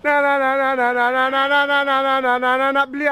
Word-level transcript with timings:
Na 0.00 0.16
na 0.24 0.40
na 0.40 0.50
na 0.56 0.72
na 0.72 0.90
na 0.96 1.06
na 1.12 1.24
na 1.28 1.44
na 1.44 1.60
na 1.84 1.84
na 1.84 2.16
na 2.24 2.34
na 2.40 2.52
na 2.56 2.68
na 2.72 2.82
beli. 2.88 3.04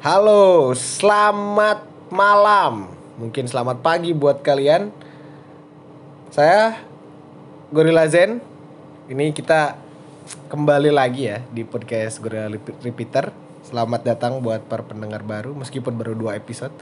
Halo, 0.00 0.72
selamat 0.72 1.84
malam. 2.08 2.88
Mungkin 3.20 3.44
selamat 3.44 3.84
pagi 3.84 4.16
buat 4.16 4.40
kalian. 4.40 4.88
Saya 6.32 6.80
Gorilla 7.68 8.08
Zen. 8.08 8.40
Ini 9.12 9.36
kita 9.36 9.76
kembali 10.48 10.88
lagi 10.88 11.28
ya 11.28 11.44
di 11.52 11.60
podcast 11.60 12.24
Gorilla 12.24 12.48
Repe- 12.48 12.80
Repeater. 12.80 13.36
Selamat 13.68 14.00
datang 14.00 14.40
buat 14.40 14.64
para 14.64 14.80
pendengar 14.80 15.20
baru 15.20 15.52
meskipun 15.52 15.92
baru 15.92 16.16
dua 16.16 16.40
episode. 16.40 16.72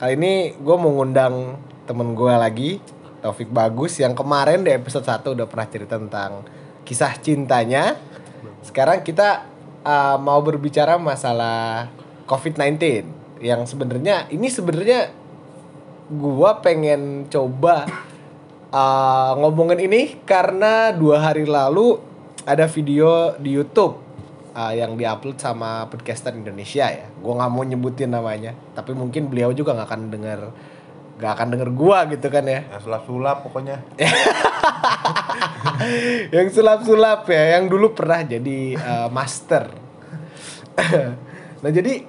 Kali 0.00 0.16
ini 0.16 0.56
gue 0.56 0.76
mau 0.80 0.88
ngundang 0.88 1.60
temen 1.84 2.16
gue 2.16 2.32
lagi, 2.32 2.80
Taufik 3.20 3.52
Bagus 3.52 4.00
yang 4.00 4.16
kemarin 4.16 4.64
di 4.64 4.72
episode 4.72 5.04
1 5.04 5.36
udah 5.36 5.44
pernah 5.44 5.68
cerita 5.68 6.00
tentang 6.00 6.44
kisah 6.88 7.12
cintanya. 7.20 8.00
Sekarang 8.64 9.04
kita 9.04 9.44
uh, 9.84 10.16
mau 10.16 10.40
berbicara 10.40 10.96
masalah 10.96 11.92
COVID-19 12.24 12.80
yang 13.40 13.64
sebenarnya 13.68 14.28
ini 14.32 14.48
sebenarnya 14.48 15.12
gua 16.08 16.60
pengen 16.64 17.28
coba 17.28 17.84
uh, 18.72 19.32
ngomongin 19.36 19.84
ini 19.84 20.20
karena 20.24 20.92
dua 20.92 21.20
hari 21.20 21.44
lalu 21.44 22.00
ada 22.48 22.64
video 22.68 23.36
di 23.36 23.52
YouTube 23.52 24.00
uh, 24.56 24.72
yang 24.72 24.96
diupload 24.96 25.36
sama 25.36 25.88
podcaster 25.92 26.32
Indonesia 26.32 26.88
ya. 26.88 27.06
Gua 27.20 27.36
nggak 27.36 27.50
mau 27.52 27.64
nyebutin 27.68 28.16
namanya, 28.16 28.56
tapi 28.72 28.96
mungkin 28.96 29.28
beliau 29.28 29.52
juga 29.52 29.76
nggak 29.76 29.88
akan 29.88 30.02
dengar 30.08 30.40
nggak 31.20 31.32
akan 31.36 31.48
denger 31.52 31.70
gua 31.76 32.08
gitu 32.08 32.32
kan 32.32 32.48
ya. 32.48 32.64
Ya 32.64 32.80
sulap-sulap 32.80 33.44
pokoknya. 33.44 33.84
yang 36.34 36.48
sulap-sulap 36.48 37.28
ya, 37.28 37.60
yang 37.60 37.68
dulu 37.68 37.92
pernah 37.92 38.24
jadi 38.24 38.80
uh, 38.80 39.08
master. 39.12 39.68
nah 41.60 41.68
jadi 41.68 42.08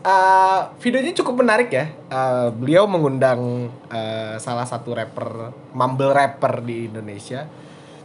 uh, 0.00 0.72
videonya 0.80 1.12
cukup 1.20 1.44
menarik 1.44 1.68
ya. 1.68 1.92
Uh, 2.08 2.48
beliau 2.56 2.88
mengundang 2.88 3.68
uh, 3.92 4.40
salah 4.40 4.64
satu 4.64 4.96
rapper, 4.96 5.52
mumble 5.76 6.16
rapper 6.16 6.64
di 6.64 6.88
Indonesia. 6.88 7.44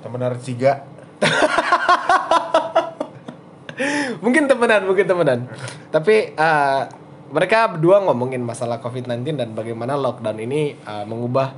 Temenan 0.04 0.36
Ciga. 0.44 0.84
mungkin 4.24 4.52
temenan, 4.52 4.84
mungkin 4.84 5.08
temenan. 5.08 5.48
Tapi 5.88 6.36
uh, 6.36 7.03
mereka 7.34 7.66
berdua 7.66 8.06
ngomongin 8.06 8.46
masalah 8.46 8.78
COVID-19 8.78 9.34
dan 9.34 9.50
bagaimana 9.58 9.98
lockdown 9.98 10.38
ini 10.38 10.78
uh, 10.86 11.02
mengubah 11.10 11.58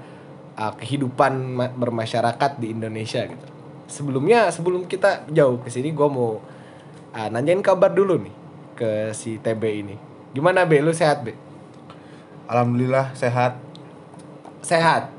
uh, 0.55 0.71
kehidupan 0.79 1.33
ma- 1.51 1.73
bermasyarakat 1.75 2.63
di 2.63 2.71
Indonesia 2.71 3.27
gitu. 3.27 3.45
Sebelumnya, 3.91 4.49
sebelum 4.55 4.87
kita 4.87 5.27
jauh 5.29 5.59
ke 5.59 5.67
sini, 5.67 5.91
gue 5.91 6.07
mau 6.07 6.39
uh, 7.11 7.27
nanyain 7.27 7.59
kabar 7.59 7.91
dulu 7.91 8.23
nih 8.23 8.35
ke 8.79 8.89
si 9.11 9.35
TB 9.35 9.63
ini. 9.67 9.95
Gimana 10.31 10.63
Be? 10.63 10.79
Lu 10.79 10.95
sehat 10.95 11.27
Be? 11.27 11.35
Alhamdulillah 12.47 13.11
sehat. 13.11 13.59
Sehat. 14.63 15.11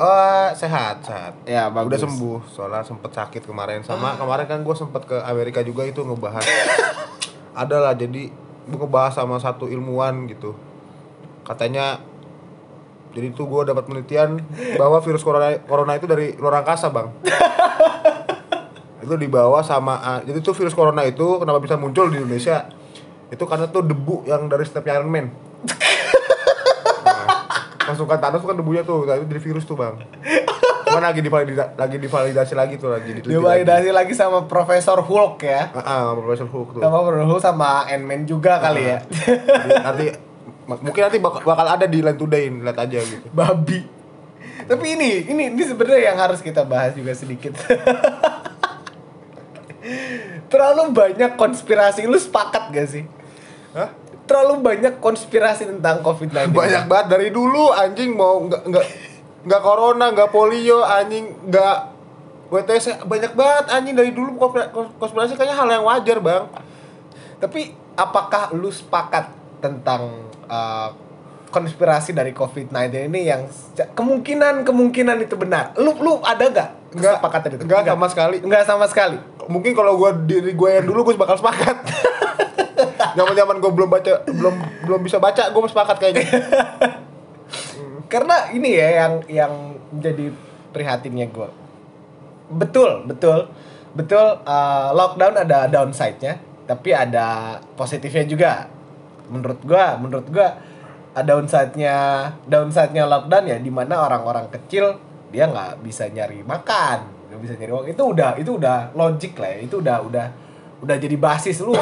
Oh, 0.00 0.48
sehat, 0.56 1.04
sehat. 1.04 1.36
Ya 1.44 1.68
bagus. 1.68 2.00
Udah 2.00 2.02
sembuh, 2.08 2.38
soalnya 2.48 2.80
sempet 2.80 3.12
sakit 3.12 3.42
kemarin 3.44 3.84
sama 3.84 4.16
kemarin 4.16 4.48
kan 4.48 4.64
gue 4.64 4.72
sempet 4.72 5.04
ke 5.04 5.16
Amerika 5.28 5.60
juga 5.60 5.84
itu 5.84 6.00
ngebahas. 6.00 6.40
Ada 7.60 7.76
lah 7.84 7.92
jadi 7.92 8.32
ngebahas 8.76 9.18
sama 9.18 9.40
satu 9.40 9.66
ilmuwan 9.66 10.28
gitu. 10.28 10.54
Katanya 11.46 12.02
jadi 13.10 13.34
tuh 13.34 13.50
gue 13.50 13.74
dapat 13.74 13.90
penelitian 13.90 14.38
bahwa 14.78 15.02
virus 15.02 15.26
corona 15.26 15.58
corona 15.66 15.98
itu 15.98 16.06
dari 16.06 16.38
luar 16.38 16.62
angkasa 16.62 16.90
bang. 16.90 17.10
itu 19.00 19.14
dibawa 19.16 19.64
sama 19.64 19.98
ah, 19.98 20.20
jadi 20.22 20.38
tuh 20.38 20.54
virus 20.54 20.76
corona 20.76 21.02
itu 21.02 21.40
kenapa 21.42 21.58
bisa 21.58 21.74
muncul 21.74 22.06
di 22.12 22.22
Indonesia? 22.22 22.70
Itu 23.30 23.46
karena 23.46 23.66
tuh 23.66 23.82
debu 23.82 24.26
yang 24.26 24.46
dari 24.46 24.62
stepnya 24.62 25.02
Iron 25.02 25.10
Man. 25.10 25.26
pasukan 27.90 28.18
Thanos 28.22 28.40
tuh 28.46 28.48
kan 28.54 28.56
debunya 28.56 28.82
tuh, 28.86 29.02
nah, 29.02 29.18
itu 29.18 29.26
dari 29.26 29.42
virus 29.42 29.66
tuh 29.66 29.74
bang. 29.74 29.98
Cuman 30.90 31.02
lagi 31.06 31.20
divalidasi, 31.22 31.78
lagi 31.78 31.96
divalidasi 32.02 32.54
lagi 32.58 32.74
tuh 32.74 32.90
lagi 32.90 33.14
diteliti 33.14 33.30
lagi. 33.30 33.38
Divalidasi 33.38 33.90
lagi 33.94 34.12
sama 34.18 34.50
Profesor 34.50 34.98
Hulk 34.98 35.46
ya. 35.46 35.70
Ah, 35.70 35.78
ah, 35.78 36.02
Profesor 36.18 36.50
Hulk 36.50 36.68
tuh. 36.74 36.80
Sama 36.82 36.98
Profesor 37.06 37.26
Hulk 37.30 37.42
sama 37.42 37.86
Ant-Man 37.86 38.26
juga 38.26 38.58
kali 38.58 38.82
ya. 38.82 38.98
Nanti 39.86 40.06
mungkin 40.66 41.02
nanti 41.06 41.18
bakal, 41.22 41.46
bakal 41.46 41.66
ada 41.66 41.86
di 41.86 41.98
Line 42.02 42.18
Today, 42.18 42.50
lihat 42.50 42.78
aja 42.78 42.98
gitu. 42.98 43.26
babi. 43.30 43.86
Tapi 44.66 44.86
ini, 44.92 45.10
ini, 45.30 45.42
ini 45.54 45.62
sebenarnya 45.62 46.12
yang 46.12 46.18
harus 46.18 46.42
kita 46.42 46.66
bahas 46.66 46.94
juga 46.94 47.14
sedikit. 47.14 47.54
Terlalu 50.50 50.92
banyak 50.92 51.38
konspirasi, 51.38 52.06
lu 52.06 52.18
sepakat 52.18 52.74
gak 52.74 52.88
sih? 52.90 53.04
Hah? 53.74 53.90
Terlalu 54.26 54.62
banyak 54.62 54.94
konspirasi 55.02 55.66
tentang 55.66 56.02
COVID-19. 56.06 56.54
Banyak 56.54 56.84
banget 56.86 57.06
dari 57.10 57.34
dulu 57.34 57.74
anjing 57.74 58.14
mau 58.14 58.38
nggak 58.46 58.62
nggak 58.62 58.86
nggak 59.40 59.62
corona, 59.62 60.12
nggak 60.12 60.28
polio, 60.28 60.80
anjing 60.80 61.32
nggak 61.46 61.76
WTS 62.50 63.06
banyak 63.06 63.32
banget 63.32 63.64
anjing 63.70 63.94
dari 63.94 64.10
dulu 64.10 64.34
konspira- 64.34 64.70
konspirasi 64.72 65.38
kayaknya 65.38 65.56
hal 65.56 65.68
yang 65.70 65.84
wajar 65.86 66.18
bang. 66.18 66.44
Tapi 67.38 67.72
apakah 67.94 68.50
lu 68.52 68.68
sepakat 68.68 69.30
tentang 69.58 70.26
uh, 70.44 70.90
konspirasi 71.48 72.10
dari 72.10 72.30
COVID-19 72.30 73.06
ini 73.06 73.26
yang 73.26 73.46
seca- 73.46 73.90
kemungkinan-kemungkinan 73.94 75.16
itu 75.20 75.34
benar? 75.34 75.72
Lu 75.78 75.94
lu 75.96 76.18
ada 76.20 76.44
gak 76.46 76.70
Nggak, 76.90 77.22
kesepakatan 77.22 77.48
itu? 77.54 77.62
nggak 77.64 77.82
sama 77.86 78.06
sekali. 78.10 78.36
Enggak 78.42 78.62
sama 78.66 78.86
sekali. 78.90 79.18
Mungkin 79.46 79.72
kalau 79.72 79.94
gue 79.94 80.10
diri 80.26 80.52
gue 80.52 80.70
yang 80.74 80.86
dulu 80.86 81.06
gue 81.06 81.14
bakal 81.14 81.38
sepakat. 81.38 81.76
Zaman 83.18 83.34
zaman 83.34 83.56
gue 83.60 83.70
belum 83.70 83.90
baca 83.90 84.24
belum 84.24 84.54
belum 84.86 85.00
bisa 85.02 85.18
baca 85.18 85.50
gue 85.50 85.60
sepakat 85.68 85.96
kayaknya. 85.98 86.26
Karena 88.10 88.50
ini 88.50 88.74
ya 88.74 88.88
yang 89.06 89.14
yang 89.30 89.52
jadi 90.02 90.34
prihatinnya 90.74 91.30
gue. 91.30 91.48
Betul, 92.50 93.06
betul, 93.06 93.46
betul. 93.94 94.42
uh, 94.42 94.90
lockdown 94.90 95.46
ada 95.46 95.70
downside-nya, 95.70 96.42
tapi 96.66 96.90
ada 96.90 97.58
positifnya 97.78 98.26
juga. 98.26 98.52
Menurut 99.30 99.62
gue, 99.62 99.84
menurut 100.02 100.26
gue 100.26 100.48
ada 101.14 101.22
downside-nya, 101.22 101.96
downside-nya 102.50 103.06
lockdown 103.06 103.44
ya, 103.46 103.58
di 103.62 103.70
mana 103.70 104.02
orang-orang 104.02 104.50
kecil 104.50 104.98
dia 105.30 105.46
nggak 105.46 105.78
bisa 105.86 106.10
nyari 106.10 106.42
makan, 106.42 107.30
nggak 107.30 107.40
bisa 107.46 107.54
nyari 107.54 107.70
uang. 107.70 107.86
Itu 107.94 108.02
udah, 108.10 108.34
itu 108.34 108.50
udah 108.58 108.90
logik 108.98 109.38
lah, 109.38 109.54
ya. 109.54 109.58
itu 109.62 109.78
udah, 109.78 110.02
udah, 110.02 110.26
udah 110.82 110.96
jadi 110.98 111.14
basis 111.14 111.62
lu. 111.62 111.78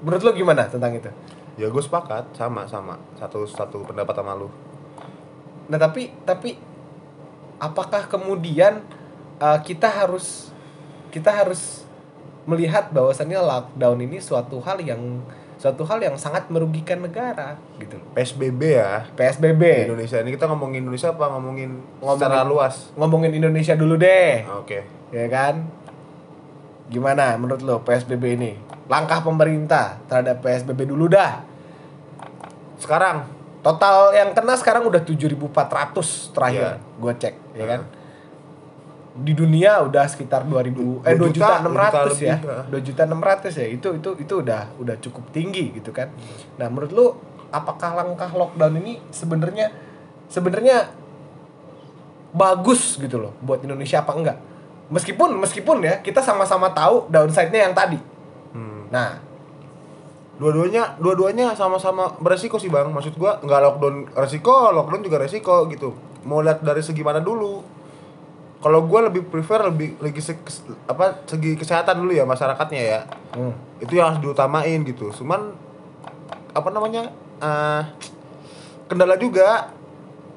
Menurut 0.00 0.24
lu 0.24 0.32
gimana 0.32 0.64
tentang 0.64 0.96
itu? 0.96 1.12
ya 1.56 1.72
gue 1.72 1.82
sepakat 1.82 2.36
sama 2.36 2.68
sama 2.68 3.00
satu 3.16 3.48
satu 3.48 3.80
pendapat 3.84 4.12
sama 4.12 4.36
lu. 4.36 4.48
Nah 5.66 5.76
tapi 5.76 6.14
tapi 6.22 6.54
apakah 7.56 8.06
kemudian 8.06 8.84
uh, 9.36 9.58
kita 9.60 9.86
harus 9.86 10.50
kita 11.08 11.32
harus 11.32 11.86
melihat 12.44 12.92
bahwasannya 12.92 13.38
lockdown 13.38 13.98
ini 14.00 14.20
suatu 14.20 14.60
hal 14.60 14.78
yang 14.78 15.00
suatu 15.56 15.82
hal 15.82 15.98
yang 15.98 16.14
sangat 16.14 16.46
merugikan 16.46 17.00
negara 17.00 17.56
gitu 17.80 17.96
loh. 17.96 18.06
PSBB 18.12 18.60
ya. 18.76 19.02
Di 19.02 19.16
PSBB 19.16 19.62
Indonesia 19.88 20.20
ini 20.20 20.30
kita 20.30 20.46
ngomongin 20.46 20.84
Indonesia 20.84 21.10
apa 21.10 21.32
ngomongin, 21.32 21.80
Ngomongin- 21.98 22.20
secara 22.20 22.44
luas? 22.44 22.92
ngomongin 22.92 23.32
Indonesia 23.32 23.72
dulu 23.72 23.96
deh 23.96 24.44
Oke. 24.52 24.84
ya 25.08 25.26
kan 25.26 25.64
gimana 26.86 27.34
menurut 27.34 27.64
lo 27.64 27.82
PSBB 27.82 28.24
ini 28.36 28.52
langkah 28.86 29.18
pemerintah 29.18 29.98
terhadap 30.06 30.38
PSBB 30.38 30.86
dulu 30.86 31.08
dah 31.08 31.42
Sekarang 32.76 33.24
total 33.66 34.14
yang 34.14 34.30
kena 34.30 34.54
sekarang 34.54 34.86
udah 34.86 35.02
7.400 35.02 36.30
terakhir 36.30 36.78
Iya. 36.78 37.00
gue 37.02 37.12
cek 37.18 37.34
ya 37.52 37.58
Nah. 37.58 37.68
kan 37.68 37.80
di 39.16 39.32
dunia 39.32 39.80
udah 39.80 40.04
sekitar 40.04 40.44
2000 40.44 41.00
eh 41.02 41.16
2 41.16 41.18
Dua 41.18 41.28
juta 41.32 41.56
juta, 41.56 41.64
600 41.64 42.20
ya. 42.20 42.36
lebih, 42.36 42.36
ya. 42.44 42.60
2 42.68 42.80
juta 42.84 43.02
600 43.02 43.52
ya. 43.56 43.66
Itu 43.66 43.88
itu 43.96 44.10
itu 44.20 44.34
udah 44.38 44.62
udah 44.76 44.96
cukup 45.00 45.24
tinggi 45.32 45.72
gitu 45.72 45.88
kan. 45.88 46.12
Nah, 46.54 46.68
menurut 46.68 46.92
lu 46.92 47.06
apakah 47.48 47.96
langkah 47.96 48.28
lockdown 48.28 48.76
ini 48.76 49.00
sebenarnya 49.08 49.72
sebenarnya 50.28 50.92
bagus 52.30 53.00
gitu 53.00 53.16
loh 53.18 53.32
buat 53.40 53.64
Indonesia 53.64 54.04
apa 54.04 54.12
enggak? 54.12 54.38
Meskipun 54.86 55.32
meskipun 55.34 55.80
ya 55.80 55.98
kita 55.98 56.20
sama-sama 56.20 56.70
tahu 56.70 57.08
downside-nya 57.08 57.66
yang 57.66 57.74
tadi. 57.74 57.98
hmm, 58.52 58.92
Nah, 58.92 59.18
dua-duanya 60.36 60.96
dua-duanya 60.96 61.52
sama-sama 61.52 62.12
beresiko 62.16 62.56
sih 62.56 62.68
bang. 62.68 62.88
Maksud 62.88 63.14
gua 63.14 63.38
nggak 63.38 63.60
lockdown 63.62 63.96
resiko, 64.12 64.70
lockdown 64.70 65.00
juga 65.00 65.16
resiko 65.18 65.64
gitu. 65.66 65.96
Mau 66.22 66.40
lihat 66.40 66.60
dari 66.60 66.80
segi 66.80 67.00
mana 67.00 67.18
dulu? 67.18 67.62
Kalau 68.56 68.82
gua 68.82 69.06
lebih 69.06 69.24
prefer 69.24 69.62
lebih 69.62 69.96
lagi 69.96 70.18
se- 70.18 70.36
apa 70.84 71.24
segi 71.24 71.54
kesehatan 71.54 71.96
dulu 71.98 72.12
ya 72.12 72.24
masyarakatnya 72.24 72.80
ya. 72.82 73.00
hmm, 73.32 73.52
Itu 73.78 73.94
yang 73.94 74.10
harus 74.10 74.20
diutamain 74.20 74.80
gitu. 74.82 75.12
Cuman 75.12 75.52
apa 76.50 76.68
namanya? 76.70 77.12
eh, 77.36 77.82
kendala 78.86 79.16
juga 79.16 79.68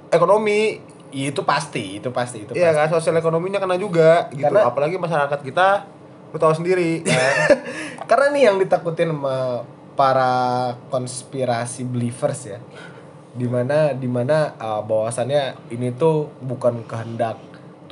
ekonomi 0.09 0.83
Iya, 1.09 1.33
itu 1.33 1.41
pasti, 1.41 1.97
itu 1.97 2.13
pasti, 2.13 2.45
itu 2.45 2.53
Iya 2.53 2.69
pasti. 2.69 2.77
kan, 2.77 2.87
sosial 2.93 3.17
ekonominya 3.17 3.57
kena 3.57 3.73
juga 3.75 4.29
gitu. 4.29 4.45
Karena- 4.45 4.69
Apalagi 4.69 4.93
masyarakat 4.95 5.41
kita, 5.41 5.89
lu 6.29 6.37
tahu 6.37 6.53
sendiri 6.53 7.01
kan. 7.01 7.57
Karena 8.09 8.29
nih 8.29 8.43
yang 8.45 8.61
ditakutin 8.61 9.09
sama 9.09 9.65
para 9.99 10.31
konspirasi 10.87 11.83
believers 11.83 12.47
ya. 12.47 12.63
Di 13.35 13.43
mana 13.51 13.91
di 13.91 14.07
mana 14.07 14.55
uh, 14.55 14.79
bahwasannya 14.79 15.75
ini 15.75 15.91
tuh 15.91 16.31
bukan 16.39 16.87
kehendak 16.87 17.35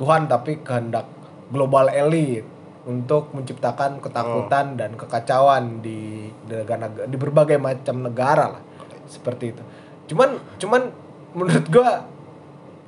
Tuhan 0.00 0.24
tapi 0.24 0.64
kehendak 0.64 1.04
global 1.52 1.92
elit 1.92 2.48
untuk 2.88 3.36
menciptakan 3.36 4.00
ketakutan 4.00 4.80
dan 4.80 4.96
kekacauan 4.96 5.84
di 5.84 6.32
negara 6.48 6.88
di 7.04 7.16
berbagai 7.20 7.60
macam 7.60 8.00
negara 8.00 8.56
lah 8.56 8.62
seperti 9.04 9.52
itu. 9.52 9.62
Cuman 10.08 10.40
cuman 10.56 10.88
menurut 11.36 11.68
gua 11.68 12.08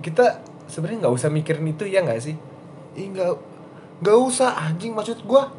kita 0.01 0.41
sebenarnya 0.65 1.05
nggak 1.05 1.17
usah 1.21 1.29
mikirin 1.29 1.69
itu 1.69 1.85
ya 1.85 2.01
nggak 2.01 2.25
sih? 2.25 2.37
Ih 2.97 3.07
nggak 3.13 3.31
nggak 4.01 4.17
usah 4.17 4.57
anjing 4.57 4.97
maksud 4.97 5.21
gua. 5.29 5.53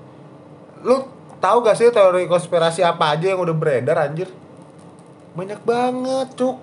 Lu 0.82 1.21
tahu 1.42 1.58
gak 1.62 1.76
sih 1.76 1.90
teori 1.90 2.26
konspirasi 2.26 2.80
apa 2.80 3.12
aja 3.12 3.26
yang 3.28 3.42
udah 3.42 3.52
beredar 3.52 3.98
anjir? 4.00 4.30
Banyak 5.32 5.60
banget, 5.62 6.28
cuk. 6.36 6.58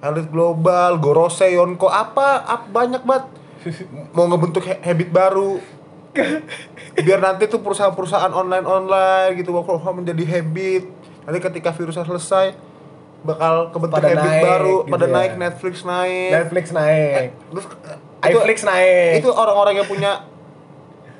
Elit 0.00 0.26
global, 0.26 0.96
Gorose, 0.96 1.46
Yonko, 1.46 1.86
apa, 1.86 2.42
apa 2.42 2.66
banyak 2.66 3.02
banget. 3.02 3.24
Mau 4.16 4.26
ngebentuk 4.26 4.64
ha- 4.64 4.80
habit 4.82 5.08
baru. 5.08 5.60
Biar 6.96 7.20
nanti 7.20 7.46
tuh 7.46 7.60
perusahaan-perusahaan 7.60 8.32
online-online 8.32 9.36
gitu 9.36 9.52
work 9.52 9.68
from 9.68 10.00
menjadi 10.00 10.24
habit. 10.32 10.88
Nanti 11.22 11.38
ketika 11.38 11.70
virusnya 11.70 12.02
selesai 12.02 12.56
bakal 13.20 13.68
kebentuk 13.68 14.00
Pada 14.00 14.08
habit 14.10 14.24
naik 14.24 14.42
baru, 14.42 14.76
gitu 14.80 14.90
pada 14.90 15.04
ya. 15.04 15.12
naik 15.12 15.32
Netflix 15.36 15.74
naik. 15.84 16.30
Netflix 16.32 16.64
naik, 16.72 17.26
Terus 17.36 17.64
eh, 18.24 18.32
iFlix 18.32 18.58
naik. 18.64 19.12
itu 19.20 19.28
orang-orang 19.28 19.74
yang 19.76 19.84
punya 19.84 20.24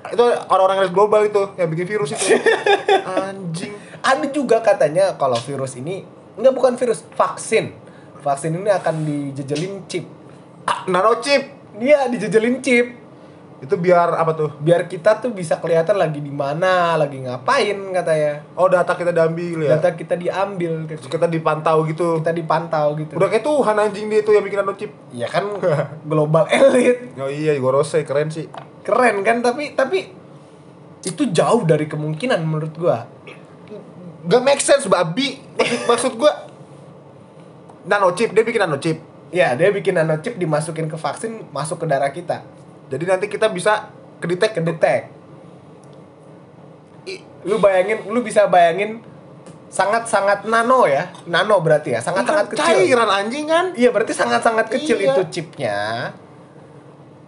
itu 0.09 0.25
orang-orang 0.49 0.89
elit 0.89 0.95
global 0.97 1.21
itu 1.29 1.43
yang 1.61 1.69
bikin 1.69 1.87
virus 1.87 2.17
itu. 2.17 2.41
Anjing. 3.29 3.73
Ada 4.01 4.27
juga 4.33 4.65
katanya 4.65 5.13
kalau 5.21 5.37
virus 5.37 5.77
ini 5.77 6.05
enggak 6.41 6.57
bukan 6.57 6.73
virus 6.81 7.05
vaksin. 7.13 7.77
Vaksin 8.21 8.57
ini 8.57 8.69
akan 8.73 8.95
dijejelin 9.05 9.85
chip. 9.89 10.05
Ah, 10.65 10.85
nanochip 10.89 11.53
dia 11.77 12.09
dijejelin 12.09 12.61
chip 12.61 13.00
itu 13.61 13.77
biar 13.77 14.17
apa 14.17 14.33
tuh? 14.33 14.57
Biar 14.57 14.89
kita 14.89 15.21
tuh 15.21 15.37
bisa 15.37 15.61
kelihatan 15.61 16.01
lagi 16.01 16.25
di 16.25 16.33
mana 16.33 16.97
lagi 16.97 17.21
ngapain 17.21 17.77
katanya. 17.93 18.41
Oh 18.57 18.73
data 18.73 18.97
kita 18.97 19.13
diambil 19.13 19.69
ya? 19.69 19.77
Data 19.77 19.93
kita 19.93 20.17
diambil 20.17 20.89
terus 20.89 21.05
gitu. 21.05 21.13
kita 21.13 21.29
dipantau 21.29 21.85
gitu? 21.85 22.25
Kita 22.25 22.33
dipantau 22.33 22.97
gitu. 22.97 23.21
Udah 23.21 23.29
kayak 23.29 23.45
Tuhan 23.45 23.77
anjing 23.77 24.09
dia 24.09 24.25
itu 24.25 24.33
yang 24.33 24.45
bikin 24.49 24.65
nanochip 24.65 24.91
ya 25.13 25.29
kan 25.29 25.45
global 26.11 26.49
elite. 26.49 27.13
Oh 27.21 27.29
iya 27.29 27.53
Gorose 27.61 28.01
keren 28.09 28.33
sih. 28.33 28.49
Keren 28.81 29.21
kan 29.21 29.45
tapi 29.45 29.77
tapi 29.77 30.09
itu 31.05 31.23
jauh 31.29 31.61
dari 31.69 31.85
kemungkinan 31.85 32.41
menurut 32.41 32.73
gua. 32.81 33.05
Gak 34.25 34.41
make 34.45 34.61
sense 34.65 34.89
babi 34.89 35.37
maksud, 35.61 35.81
maksud 35.85 36.13
gua 36.17 36.49
nanochip 37.85 38.33
dia 38.33 38.45
bikin 38.45 38.61
nanochip 38.65 38.97
ya 39.33 39.53
dia 39.57 39.69
bikin 39.73 39.97
nanochip 39.97 40.37
dimasukin 40.37 40.89
ke 40.91 40.97
vaksin 41.01 41.49
masuk 41.55 41.85
ke 41.85 41.87
darah 41.89 42.13
kita 42.13 42.45
jadi 42.91 43.05
nanti 43.07 43.31
kita 43.31 43.47
bisa 43.49 43.87
kedetek 44.19 44.59
kedetek. 44.59 45.03
I- 47.07 47.23
lu 47.47 47.57
bayangin 47.57 48.11
lu 48.11 48.21
bisa 48.21 48.51
bayangin 48.51 48.99
sangat 49.71 50.11
sangat 50.11 50.43
nano 50.45 50.91
ya. 50.91 51.15
Nano 51.25 51.63
berarti 51.63 51.95
ya 51.95 52.03
sangat 52.03 52.27
sangat 52.27 52.51
Kan 52.51 52.55
kecil. 52.59 52.91
cairan 52.91 53.07
anjing 53.09 53.47
kan? 53.47 53.67
Iya 53.79 53.95
berarti 53.95 54.11
sangat 54.11 54.43
sangat 54.43 54.67
kecil 54.69 54.99
Iya. 54.99 55.15
itu 55.15 55.23
chipnya. 55.31 55.79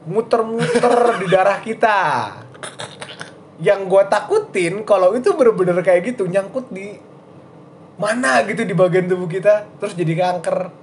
Muter-muter 0.02 0.90
di 1.22 1.26
darah 1.30 1.62
kita. 1.62 1.98
Yang 3.62 3.80
gua 3.86 4.10
takutin 4.10 4.82
kalau 4.82 5.14
itu 5.14 5.30
bener-bener 5.30 5.78
kayak 5.80 6.10
gitu 6.10 6.26
nyangkut 6.26 6.74
di 6.74 6.98
mana 7.94 8.42
gitu 8.42 8.66
di 8.66 8.74
bagian 8.74 9.06
tubuh 9.06 9.30
kita 9.30 9.70
terus 9.78 9.94
jadi 9.94 10.18
kanker. 10.18 10.74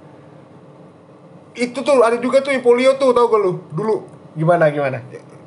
Itu 1.52 1.84
tuh 1.84 2.00
ada 2.00 2.16
juga 2.16 2.40
tuh 2.40 2.56
polio 2.64 2.96
tuh 2.96 3.12
tau 3.12 3.28
gak 3.28 3.36
lu? 3.36 3.52
Dulu 3.68 3.96
gimana 4.36 4.70
gimana? 4.70 4.98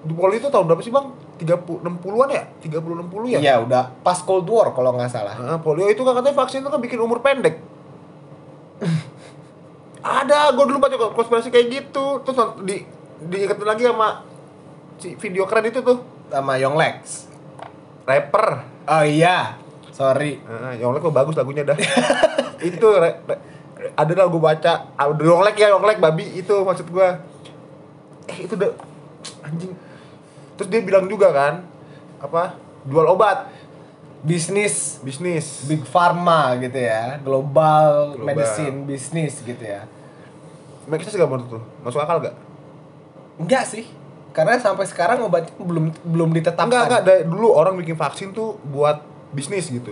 Di 0.03 0.13
polio 0.15 0.35
itu 0.35 0.51
tahun 0.51 0.67
berapa 0.67 0.81
sih 0.83 0.91
bang? 0.91 1.07
30 1.39 1.83
60-an 1.83 2.29
ya? 2.31 2.43
30 2.59 3.07
60 3.07 3.33
ya? 3.33 3.39
Iya 3.39 3.55
udah 3.63 3.83
pas 4.03 4.19
cold 4.23 4.47
war 4.47 4.71
kalau 4.75 4.95
nggak 4.95 5.11
salah. 5.11 5.35
Nah, 5.39 5.59
polio 5.59 5.87
itu 5.87 6.03
kan 6.03 6.15
katanya 6.19 6.35
vaksin 6.35 6.61
itu 6.63 6.69
kan 6.71 6.81
bikin 6.83 6.99
umur 6.99 7.23
pendek. 7.23 7.59
Ada 10.03 10.51
gue 10.51 10.65
dulu 10.67 10.83
baca 10.83 10.95
konspirasi 11.15 11.47
kayak 11.47 11.67
gitu. 11.71 12.19
Terus 12.27 12.37
di 12.67 12.83
diingetin 13.23 13.67
lagi 13.67 13.83
sama 13.87 14.27
si 14.99 15.15
video 15.15 15.47
keren 15.47 15.71
itu 15.71 15.79
tuh. 15.79 16.03
Sama 16.27 16.59
Yonglex 16.59 17.33
rapper. 18.07 18.47
Oh 18.87 19.03
iya. 19.03 19.57
Sorry. 19.93 20.41
Nah, 20.43 20.73
Yonglek 20.75 21.05
kok 21.05 21.15
bagus 21.15 21.35
lagunya 21.37 21.63
dah. 21.63 21.77
itu 22.69 22.87
re, 22.97 23.21
re, 23.29 23.35
ada 23.93 24.11
lah 24.15 24.25
gue 24.25 24.41
baca, 24.41 24.73
Yonglek 25.21 25.55
ya 25.59 25.69
Yonglek 25.75 26.01
babi 26.01 26.25
itu 26.33 26.53
maksud 26.65 26.89
gue. 26.89 27.09
Eh 28.33 28.43
itu 28.43 28.53
udah 28.53 28.73
anjing. 29.41 29.71
Terus 30.53 30.67
dia 30.67 30.81
bilang 30.81 31.05
juga 31.05 31.29
kan 31.29 31.61
apa 32.17 32.57
jual 32.83 33.05
obat 33.05 33.51
bisnis 34.21 35.03
bisnis. 35.03 35.67
big 35.67 35.83
pharma 35.83 36.55
gitu 36.57 36.79
ya 36.79 37.19
global, 37.19 38.15
Global. 38.15 38.23
medicine 38.25 38.77
bisnis 38.83 39.39
gitu 39.39 39.59
ya 39.59 39.83
Make 40.83 41.03
sense 41.03 41.15
gak 41.15 41.27
menurut 41.27 41.47
tuh? 41.49 41.63
Masuk 41.79 41.99
akal 41.99 42.19
gak? 42.21 42.35
enggak 43.33 43.65
sih 43.65 43.83
karena 44.31 44.55
sampai 44.57 44.85
sekarang 44.85 45.19
obatnya 45.21 45.51
belum 45.57 45.91
belum 46.01 46.29
ditetapkan 46.31 46.69
Enggak 46.69 46.83
enggak 46.85 47.03
dari 47.03 47.21
dulu 47.23 47.51
orang 47.51 47.75
bikin 47.75 47.93
vaksin 47.93 48.31
tuh 48.31 48.55
buat 48.63 49.03
bisnis 49.29 49.67
gitu. 49.67 49.91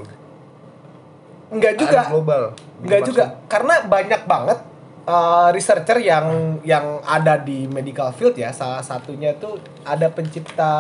enggak 1.50 1.76
juga 1.76 2.00
Ada 2.00 2.10
global. 2.10 2.44
enggak 2.80 3.00
vaksin. 3.02 3.10
juga 3.12 3.24
karena 3.46 3.76
banyak 3.84 4.22
banget 4.24 4.58
uh, 5.06 5.50
researcher 5.53 5.98
yang 6.01 6.57
yang 6.62 7.01
ada 7.06 7.38
di 7.39 7.65
medical 7.69 8.09
field 8.13 8.38
ya 8.38 8.53
salah 8.53 8.81
satunya 8.83 9.33
tuh 9.38 9.57
ada 9.81 10.09
pencipta 10.12 10.71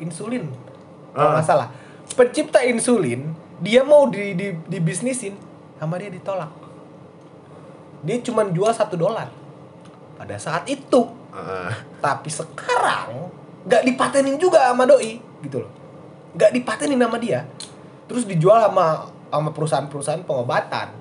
insulin 0.00 0.48
kalau 1.14 1.30
Ah. 1.30 1.34
nggak 1.38 1.46
salah. 1.46 1.68
Pencipta 2.14 2.60
insulin 2.66 3.32
dia 3.62 3.86
mau 3.86 4.10
di, 4.10 4.34
di 4.34 4.52
dibisnisin 4.68 5.38
sama 5.78 5.96
dia 5.96 6.10
ditolak. 6.10 6.50
Dia 8.04 8.20
cuma 8.20 8.44
jual 8.50 8.72
satu 8.74 8.98
dolar. 8.98 9.30
Pada 10.18 10.36
saat 10.38 10.66
itu 10.68 11.10
Ah, 11.34 11.74
tapi 11.98 12.30
sekarang 12.30 13.30
nggak 13.66 13.82
dipatenin 13.82 14.38
juga 14.38 14.70
sama 14.70 14.86
doi 14.86 15.18
gitu 15.42 15.66
loh. 15.66 15.72
Nggak 16.38 16.50
dipatenin 16.54 17.00
sama 17.00 17.18
dia. 17.18 17.42
Terus 18.06 18.22
dijual 18.22 18.70
sama 18.70 19.10
sama 19.34 19.50
perusahaan-perusahaan 19.50 20.22
pengobatan 20.22 20.94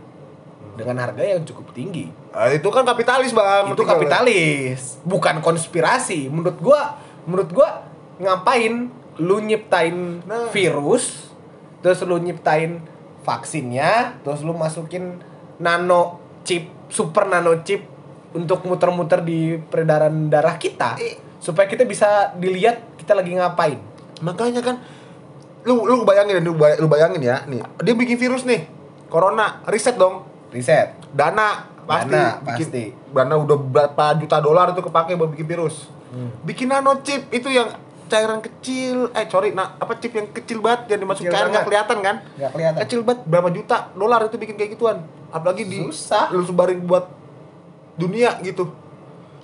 dengan 0.73 0.97
harga 1.05 1.21
yang 1.21 1.45
cukup 1.45 1.69
tinggi 1.69 2.09
ah, 2.33 2.49
itu 2.49 2.65
kan 2.67 2.83
kapitalis 2.83 3.31
bang. 3.31 3.69
itu 3.69 3.83
kapitalis 3.83 4.97
bukan 5.01 5.39
konspirasi 5.39 6.27
menurut 6.27 6.57
gua 6.57 6.97
menurut 7.23 7.49
gua 7.49 7.85
ngapain 8.17 8.89
lu 9.15 9.37
nyiptain 9.39 10.19
Nah. 10.23 10.49
virus 10.49 11.29
terus 11.79 12.01
lu 12.01 12.17
nyiptain 12.17 12.81
vaksinnya 13.23 14.17
terus 14.19 14.41
lu 14.41 14.51
masukin 14.51 15.21
nano 15.57 16.17
chip 16.41 16.67
super 16.87 17.23
nano 17.23 17.61
chip 17.61 17.85
untuk 18.33 18.61
muter-muter 18.63 19.21
di 19.21 19.55
peredaran 19.61 20.27
darah 20.27 20.57
kita 20.57 20.97
Eh. 20.97 21.15
supaya 21.37 21.65
kita 21.65 21.83
bisa 21.83 22.07
dilihat 22.35 22.97
kita 22.97 23.13
lagi 23.13 23.31
ngapain 23.31 23.79
Makanya 24.19 24.63
kan 24.63 24.79
lu 25.63 25.83
lu 25.83 26.01
bayangin 26.01 26.39
lu, 26.39 26.53
bay- 26.53 26.75
lu 26.75 26.87
bayangin 26.87 27.19
ya 27.19 27.43
nih 27.43 27.59
dia 27.79 27.93
bikin 27.93 28.15
virus 28.15 28.43
nih 28.43 28.67
corona 29.07 29.61
riset 29.63 29.95
dong 29.95 30.23
riset 30.49 30.91
dana 31.09 31.71
pasti 31.83 32.11
Dana, 32.11 32.39
bikin 32.41 32.67
pasti. 32.67 32.83
dana 33.11 33.35
udah 33.35 33.57
berapa 33.59 34.05
juta 34.17 34.37
dolar 34.39 34.71
itu 34.71 34.81
kepake 34.81 35.13
buat 35.13 35.29
bikin 35.31 35.47
virus. 35.47 35.87
Hmm. 36.13 36.29
bikin 36.45 36.69
nano 36.69 37.01
chip 37.01 37.25
itu 37.29 37.49
yang 37.49 37.73
cairan 38.05 38.37
kecil 38.37 39.09
eh 39.11 39.25
sorry 39.25 39.49
nah 39.49 39.73
apa 39.75 39.97
chip 39.97 40.13
yang 40.13 40.29
kecil 40.29 40.61
banget 40.61 40.93
yang 40.93 41.01
dimasukin 41.01 41.27
Kecil 41.27 41.35
cairan 41.35 41.49
nggak 41.49 41.65
kelihatan 41.65 41.97
kan? 41.99 42.15
Nggak 42.37 42.51
kelihatan. 42.53 42.79
Kecil 42.85 42.99
banget 43.01 43.21
berapa 43.25 43.49
juta 43.49 43.77
dolar 43.93 44.19
itu 44.23 44.37
bikin 44.37 44.55
kayak 44.55 44.71
gituan. 44.77 44.97
Apalagi 45.29 45.63
di 45.65 45.81
Susah. 45.81 46.29
lu 46.29 46.45
sebarin 46.45 46.85
buat 46.85 47.09
dunia 47.95 48.37
gitu. 48.39 48.69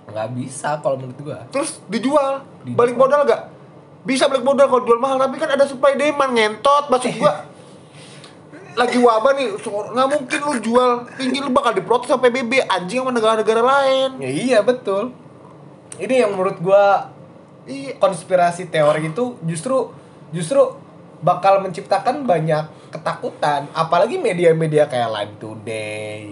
Nggak 0.06 0.28
bisa 0.38 0.78
kalau 0.80 0.98
menurut 0.98 1.18
gua. 1.22 1.42
Terus 1.50 1.82
dijual, 1.86 2.46
Dijual. 2.62 2.78
balik 2.78 2.96
modal 2.98 3.22
gak 3.26 3.42
bisa 4.00 4.26
balik 4.26 4.42
modal 4.42 4.66
kalau 4.66 4.84
jual 4.86 4.98
mahal 4.98 5.18
tapi 5.18 5.36
kan 5.36 5.50
ada 5.50 5.66
supply 5.66 5.94
demand 5.94 6.32
ngentot 6.32 6.88
maksud 6.88 7.20
gua 7.20 7.49
lagi 8.78 8.98
wabah 9.02 9.34
nih 9.38 9.48
so- 9.62 9.90
nggak 9.94 10.08
mungkin 10.10 10.40
lu 10.46 10.54
jual 10.62 10.90
tinggi 11.18 11.40
lu 11.42 11.50
bakal 11.50 11.74
diprotes 11.74 12.10
sama 12.10 12.30
PBB 12.30 12.66
anjing 12.66 13.02
sama 13.02 13.12
negara-negara 13.14 13.62
lain. 13.62 14.10
Ya 14.22 14.30
iya 14.30 14.60
betul. 14.62 15.14
Ini 16.00 16.28
yang 16.28 16.38
menurut 16.38 16.58
gua 16.62 17.10
iya. 17.66 17.98
konspirasi 17.98 18.70
teori 18.70 19.12
itu 19.12 19.36
justru 19.44 19.92
justru 20.32 20.78
bakal 21.20 21.60
menciptakan 21.60 22.24
banyak 22.24 22.94
ketakutan. 22.94 23.68
Apalagi 23.76 24.16
media-media 24.22 24.88
kayak 24.88 25.10
Line 25.12 25.36
Today 25.38 26.24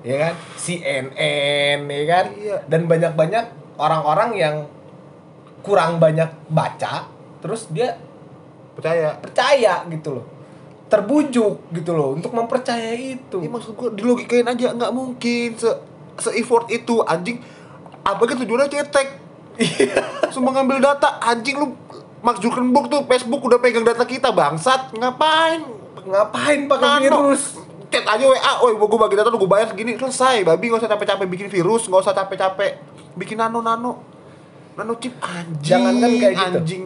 ya 0.00 0.16
kan? 0.16 0.34
CNN 0.56 1.80
ya 1.84 2.04
kan? 2.08 2.24
Iya. 2.32 2.56
dan 2.64 2.88
banyak-banyak 2.88 3.44
orang-orang 3.76 4.30
yang 4.36 4.56
kurang 5.60 6.00
banyak 6.00 6.28
baca 6.48 7.04
terus 7.40 7.68
dia 7.68 7.96
Percaya. 8.72 9.12
percaya 9.20 9.84
gitu 9.92 10.20
loh 10.20 10.39
terbujuk 10.90 11.70
gitu 11.70 11.90
loh 11.94 12.18
untuk 12.18 12.34
mempercayai 12.34 13.14
itu. 13.16 13.38
Iya 13.38 13.48
maksud 13.48 13.78
gua 13.78 13.94
dilogikain 13.94 14.44
aja 14.44 14.74
nggak 14.74 14.90
mungkin 14.90 15.54
se 15.54 15.70
se 16.18 16.30
effort 16.34 16.66
itu 16.66 16.98
anjing. 17.06 17.38
Apa 18.02 18.26
gitu 18.26 18.42
tujuannya 18.42 18.66
cetek? 18.66 19.08
Semua 20.34 20.50
ngambil 20.58 20.82
data 20.82 21.22
anjing 21.22 21.56
lu 21.56 21.78
Mark 22.20 22.42
Zuckerberg 22.42 22.90
tuh 22.90 23.00
Facebook 23.06 23.40
udah 23.46 23.62
pegang 23.62 23.86
data 23.86 24.02
kita 24.04 24.34
bangsat. 24.34 24.92
Ngapain? 24.92 25.62
Ngapain 26.04 26.66
pakai 26.66 27.06
virus? 27.06 27.56
Chat 27.90 28.06
aja 28.06 28.22
WA, 28.22 28.52
oi 28.66 28.74
gua 28.74 28.86
gua 28.90 29.06
bagi 29.06 29.14
data 29.14 29.30
lu 29.30 29.38
gua 29.38 29.56
bayar 29.56 29.70
segini. 29.70 29.94
Selesai 29.94 30.42
babi 30.42 30.74
nggak 30.74 30.82
usah 30.82 30.90
capek-capek 30.90 31.26
bikin 31.30 31.46
virus 31.46 31.86
nggak 31.86 32.02
usah 32.02 32.14
capek-capek 32.18 32.72
bikin 33.14 33.38
nano 33.38 33.62
nano 33.62 34.02
nano 34.74 34.92
chip 34.98 35.14
anjing 35.22 35.62
Jangankan 35.62 36.10
kayak 36.18 36.34
gitu. 36.34 36.58
anjing. 36.58 36.82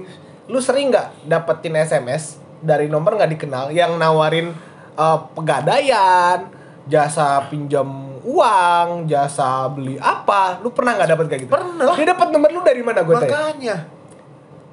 Lu 0.53 0.61
sering 0.61 0.93
nggak 0.93 1.25
dapetin 1.25 1.73
SMS 1.81 2.44
dari 2.65 2.89
nomor 2.89 3.21
nggak 3.21 3.33
dikenal 3.37 3.65
yang 3.77 4.01
nawarin 4.01 4.51
eh, 4.97 5.19
pegadaian 5.37 6.49
jasa 6.89 7.45
pinjam 7.53 7.87
uang 8.25 9.05
jasa 9.05 9.69
beli 9.69 10.01
apa 10.01 10.61
lu 10.65 10.73
pernah 10.73 10.97
nggak 10.97 11.11
dapet 11.13 11.25
kayak 11.29 11.41
gitu? 11.45 11.53
Pernah 11.53 11.85
lah. 11.93 11.97
dia 11.97 12.07
dapat 12.09 12.29
nomor 12.33 12.49
lu 12.51 12.61
dari 12.65 12.81
mana 12.81 13.05
gue 13.05 13.15
tanya? 13.21 13.29
Makanya. 13.29 13.77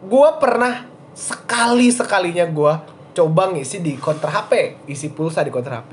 Gue 0.02 0.30
pernah 0.40 0.74
sekali 1.12 1.92
sekalinya 1.92 2.48
gue 2.48 2.74
coba 3.12 3.52
ngisi 3.52 3.84
di 3.84 4.00
counter 4.00 4.32
HP 4.32 4.88
isi 4.88 5.12
pulsa 5.12 5.44
di 5.44 5.52
counter 5.52 5.76
HP 5.76 5.92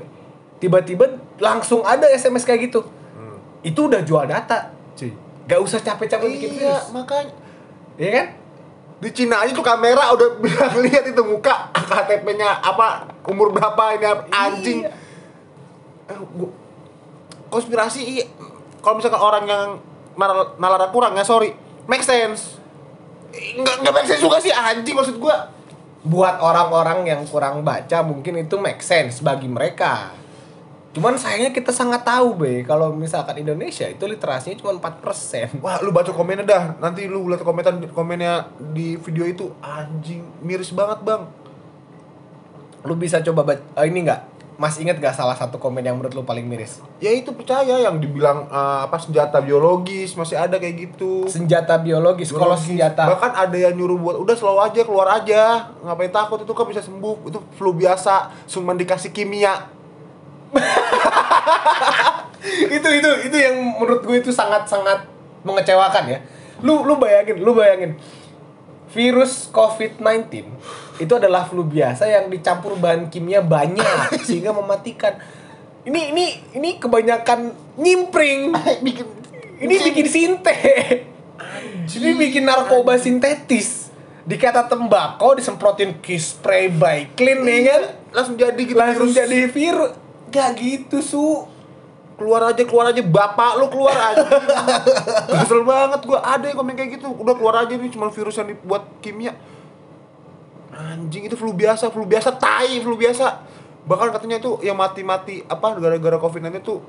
tiba-tiba 0.63 1.07
langsung 1.39 1.83
ada 1.83 2.07
SMS 2.07 2.47
kayak 2.47 2.71
gitu. 2.71 2.83
Itu 3.59 3.91
udah 3.91 4.03
jual 4.07 4.23
data. 4.27 4.71
Cuy. 4.95 5.11
Gak 5.47 5.59
usah 5.59 5.83
capek-capek 5.83 6.27
bikin 6.39 6.49
iya 6.55 6.79
virus. 6.79 6.95
makanya. 6.95 7.33
Iya 7.99 8.11
kan 8.15 8.27
di 8.99 9.09
Cina 9.09 9.39
aja 9.39 9.51
tuh 9.51 9.63
kamera 9.63 10.11
udah 10.11 10.35
bilang 10.43 10.75
lihat 10.79 11.03
itu 11.03 11.21
muka 11.21 11.71
KTP-nya 11.71 12.59
apa 12.59 13.07
umur 13.23 13.49
berapa 13.49 13.95
ini 13.95 14.05
anjing 14.29 14.79
Iya. 14.83 14.91
Eh, 16.09 16.19
gua- 16.35 16.55
konspirasi 17.49 18.01
iya. 18.01 18.25
kalau 18.79 18.97
misalkan 18.97 19.17
orang 19.17 19.45
yang 19.45 19.67
nalar, 20.13 20.57
nalara 20.57 20.87
kurang 20.89 21.13
ya 21.13 21.23
sorry 21.23 21.53
make 21.85 22.01
sense 22.01 22.57
nggak 23.31 23.75
nggak 23.81 23.93
make 23.93 24.07
sense 24.07 24.19
juga 24.19 24.37
sih 24.37 24.49
anjing 24.49 24.93
maksud 24.93 25.15
gua 25.15 25.49
buat 25.99 26.39
orang-orang 26.39 27.05
yang 27.05 27.21
kurang 27.23 27.61
baca 27.61 28.01
mungkin 28.01 28.39
itu 28.39 28.55
make 28.55 28.79
sense 28.79 29.19
bagi 29.19 29.45
mereka. 29.45 30.15
Cuman 30.89 31.13
sayangnya 31.21 31.53
kita 31.53 31.69
sangat 31.69 32.01
tahu 32.01 32.33
be. 32.33 32.65
Kalau 32.65 32.89
misalkan 32.89 33.37
Indonesia 33.37 33.85
itu 33.85 34.09
literasinya 34.09 34.57
cuma 34.57 34.73
4%. 34.73 35.61
wah 35.61 35.77
lu 35.85 35.93
baca 35.93 36.09
komennya 36.09 36.45
dah. 36.45 36.63
Nanti 36.81 37.05
lu 37.05 37.29
lihat 37.29 37.45
komentar 37.45 37.77
komennya 37.93 38.49
di 38.73 38.97
video 38.97 39.29
itu. 39.29 39.53
Anjing 39.61 40.25
miris 40.41 40.73
banget 40.73 41.05
bang. 41.05 41.29
Lu 42.81 42.97
bisa 42.97 43.21
coba 43.21 43.53
baca 43.53 43.61
eh, 43.61 43.85
ini 43.85 44.01
enggak? 44.01 44.25
Mas 44.59 44.75
inget 44.75 44.99
gak 44.99 45.15
salah 45.15 45.39
satu 45.39 45.55
komen 45.55 45.79
yang 45.79 45.95
menurut 45.95 46.11
lu 46.11 46.27
paling 46.27 46.43
miris? 46.43 46.83
ya 46.99 47.15
itu 47.15 47.31
percaya 47.31 47.79
yang 47.79 47.95
dibilang 47.95 48.43
eh, 48.51 48.79
apa 48.83 48.99
senjata 48.99 49.39
biologis 49.39 50.17
masih 50.19 50.35
ada 50.35 50.59
kayak 50.59 50.89
gitu. 50.89 51.23
Senjata 51.31 51.79
biologis, 51.79 52.33
kalau 52.33 52.57
Biologis. 52.57 52.75
senjata 52.75 53.07
bahkan 53.07 53.31
ada 53.39 53.55
yang 53.55 53.77
nyuruh 53.77 53.95
buat 53.95 54.17
udah 54.19 54.35
slow 54.35 54.59
aja 54.59 54.81
keluar 54.83 55.07
aja. 55.15 55.69
Ngapain 55.85 56.11
takut? 56.11 56.43
Itu 56.43 56.51
kan 56.51 56.65
bisa 56.65 56.81
sembuh. 56.83 57.29
Itu 57.29 57.39
flu 57.55 57.71
biasa 57.71 58.35
cuma 58.51 58.75
dikasih 58.75 59.15
kimia 59.15 59.78
itu 62.75 62.89
itu 62.89 63.09
itu 63.29 63.37
yang 63.37 63.55
menurut 63.77 64.01
gue 64.05 64.17
itu 64.19 64.31
sangat-sangat 64.33 65.05
mengecewakan 65.43 66.03
ya. 66.09 66.19
Lu 66.63 66.83
lu 66.83 66.99
bayangin, 66.99 67.37
lu 67.39 67.55
bayangin. 67.55 67.95
Virus 68.89 69.45
COVID-19 69.53 70.49
itu 70.97 71.13
adalah 71.13 71.45
flu 71.45 71.61
biasa 71.61 72.09
yang 72.09 72.25
dicampur 72.27 72.73
bahan 72.73 73.05
kimia 73.13 73.45
banyak 73.45 74.09
sehingga 74.27 74.49
mematikan. 74.49 75.13
Ini 75.85 76.11
ini 76.11 76.25
ini 76.57 76.69
kebanyakan 76.81 77.53
nyimpring. 77.77 78.51
bikin 78.85 79.05
Ini 79.59 79.75
bikin 79.91 80.07
sinte. 80.07 80.55
Ini 81.89 82.15
bikin 82.15 82.47
narkoba 82.47 82.95
sintetis. 82.95 83.91
Dikata 84.23 84.69
tembakau 84.69 85.35
disemprotin 85.35 85.99
kiss 85.99 86.37
spray 86.37 86.69
by 86.69 87.09
clean 87.17 87.41
ya 87.49 87.65
kan? 87.65 87.83
langsung 88.13 88.37
jadi 88.37 88.61
gitu 88.61 88.77
Langsung 88.77 89.09
virus. 89.09 89.17
jadi 89.17 89.39
virus. 89.49 89.91
Gak 90.29 90.49
gitu, 90.55 90.97
Su. 90.99 91.45
keluar 92.15 92.43
aja 92.45 92.59
keluar 92.61 92.91
aja 92.91 92.99
bapak 92.99 93.55
lu 93.55 93.71
keluar 93.71 93.95
aja 93.95 94.27
kesel 95.39 95.63
banget 95.63 96.03
gua 96.03 96.19
ada 96.19 96.43
yang 96.43 96.57
komen 96.57 96.75
kayak 96.75 96.99
gitu 96.99 97.15
udah 97.15 97.31
keluar 97.31 97.63
aja 97.63 97.71
nih 97.71 97.87
cuma 97.87 98.11
virus 98.11 98.35
yang 98.35 98.51
dibuat 98.51 98.91
kimia 98.99 99.39
anjing 100.69 101.23
itu 101.23 101.35
flu 101.35 101.51
biasa 101.51 101.87
flu 101.87 102.03
biasa 102.03 102.35
tai 102.35 102.75
flu 102.77 102.93
biasa 102.93 103.39
bahkan 103.83 104.11
katanya 104.11 104.35
itu 104.37 104.59
yang 104.59 104.75
mati-mati 104.75 105.41
apa 105.43 105.73
gara-gara 105.73 106.19
covid 106.19 106.43
19 106.45 106.59
tuh 106.59 106.79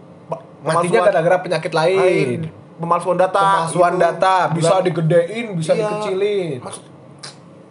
Matinya 0.60 1.06
gara-gara 1.06 1.38
penyakit 1.38 1.72
lain. 1.72 1.96
lain 1.96 2.40
pemalsuan 2.76 3.14
data 3.14 3.38
Pemalsuan 3.38 3.92
gitu. 3.92 4.02
data 4.02 4.34
bisa 4.50 4.66
Bilang- 4.72 4.84
digedein, 4.84 5.46
bisa 5.54 5.72
Iya. 5.72 5.82
dikecilin. 5.86 6.58
Maksud- 6.60 6.88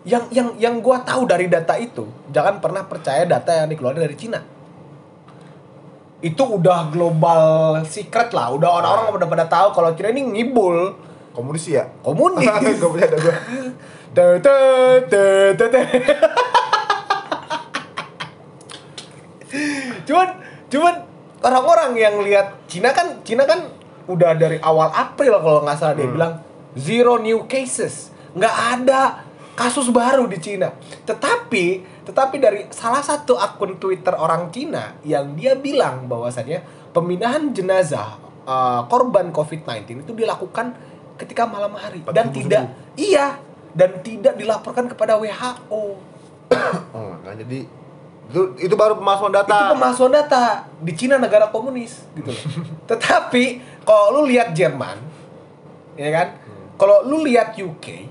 Yang 0.02 0.24
yang 0.32 0.48
yang 0.56 0.76
gua 0.80 1.02
tahu 1.02 1.26
dari 1.26 1.46
data 1.46 1.76
itu, 1.76 2.02
jangan 2.30 2.58
pernah 2.58 2.82
percaya 2.84 3.28
data 3.28 3.52
yang 3.54 3.68
dikeluarin 3.68 4.00
dari 4.00 4.16
Cina. 4.16 4.40
Itu 6.20 6.60
udah 6.60 6.92
global 6.92 7.44
secret 7.88 8.36
lah, 8.36 8.52
udah 8.52 8.68
orang-orang 8.68 9.16
udah 9.16 9.28
pada 9.32 9.46
tahu 9.48 9.72
kalau 9.72 9.96
Cina 9.96 10.12
ini 10.12 10.28
ngibul. 10.28 10.92
Komunis 11.32 11.72
ya? 11.72 11.88
Komunis. 12.04 12.44
Gak 12.52 12.92
percaya 12.92 13.08
ada 13.08 13.20
te. 14.44 15.80
cuman 20.10 20.28
cuman 20.70 20.96
orang-orang 21.42 21.90
yang 21.98 22.16
lihat 22.22 22.66
Cina 22.66 22.92
kan 22.92 23.22
Cina 23.24 23.46
kan 23.46 23.70
udah 24.10 24.34
dari 24.34 24.58
awal 24.60 24.90
April 24.90 25.38
kalau 25.40 25.62
nggak 25.62 25.78
salah 25.78 25.96
dia 25.96 26.10
Hmm. 26.10 26.16
bilang 26.18 26.34
zero 26.74 27.18
new 27.18 27.46
cases. 27.46 28.10
Nggak 28.34 28.56
ada 28.76 29.02
kasus 29.60 29.92
baru 29.92 30.24
di 30.32 30.40
Cina. 30.40 30.72
Tetapi 31.04 31.66
tetapi 32.08 32.36
dari 32.40 32.64
salah 32.72 33.04
satu 33.04 33.36
akun 33.36 33.76
Twitter 33.76 34.16
orang 34.16 34.48
Cina 34.56 34.96
yang 35.04 35.36
dia 35.36 35.60
bilang 35.60 36.08
bahwasannya 36.08 36.64
pemindahan 36.96 37.52
jenazah 37.52 38.16
uh, 38.48 38.88
korban 38.88 39.36
COVID-19 39.36 40.08
itu 40.08 40.12
dilakukan 40.16 40.72
ketika 41.20 41.44
malam 41.44 41.76
hari. 41.76 42.00
Dan 42.08 42.32
tidak 42.32 42.72
iya 42.96 43.36
dan 43.76 44.00
tidak 44.00 44.40
dilaporkan 44.40 44.88
kepada 44.88 45.20
WHO 45.20 45.84
oh 46.96 47.14
nggak 47.22 47.36
jadi 47.46 47.60
itu 48.30 48.42
itu 48.62 48.76
baru 48.78 48.94
pemalsuan 48.94 49.34
data. 49.34 49.50
Itu 49.50 49.74
pemalsuan 49.74 50.12
data 50.14 50.70
di 50.78 50.94
Cina 50.94 51.18
negara 51.18 51.50
komunis 51.50 52.06
gitu 52.14 52.30
loh. 52.30 52.46
Tetapi 52.90 53.44
kalau 53.82 54.22
lu 54.22 54.30
lihat 54.30 54.54
Jerman, 54.54 55.02
ya 55.98 56.10
kan? 56.14 56.28
Kalau 56.78 57.10
lu 57.10 57.26
lihat 57.26 57.58
UK, 57.58 58.06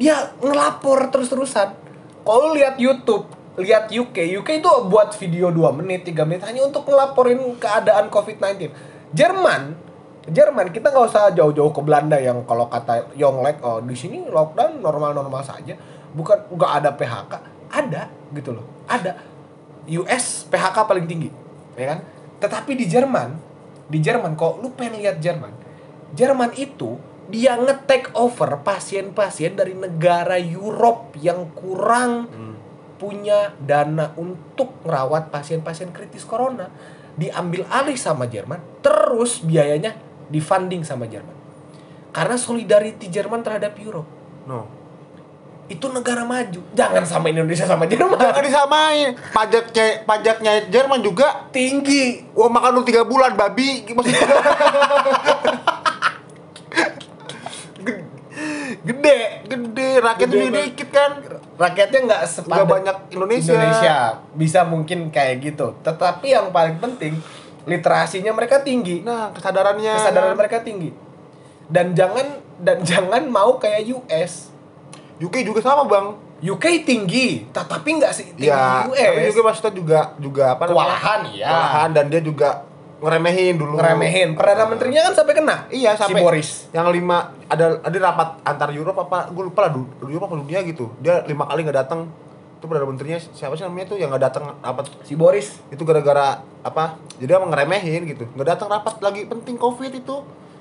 dia 0.00 0.32
ngelapor 0.40 1.12
terus-terusan. 1.12 1.76
Kalau 2.24 2.56
lihat 2.56 2.80
YouTube, 2.80 3.28
lihat 3.60 3.92
UK, 3.92 4.40
UK 4.40 4.64
itu 4.64 4.70
buat 4.88 5.12
video 5.20 5.52
2 5.52 5.76
menit, 5.76 6.08
3 6.08 6.24
menit 6.24 6.42
hanya 6.48 6.64
untuk 6.64 6.88
ngelaporin 6.88 7.36
keadaan 7.60 8.08
COVID-19. 8.08 8.72
Jerman, 9.12 9.76
Jerman 10.24 10.72
kita 10.72 10.88
nggak 10.88 11.04
usah 11.04 11.28
jauh-jauh 11.36 11.68
ke 11.68 11.80
Belanda 11.84 12.16
yang 12.16 12.48
kalau 12.48 12.72
kata 12.72 13.12
Yonglek, 13.12 13.60
oh 13.60 13.84
di 13.84 13.92
sini 13.92 14.24
lockdown 14.24 14.80
normal-normal 14.80 15.44
saja, 15.44 15.76
bukan 16.16 16.48
nggak 16.48 16.72
ada 16.80 16.90
PHK, 16.96 17.32
ada 17.68 18.02
gitu 18.32 18.56
loh, 18.56 18.64
ada. 18.88 19.20
US 19.90 20.48
PHK 20.48 20.76
paling 20.86 21.04
tinggi, 21.04 21.28
ya 21.76 21.96
kan? 21.96 21.98
Tetapi 22.40 22.72
di 22.72 22.88
Jerman, 22.88 23.36
di 23.90 23.98
Jerman 24.00 24.32
kok 24.32 24.64
lu 24.64 24.72
pengen 24.72 25.02
lihat 25.02 25.20
Jerman, 25.20 25.52
Jerman 26.14 26.54
itu 26.56 26.96
dia 27.30 27.54
nge-take 27.54 28.10
over 28.18 28.60
pasien-pasien 28.66 29.54
dari 29.54 29.72
negara 29.78 30.36
Europe 30.36 31.14
yang 31.22 31.54
kurang 31.54 32.26
punya 33.00 33.56
dana 33.56 34.12
untuk 34.20 34.84
merawat 34.84 35.32
pasien-pasien 35.32 35.88
kritis 35.88 36.28
corona. 36.28 36.68
Diambil 37.16 37.64
alih 37.72 37.96
sama 37.96 38.28
Jerman 38.28 38.60
terus 38.84 39.40
biayanya 39.40 39.96
difunding 40.28 40.84
sama 40.84 41.08
Jerman. 41.08 41.32
Karena 42.12 42.36
solidarity 42.36 43.08
Jerman 43.08 43.40
terhadap 43.40 43.72
Europe. 43.80 44.06
No. 44.44 44.68
Itu 45.70 45.86
negara 45.88 46.26
maju. 46.26 46.60
Jangan 46.74 47.06
sama 47.06 47.30
Indonesia 47.30 47.64
sama 47.64 47.86
Jerman. 47.86 48.18
Jangan 48.18 48.44
disamain. 48.44 49.14
Pajak 49.32 49.70
pajaknya 50.04 50.66
Jerman 50.68 51.00
juga 51.00 51.48
tinggi. 51.54 52.26
Wah 52.34 52.50
makan 52.50 52.82
lu 52.82 52.82
tiga 52.82 53.06
bulan 53.06 53.38
babi. 53.38 53.86
Maksudnya 53.86 54.26
gede 58.80 59.44
gede 59.46 59.99
rakyat 60.14 60.28
banget. 60.30 60.64
dikit 60.70 60.88
kan 60.90 61.10
rakyatnya 61.60 62.00
nggak 62.06 62.22
sepadat 62.26 62.56
Nggak 62.56 62.68
banyak 62.70 62.96
Indonesia. 63.14 63.52
Indonesia 63.54 63.96
bisa 64.34 64.60
mungkin 64.66 64.98
kayak 65.12 65.34
gitu 65.42 65.66
tetapi 65.82 66.26
yang 66.32 66.48
paling 66.50 66.76
penting 66.80 67.18
literasinya 67.68 68.32
mereka 68.32 68.64
tinggi 68.64 69.04
nah 69.04 69.30
kesadarannya 69.30 69.92
kesadaran 69.94 70.34
mereka 70.34 70.64
tinggi 70.64 70.90
dan 71.70 71.94
jangan 71.94 72.26
dan 72.60 72.82
jangan 72.90 73.22
mau 73.30 73.56
kayak 73.56 73.88
US. 73.94 74.52
UK 75.20 75.44
juga 75.44 75.60
sama 75.62 75.84
bang 75.86 76.16
UK 76.40 76.88
tinggi, 76.88 77.44
tetapi 77.52 78.00
nggak 78.00 78.12
sih 78.16 78.32
tinggi 78.32 78.48
ya 78.48 78.88
US. 78.88 78.96
tapi 78.96 79.28
juga 79.28 79.42
maksudnya 79.44 79.72
juga 79.76 80.00
juga 80.16 80.44
apa? 80.56 80.64
Kewalahan, 80.72 81.20
iya. 81.36 81.52
Kewalahan, 81.52 81.88
dan 81.92 82.04
dia 82.08 82.20
juga 82.24 82.64
ngeremehin 83.00 83.56
dulu 83.56 83.74
ngeremehin. 83.74 84.28
Perdana 84.32 84.64
menterinya 84.64 85.00
kan 85.02 85.14
sampai 85.14 85.34
kena. 85.34 85.56
Iya 85.66 85.96
sampai 85.96 86.14
si 86.14 86.22
Boris. 86.22 86.48
yang 86.70 86.86
lima 86.86 87.18
ada 87.46 87.80
ada 87.80 87.96
rapat 87.98 88.28
antar 88.42 88.68
Eropa 88.70 89.02
apa 89.02 89.18
gue 89.28 89.42
lupa 89.42 89.60
lah 89.62 89.72
du- 89.72 89.88
Eropa 90.02 90.28
apa 90.28 90.36
dunia 90.38 90.60
gitu 90.62 90.92
dia 90.98 91.24
lima 91.24 91.44
kali 91.44 91.64
nggak 91.64 91.78
datang 91.78 92.06
itu 92.54 92.64
perdana 92.64 92.84
menterinya 92.84 93.16
siapa 93.16 93.56
sih 93.56 93.64
namanya 93.64 93.88
tuh 93.88 93.96
yang 93.96 94.12
nggak 94.12 94.22
datang 94.22 94.52
rapat 94.54 94.92
Si 95.02 95.14
Boris. 95.14 95.56
itu 95.68 95.80
gara-gara 95.80 96.38
apa 96.60 97.00
jadi 97.16 97.34
emang 97.34 97.48
ngeremehin 97.48 98.04
gitu 98.06 98.28
nggak 98.30 98.48
datang 98.48 98.68
rapat 98.68 99.00
lagi 99.00 99.24
penting 99.24 99.56
covid 99.56 99.90
itu 99.90 100.16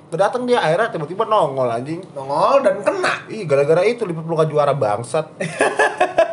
nggak 0.08 0.18
datang 0.18 0.48
dia 0.48 0.58
akhirnya 0.58 0.90
tiba-tiba 0.90 1.22
nongol 1.24 1.68
anjing 1.68 2.00
nongol 2.12 2.64
dan 2.64 2.80
kena. 2.80 3.28
ih 3.28 3.44
gara-gara 3.44 3.84
itu 3.84 4.08
Liverpool 4.08 4.34
gak 4.34 4.48
juara 4.48 4.72
bangsat 4.72 5.28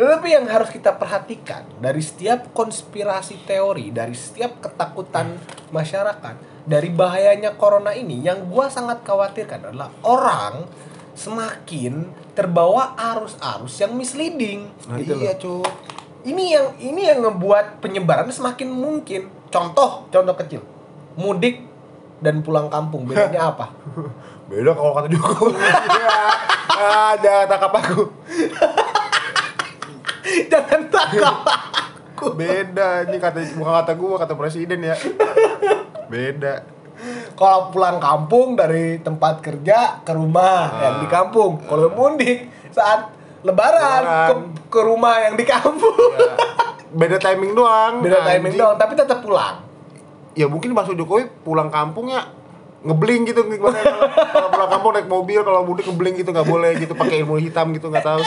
Tetapi 0.00 0.32
yang 0.32 0.48
harus 0.48 0.72
kita 0.72 0.96
perhatikan 0.96 1.68
dari 1.76 2.00
setiap 2.00 2.56
konspirasi 2.56 3.44
teori, 3.44 3.92
dari 3.92 4.16
setiap 4.16 4.64
ketakutan 4.64 5.36
masyarakat, 5.68 6.64
dari 6.64 6.88
bahayanya 6.88 7.52
corona 7.60 7.92
ini, 7.92 8.24
yang 8.24 8.48
gua 8.48 8.72
sangat 8.72 9.04
khawatirkan 9.04 9.68
adalah 9.68 9.92
orang 10.00 10.64
semakin 11.12 12.08
terbawa 12.32 12.96
arus-arus 12.96 13.76
yang 13.76 13.92
misleading. 13.92 14.72
nah 14.88 14.96
gitu 14.96 15.20
iya 15.20 15.36
loh. 15.36 15.60
cu 15.68 15.68
Ini 16.20 16.44
yang 16.48 16.66
ini 16.80 17.00
yang 17.04 17.20
ngebuat 17.20 17.84
penyebaran 17.84 18.32
semakin 18.32 18.72
mungkin. 18.72 19.28
Contoh, 19.52 20.08
contoh 20.08 20.36
kecil, 20.40 20.64
mudik 21.20 21.60
dan 22.24 22.40
pulang 22.40 22.72
kampung 22.72 23.04
bedanya 23.04 23.52
apa? 23.52 23.68
beda 24.50 24.74
kalau 24.74 24.92
kata 24.98 25.06
Jokowi 25.06 25.54
ada 27.14 27.46
takap 27.46 27.70
aku 27.70 28.02
Jangan 30.46 30.80
takut. 30.86 32.32
beda 32.32 33.08
ini 33.08 33.16
kata 33.16 33.38
bukan 33.54 33.72
kata 33.76 33.92
gua 33.94 34.14
kata 34.18 34.34
presiden 34.34 34.80
ya 34.82 34.92
beda 36.06 36.64
Kalau 37.32 37.70
pulang 37.70 37.96
kampung 37.96 38.52
dari 38.52 39.00
tempat 39.00 39.40
kerja 39.40 40.00
ke 40.00 40.12
rumah 40.12 40.68
Ah. 40.68 40.80
yang 40.82 40.96
di 41.00 41.08
kampung. 41.08 41.56
Kalau 41.62 41.88
mudik 41.88 42.44
saat 42.68 43.08
lebaran, 43.40 44.04
Lebaran. 44.04 44.28
ke, 44.28 44.34
ke 44.68 44.80
rumah 44.82 45.16
yang 45.18 45.32
di 45.32 45.44
kampung. 45.44 45.96
Ya, 45.96 46.28
beda 46.92 47.16
timing 47.16 47.54
doang 47.54 48.04
Beda 48.04 48.20
timing 48.22 48.52
anjing. 48.52 48.60
doang, 48.60 48.76
tapi 48.76 48.92
tetap 48.94 49.18
pulang. 49.20 49.64
ya 50.30 50.44
mungkin 50.44 50.70
maksud 50.70 50.94
Jokowi 50.94 51.26
pulang 51.40 51.66
kampungnya 51.68 52.28
ngebling 52.80 53.24
gitu 53.24 53.44
gimana 53.44 53.76
kalau 54.26 54.48
pulang 54.48 54.70
kampung 54.70 54.90
naik 54.92 55.04
mobil 55.06 55.40
kalau 55.40 55.60
mudik 55.62 55.84
ngebling 55.84 56.14
gitu 56.14 56.30
nggak 56.30 56.46
boleh 56.46 56.70
gitu 56.76 56.92
pakai 56.94 57.20
ilmu 57.20 57.36
hitam 57.36 57.70
gitu 57.70 57.88
nggak 57.88 58.04
tahu 58.04 58.20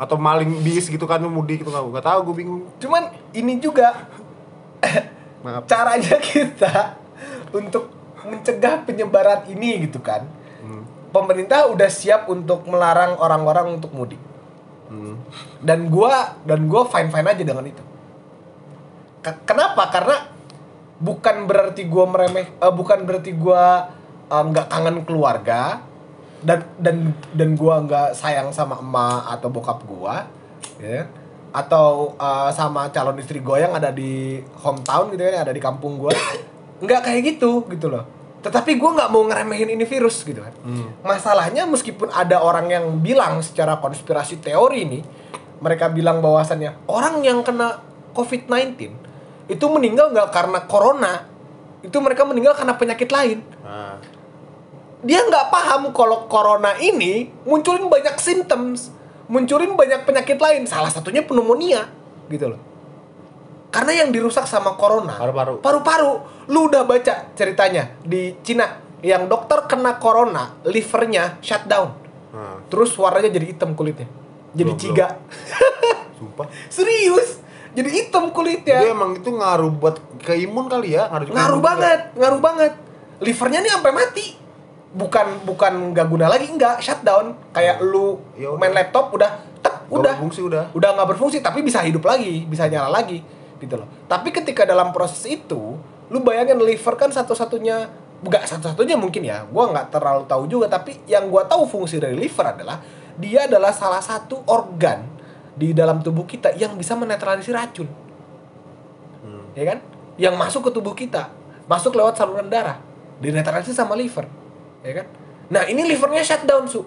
atau 0.00 0.16
maling 0.16 0.64
bis 0.64 0.88
gitu 0.88 1.04
kan 1.04 1.20
mudik 1.20 1.60
gitu 1.60 1.68
nggak 1.68 1.84
nggak 1.92 2.06
tahu 2.08 2.18
gue 2.32 2.34
bingung 2.40 2.62
Cuman 2.80 3.12
ini 3.36 3.60
juga 3.60 4.08
maaf 5.44 5.68
caranya 5.68 6.16
kita 6.16 6.96
untuk 7.52 7.92
mencegah 8.24 8.84
penyebaran 8.84 9.48
ini 9.48 9.88
gitu 9.88 10.00
kan. 10.00 10.24
Hmm. 10.60 10.84
Pemerintah 11.12 11.68
udah 11.72 11.88
siap 11.88 12.28
untuk 12.28 12.64
melarang 12.68 13.16
orang-orang 13.20 13.76
untuk 13.80 13.92
mudik. 13.92 14.20
Hmm. 14.90 15.22
dan 15.62 15.86
gua 15.86 16.34
dan 16.42 16.66
gua 16.66 16.82
fine 16.82 17.14
fine 17.14 17.30
aja 17.30 17.46
dengan 17.46 17.62
itu 17.62 17.78
Ke- 19.22 19.38
kenapa 19.46 19.86
karena 19.86 20.26
bukan 20.98 21.46
berarti 21.46 21.86
gua 21.86 22.10
meremeh 22.10 22.50
eh, 22.58 22.72
bukan 22.74 23.06
berarti 23.06 23.30
gua 23.30 23.86
eh, 24.26 24.42
nggak 24.50 24.66
kangen 24.66 25.06
keluarga 25.06 25.86
dan 26.40 26.64
dan 26.80 26.96
dan 27.36 27.48
gua 27.54 27.84
nggak 27.84 28.16
sayang 28.16 28.48
sama 28.50 28.80
emak 28.80 29.38
atau 29.38 29.48
bokap 29.52 29.84
gua 29.84 30.26
ya. 30.80 31.06
Atau 31.50 32.14
eh, 32.16 32.50
sama 32.54 32.88
calon 32.94 33.18
istri 33.20 33.42
gua 33.42 33.60
yang 33.60 33.72
ada 33.76 33.90
di 33.92 34.40
hometown 34.60 35.12
gitu 35.12 35.22
kan 35.26 35.32
yang 35.40 35.44
ada 35.44 35.54
di 35.54 35.62
kampung 35.62 36.00
gua 36.00 36.14
nggak 36.84 37.00
kayak 37.04 37.20
gitu 37.36 37.66
gitu 37.68 37.92
loh. 37.92 38.04
Tetapi 38.40 38.80
gua 38.80 38.96
nggak 38.96 39.10
mau 39.12 39.22
ngeremehin 39.28 39.76
ini 39.76 39.84
virus 39.84 40.24
gitu 40.24 40.40
kan. 40.40 40.54
Masalahnya 41.04 41.68
meskipun 41.68 42.08
ada 42.08 42.40
orang 42.40 42.72
yang 42.72 42.84
bilang 43.04 43.44
secara 43.44 43.76
konspirasi 43.76 44.40
teori 44.40 44.78
ini 44.86 45.00
mereka 45.60 45.92
bilang 45.92 46.24
bahwasannya 46.24 46.88
orang 46.88 47.20
yang 47.20 47.44
kena 47.44 47.84
COVID-19 48.16 48.74
itu 49.50 49.64
meninggal 49.68 50.14
nggak 50.14 50.30
karena 50.32 50.58
corona 50.64 51.26
itu 51.80 51.96
mereka 52.00 52.22
meninggal 52.28 52.54
karena 52.56 52.74
penyakit 52.76 53.08
lain. 53.08 53.38
Nah, 53.64 53.96
dia 55.00 55.20
nggak 55.24 55.48
paham 55.48 55.92
kalau 55.96 56.28
corona 56.28 56.76
ini 56.76 57.32
munculin 57.48 57.88
banyak 57.88 58.20
symptoms 58.20 59.00
munculin 59.30 59.78
banyak 59.78 60.02
penyakit 60.02 60.36
lain. 60.42 60.66
Salah 60.66 60.90
satunya 60.90 61.22
pneumonia 61.22 61.86
gitu 62.26 62.50
loh. 62.50 62.60
Karena 63.70 64.02
yang 64.02 64.10
dirusak 64.10 64.50
sama 64.50 64.74
corona 64.74 65.14
Paru-paru. 65.14 65.62
paru-paru. 65.62 66.12
Lu 66.50 66.66
udah 66.66 66.82
baca 66.82 67.30
ceritanya 67.38 67.94
di 68.02 68.34
Cina 68.42 68.66
yang 69.00 69.30
dokter 69.30 69.70
kena 69.70 69.96
corona 70.02 70.60
livernya 70.66 71.40
shutdown 71.40 71.88
nah, 72.36 72.60
terus 72.68 72.92
warnanya 72.98 73.30
jadi 73.30 73.46
hitam 73.54 73.72
kulitnya. 73.78 74.10
Jadi 74.52 74.66
Belum, 74.74 74.82
ciga. 74.82 75.06
Sumpah. 76.18 76.50
Serius? 76.66 77.38
Jadi 77.70 77.86
hitam 77.86 78.34
kulitnya. 78.34 78.82
Dia 78.82 78.90
emang 78.90 79.14
itu 79.14 79.30
ngaruh 79.30 79.70
buat 79.70 80.02
ke 80.18 80.34
imun 80.42 80.66
kali 80.66 80.98
ya? 80.98 81.06
Ngaruh, 81.06 81.30
ngaruh 81.30 81.58
juga. 81.62 81.68
banget 81.70 82.00
ngaruh 82.18 82.40
banget. 82.42 82.72
Livernya 83.22 83.58
nih 83.62 83.70
sampai 83.78 83.92
mati 83.94 84.39
bukan 84.90 85.46
bukan 85.46 85.94
nggak 85.94 86.06
guna 86.10 86.26
lagi 86.26 86.50
nggak 86.50 86.82
shutdown. 86.82 87.34
Kayak 87.54 87.78
lu 87.82 88.18
Ya 88.34 88.50
udah. 88.50 88.58
main 88.58 88.74
laptop 88.74 89.14
udah 89.14 89.30
tek 89.62 89.86
Nggak 89.86 90.00
udah. 90.00 90.14
berfungsi 90.18 90.40
udah. 90.42 90.64
Udah 90.74 90.90
nggak 90.98 91.08
berfungsi 91.16 91.38
tapi 91.40 91.62
bisa 91.62 91.82
hidup 91.82 92.02
lagi 92.04 92.46
bisa 92.46 92.66
nyala 92.66 92.90
lagi 92.90 93.22
gitu 93.60 93.74
loh. 93.78 93.86
Tapi 94.10 94.34
ketika 94.34 94.66
dalam 94.66 94.90
proses 94.90 95.22
itu 95.26 95.78
lu 96.10 96.18
bayangin 96.20 96.58
liver 96.58 96.94
kan 96.98 97.10
satu-satunya 97.10 97.86
nggak 98.20 98.44
satu-satunya 98.44 98.98
mungkin 98.98 99.24
ya 99.24 99.46
gua 99.48 99.70
nggak 99.72 99.94
terlalu 99.96 100.26
tahu 100.28 100.44
juga 100.44 100.66
tapi 100.68 100.98
yang 101.08 101.30
gua 101.30 101.46
tahu 101.46 101.64
fungsi 101.64 101.96
dari 102.02 102.18
liver 102.18 102.44
adalah 102.52 102.82
dia 103.16 103.46
adalah 103.48 103.70
salah 103.72 104.02
satu 104.02 104.42
organ 104.50 105.06
di 105.54 105.70
dalam 105.72 106.02
tubuh 106.02 106.26
kita 106.26 106.52
yang 106.56 106.74
bisa 106.74 106.96
menetralisir 106.96 107.52
racun. 107.54 107.88
Hmm. 109.20 109.44
ya 109.54 109.64
kan? 109.70 109.78
Yang 110.20 110.34
masuk 110.36 110.60
ke 110.68 110.70
tubuh 110.74 110.92
kita 110.92 111.30
masuk 111.64 111.94
lewat 111.94 112.18
saluran 112.18 112.50
darah 112.50 112.82
dinetralisir 113.22 113.70
sama 113.70 113.94
liver 113.94 114.26
ya 114.80 114.92
kan? 114.96 115.06
Nah 115.50 115.62
ini 115.66 115.82
livernya 115.84 116.22
shutdown 116.22 116.64
su. 116.64 116.80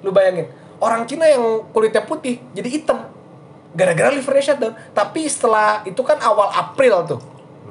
Lu 0.00 0.10
bayangin 0.10 0.46
orang 0.78 1.02
Cina 1.04 1.26
yang 1.26 1.66
kulitnya 1.70 2.02
putih 2.02 2.38
jadi 2.52 2.68
hitam. 2.70 2.98
Gara-gara 3.74 4.08
livernya 4.10 4.54
shutdown. 4.54 4.74
Tapi 4.92 5.26
setelah 5.26 5.82
itu 5.82 6.00
kan 6.00 6.18
awal 6.18 6.48
April 6.50 7.04
tuh 7.04 7.20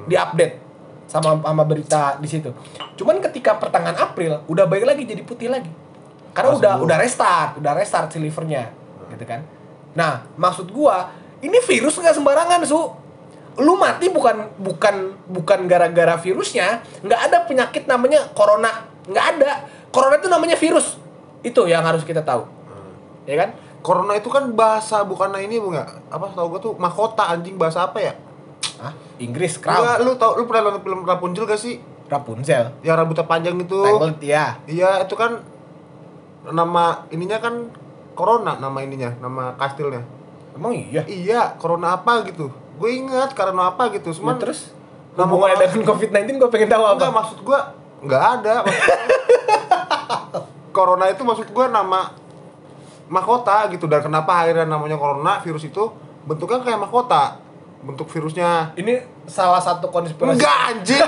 diupdate 0.06 0.60
sama 1.08 1.40
sama 1.40 1.64
berita 1.64 2.20
di 2.20 2.28
situ. 2.28 2.52
Cuman 2.94 3.18
ketika 3.20 3.56
pertengahan 3.56 3.96
April 3.96 4.44
udah 4.44 4.64
baik 4.64 4.84
lagi 4.84 5.02
jadi 5.04 5.24
putih 5.24 5.48
lagi. 5.48 5.72
Karena 6.36 6.52
Oh, 6.52 6.60
udah 6.60 6.72
sembuh. 6.76 6.84
udah 6.86 6.96
restart 7.00 7.50
udah 7.58 7.72
restart 7.74 8.08
si 8.12 8.20
livernya 8.20 8.68
gitu 9.10 9.24
kan? 9.24 9.40
Nah 9.96 10.22
maksud 10.36 10.68
gua 10.68 11.08
ini 11.40 11.58
virus 11.64 11.96
nggak 11.96 12.12
sembarangan 12.14 12.60
su. 12.62 12.76
Lu 13.58 13.74
mati 13.74 14.06
bukan 14.06 14.54
bukan 14.60 15.16
bukan 15.26 15.66
gara-gara 15.66 16.14
virusnya 16.20 16.84
nggak 17.02 17.20
ada 17.26 17.38
penyakit 17.48 17.88
namanya 17.88 18.28
corona 18.36 18.86
nggak 19.08 19.26
ada. 19.36 19.52
Corona 19.88 20.20
itu 20.20 20.28
namanya 20.28 20.54
virus. 20.54 21.00
Itu 21.40 21.64
yang 21.64 21.80
harus 21.82 22.04
kita 22.04 22.20
tahu. 22.20 22.44
Ya 23.24 23.36
kan? 23.40 23.50
Corona 23.78 24.14
itu 24.14 24.28
kan 24.28 24.52
bahasa 24.52 25.00
bukannya 25.02 25.44
ini 25.44 25.56
bu 25.56 25.72
nggak? 25.72 26.12
Apa 26.12 26.32
tau 26.34 26.50
gue 26.50 26.60
tuh 26.60 26.72
mahkota 26.76 27.30
anjing 27.30 27.56
bahasa 27.56 27.86
apa 27.86 27.98
ya? 28.00 28.12
Ah 28.78 28.92
Inggris 29.18 29.58
Enggak, 29.58 29.98
crown. 29.98 30.06
lu 30.06 30.12
tau 30.14 30.38
lu 30.38 30.44
pernah 30.46 30.70
nonton 30.70 30.82
film 30.82 31.00
Rapunzel 31.02 31.46
gak 31.46 31.58
sih? 31.58 31.78
Rapunzel. 32.06 32.74
Yang 32.82 32.94
rambutnya 32.98 33.26
panjang 33.26 33.56
itu. 33.58 33.78
Tangled 33.78 34.18
ya 34.20 34.58
iya 34.66 35.02
itu 35.02 35.14
kan 35.14 35.42
nama 36.48 37.04
ininya 37.10 37.38
kan 37.38 37.68
corona 38.14 38.56
nama 38.58 38.78
ininya 38.80 39.14
nama 39.18 39.54
kastilnya. 39.54 40.02
Emang 40.54 40.74
iya? 40.74 41.06
Iya 41.06 41.54
corona 41.56 41.94
apa 41.94 42.26
gitu. 42.26 42.50
Gue 42.78 42.94
ingat 42.94 43.34
karena 43.34 43.70
apa 43.70 43.90
gitu 43.90 44.10
Ya, 44.10 44.16
cuman 44.18 44.38
terus? 44.38 44.74
nama 45.14 45.26
hubungannya 45.26 45.66
dengan 45.66 45.82
COVID-19 45.86 46.38
gue 46.38 46.50
pengen 46.50 46.70
tahu 46.70 46.84
apa? 46.86 46.94
Enggak 46.94 47.12
maksud 47.14 47.38
gue 47.42 47.58
nggak 48.02 48.24
ada. 48.40 48.54
Corona 50.76 51.10
itu 51.10 51.26
maksud 51.26 51.50
gue 51.50 51.66
nama 51.66 52.14
mahkota 53.10 53.66
gitu. 53.74 53.90
Dan 53.90 54.04
kenapa 54.04 54.44
akhirnya 54.44 54.68
namanya 54.68 54.94
corona 54.94 55.42
virus 55.42 55.66
itu 55.66 55.90
bentuknya 56.22 56.62
kayak 56.62 56.78
mahkota. 56.78 57.42
Bentuk 57.82 58.06
virusnya. 58.10 58.74
Ini 58.78 59.26
salah 59.26 59.58
satu 59.58 59.90
konspirasi. 59.90 60.38
Enggak 60.38 60.56
anjing. 60.70 61.02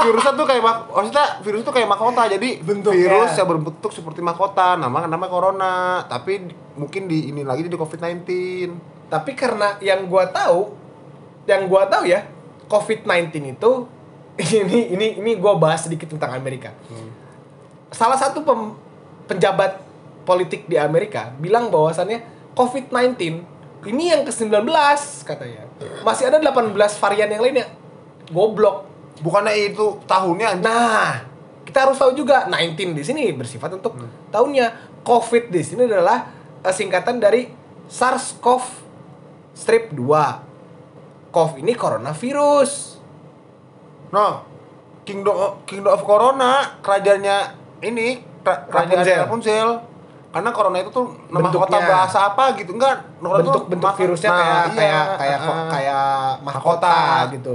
Virusnya 0.00 0.32
tuh 0.32 0.48
kayak 0.48 0.62
mak 0.64 0.76
maksudnya 0.90 1.26
virus 1.44 1.60
itu 1.62 1.70
kayak 1.70 1.86
mahkota. 1.86 2.26
Jadi 2.26 2.64
Bentuknya. 2.64 2.98
virus 2.98 3.30
yang 3.38 3.46
berbentuk 3.46 3.90
seperti 3.94 4.24
mahkota. 4.24 4.74
Nama 4.74 5.06
namanya 5.06 5.30
corona. 5.30 6.02
Tapi 6.08 6.50
mungkin 6.74 7.06
di 7.06 7.30
ini 7.30 7.46
lagi 7.46 7.68
di 7.68 7.78
covid 7.78 8.00
19 8.00 8.90
tapi 9.10 9.34
karena 9.34 9.76
yang 9.82 10.06
gua 10.06 10.30
tahu 10.30 10.70
yang 11.44 11.66
gua 11.66 11.90
tahu 11.90 12.06
ya 12.06 12.24
COVID-19 12.70 13.58
itu 13.58 13.70
ini 14.66 14.96
ini 14.96 15.06
ini 15.20 15.30
gua 15.36 15.56
bahas 15.60 15.84
sedikit 15.84 16.10
tentang 16.10 16.32
Amerika 16.34 16.72
salah 17.90 18.16
satu 18.16 18.46
pem- 18.46 18.76
penjabat 19.26 19.82
politik 20.24 20.66
di 20.70 20.78
Amerika 20.78 21.34
bilang 21.38 21.70
bahwasannya 21.70 22.22
COVID-19 22.54 23.42
ini 23.88 24.12
yang 24.12 24.28
ke-19 24.28 24.68
katanya. 25.24 25.64
Masih 26.04 26.28
ada 26.28 26.36
18 26.36 26.76
varian 26.76 27.28
yang 27.32 27.40
lainnya. 27.40 27.66
Goblok. 28.28 28.84
Bukannya 29.24 29.72
itu 29.72 29.96
tahunnya. 30.04 30.60
Nah, 30.60 31.24
kita 31.64 31.88
harus 31.88 31.96
tahu 31.96 32.12
juga 32.12 32.44
19 32.44 32.92
di 32.92 33.00
sini 33.00 33.32
bersifat 33.32 33.80
untuk 33.80 33.96
tahunnya. 34.28 35.00
COVID 35.00 35.48
di 35.48 35.64
sini 35.64 35.88
adalah 35.88 36.28
eh, 36.60 36.74
singkatan 36.76 37.16
dari 37.16 37.48
SARS-CoV 37.88 38.64
strip 39.56 39.96
2. 39.96 41.32
CoV 41.32 41.50
ini 41.64 41.72
coronavirus. 41.72 42.99
No. 44.10 44.42
Kingdom 45.02 45.34
Kingdom 45.64 45.90
of 45.90 46.02
Corona 46.02 46.78
kerajaannya 46.78 47.36
ini 47.82 48.20
kera- 48.40 48.66
kerajaan 48.66 49.00
Rapunzel. 49.00 49.20
Rapunzel. 49.24 49.68
Karena 50.30 50.50
corona 50.50 50.78
itu 50.78 50.90
tuh 50.90 51.10
nama 51.26 51.50
Bentuknya. 51.50 51.66
kota 51.66 51.78
bahasa 51.82 52.18
apa 52.24 52.44
gitu 52.54 52.70
enggak? 52.72 53.02
Corona 53.18 53.34
tuh 53.36 53.42
bentuk 53.42 53.64
bentuk 53.66 53.88
maka- 53.88 53.98
virusnya 53.98 54.30
Nah, 54.30 54.38
kayak 54.38 54.46
iya, 54.46 54.62
kayak 54.70 55.04
kayak 55.16 55.38
uh, 55.38 55.48
uh. 55.48 55.66
kayak 55.68 56.06
mahkota, 56.40 56.86
mahkota. 56.86 57.34
gitu. 57.34 57.54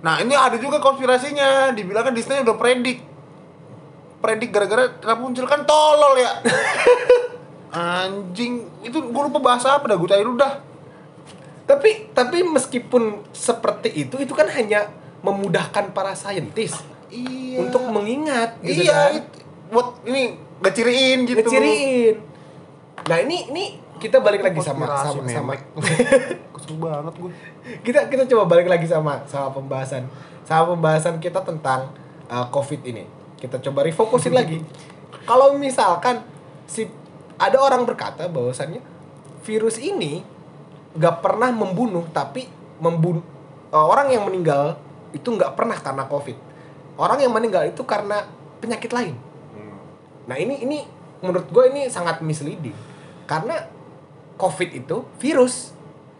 Nah 0.00 0.14
ini 0.20 0.34
ada 0.34 0.56
juga 0.56 0.76
konspirasinya, 0.76 1.48
dibilang 1.70 2.04
kan 2.04 2.12
Disney 2.12 2.44
udah 2.44 2.52
predik, 2.54 3.00
predik 4.20 4.52
gara-gara 4.52 4.92
Rapunzel 5.00 5.44
kan 5.44 5.64
tolol 5.64 6.20
ya. 6.20 6.28
Anjing, 7.74 8.52
itu 8.80 8.98
gue 9.00 9.22
lupa 9.24 9.40
bahasa 9.40 9.74
apa 9.74 9.88
dah, 9.88 9.96
gue 9.96 10.06
cari 10.06 10.22
dulu 10.22 10.36
dah. 10.36 10.60
Tapi 11.64 12.12
tapi 12.12 12.44
meskipun 12.44 13.24
seperti 13.32 13.90
itu 13.96 14.14
itu 14.16 14.30
kan 14.30 14.46
hanya 14.46 14.92
memudahkan 15.24 15.96
para 15.96 16.12
saintis 16.12 16.76
Iya. 17.08 17.64
untuk 17.64 17.86
mengingat 17.88 18.58
gitu 18.60 18.84
iya, 18.84 18.92
kan. 18.92 19.16
it- 19.16 19.42
buat 19.72 19.88
ini 20.04 20.36
ngeciriin 20.60 21.18
gitu. 21.24 21.40
Ngeciriin. 21.40 22.14
Nah, 23.06 23.18
ini 23.22 23.48
ini 23.50 23.64
kita 23.98 24.20
balik 24.20 24.44
lagi 24.44 24.60
sama 24.60 24.84
sama 25.00 25.22
sama. 25.24 25.52
Kesel 26.54 26.76
banget 26.76 27.14
gue. 27.16 27.32
kita 27.80 28.06
kita 28.12 28.28
coba 28.28 28.44
balik 28.56 28.68
lagi 28.68 28.84
sama 28.84 29.24
sama 29.24 29.48
pembahasan 29.54 30.04
sama 30.44 30.76
pembahasan 30.76 31.16
kita 31.16 31.40
tentang 31.40 31.88
uh, 32.28 32.46
covid 32.52 32.84
ini 32.84 33.08
kita 33.40 33.56
coba 33.64 33.84
refokusin 33.88 34.36
lagi 34.38 34.60
kalau 35.24 35.56
misalkan 35.56 36.20
si 36.68 36.84
ada 37.40 37.56
orang 37.56 37.88
berkata 37.88 38.28
bahwasannya 38.28 38.84
virus 39.42 39.80
ini 39.80 40.20
nggak 40.94 41.24
pernah 41.24 41.50
membunuh 41.50 42.04
tapi 42.12 42.46
membunuh 42.78 43.24
orang 43.72 44.12
yang 44.12 44.28
meninggal 44.28 44.76
itu 45.14 45.28
nggak 45.30 45.54
pernah 45.54 45.78
karena 45.78 46.04
covid 46.10 46.36
orang 46.98 47.22
yang 47.22 47.32
meninggal 47.32 47.64
itu 47.64 47.80
karena 47.86 48.26
penyakit 48.58 48.90
lain 48.90 49.16
Nah 50.24 50.40
ini 50.40 50.64
ini 50.64 50.78
menurut 51.20 51.48
gue 51.52 51.64
ini 51.68 51.88
sangat 51.92 52.24
misleading 52.24 52.72
karena 53.28 53.68
COVID 54.34 54.70
itu 54.72 55.04
virus 55.20 55.76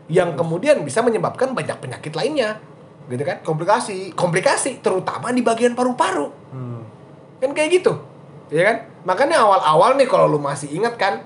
yang 0.07 0.37
kemudian 0.37 0.85
bisa 0.85 1.01
menyebabkan 1.01 1.57
banyak 1.57 1.81
penyakit 1.81 2.13
lainnya, 2.13 2.61
gitu 3.09 3.25
kan? 3.25 3.41
Komplikasi. 3.41 4.13
Komplikasi 4.13 4.85
terutama 4.85 5.33
di 5.33 5.41
bagian 5.41 5.73
paru-paru, 5.73 6.29
Hmm. 6.53 6.85
kan 7.41 7.57
kayak 7.57 7.81
gitu, 7.81 7.97
ya 8.53 8.63
kan? 8.69 8.77
Makanya 9.09 9.41
awal-awal 9.41 9.97
nih 9.97 10.05
kalau 10.05 10.29
lu 10.29 10.37
masih 10.37 10.69
ingat 10.77 11.01
kan 11.01 11.25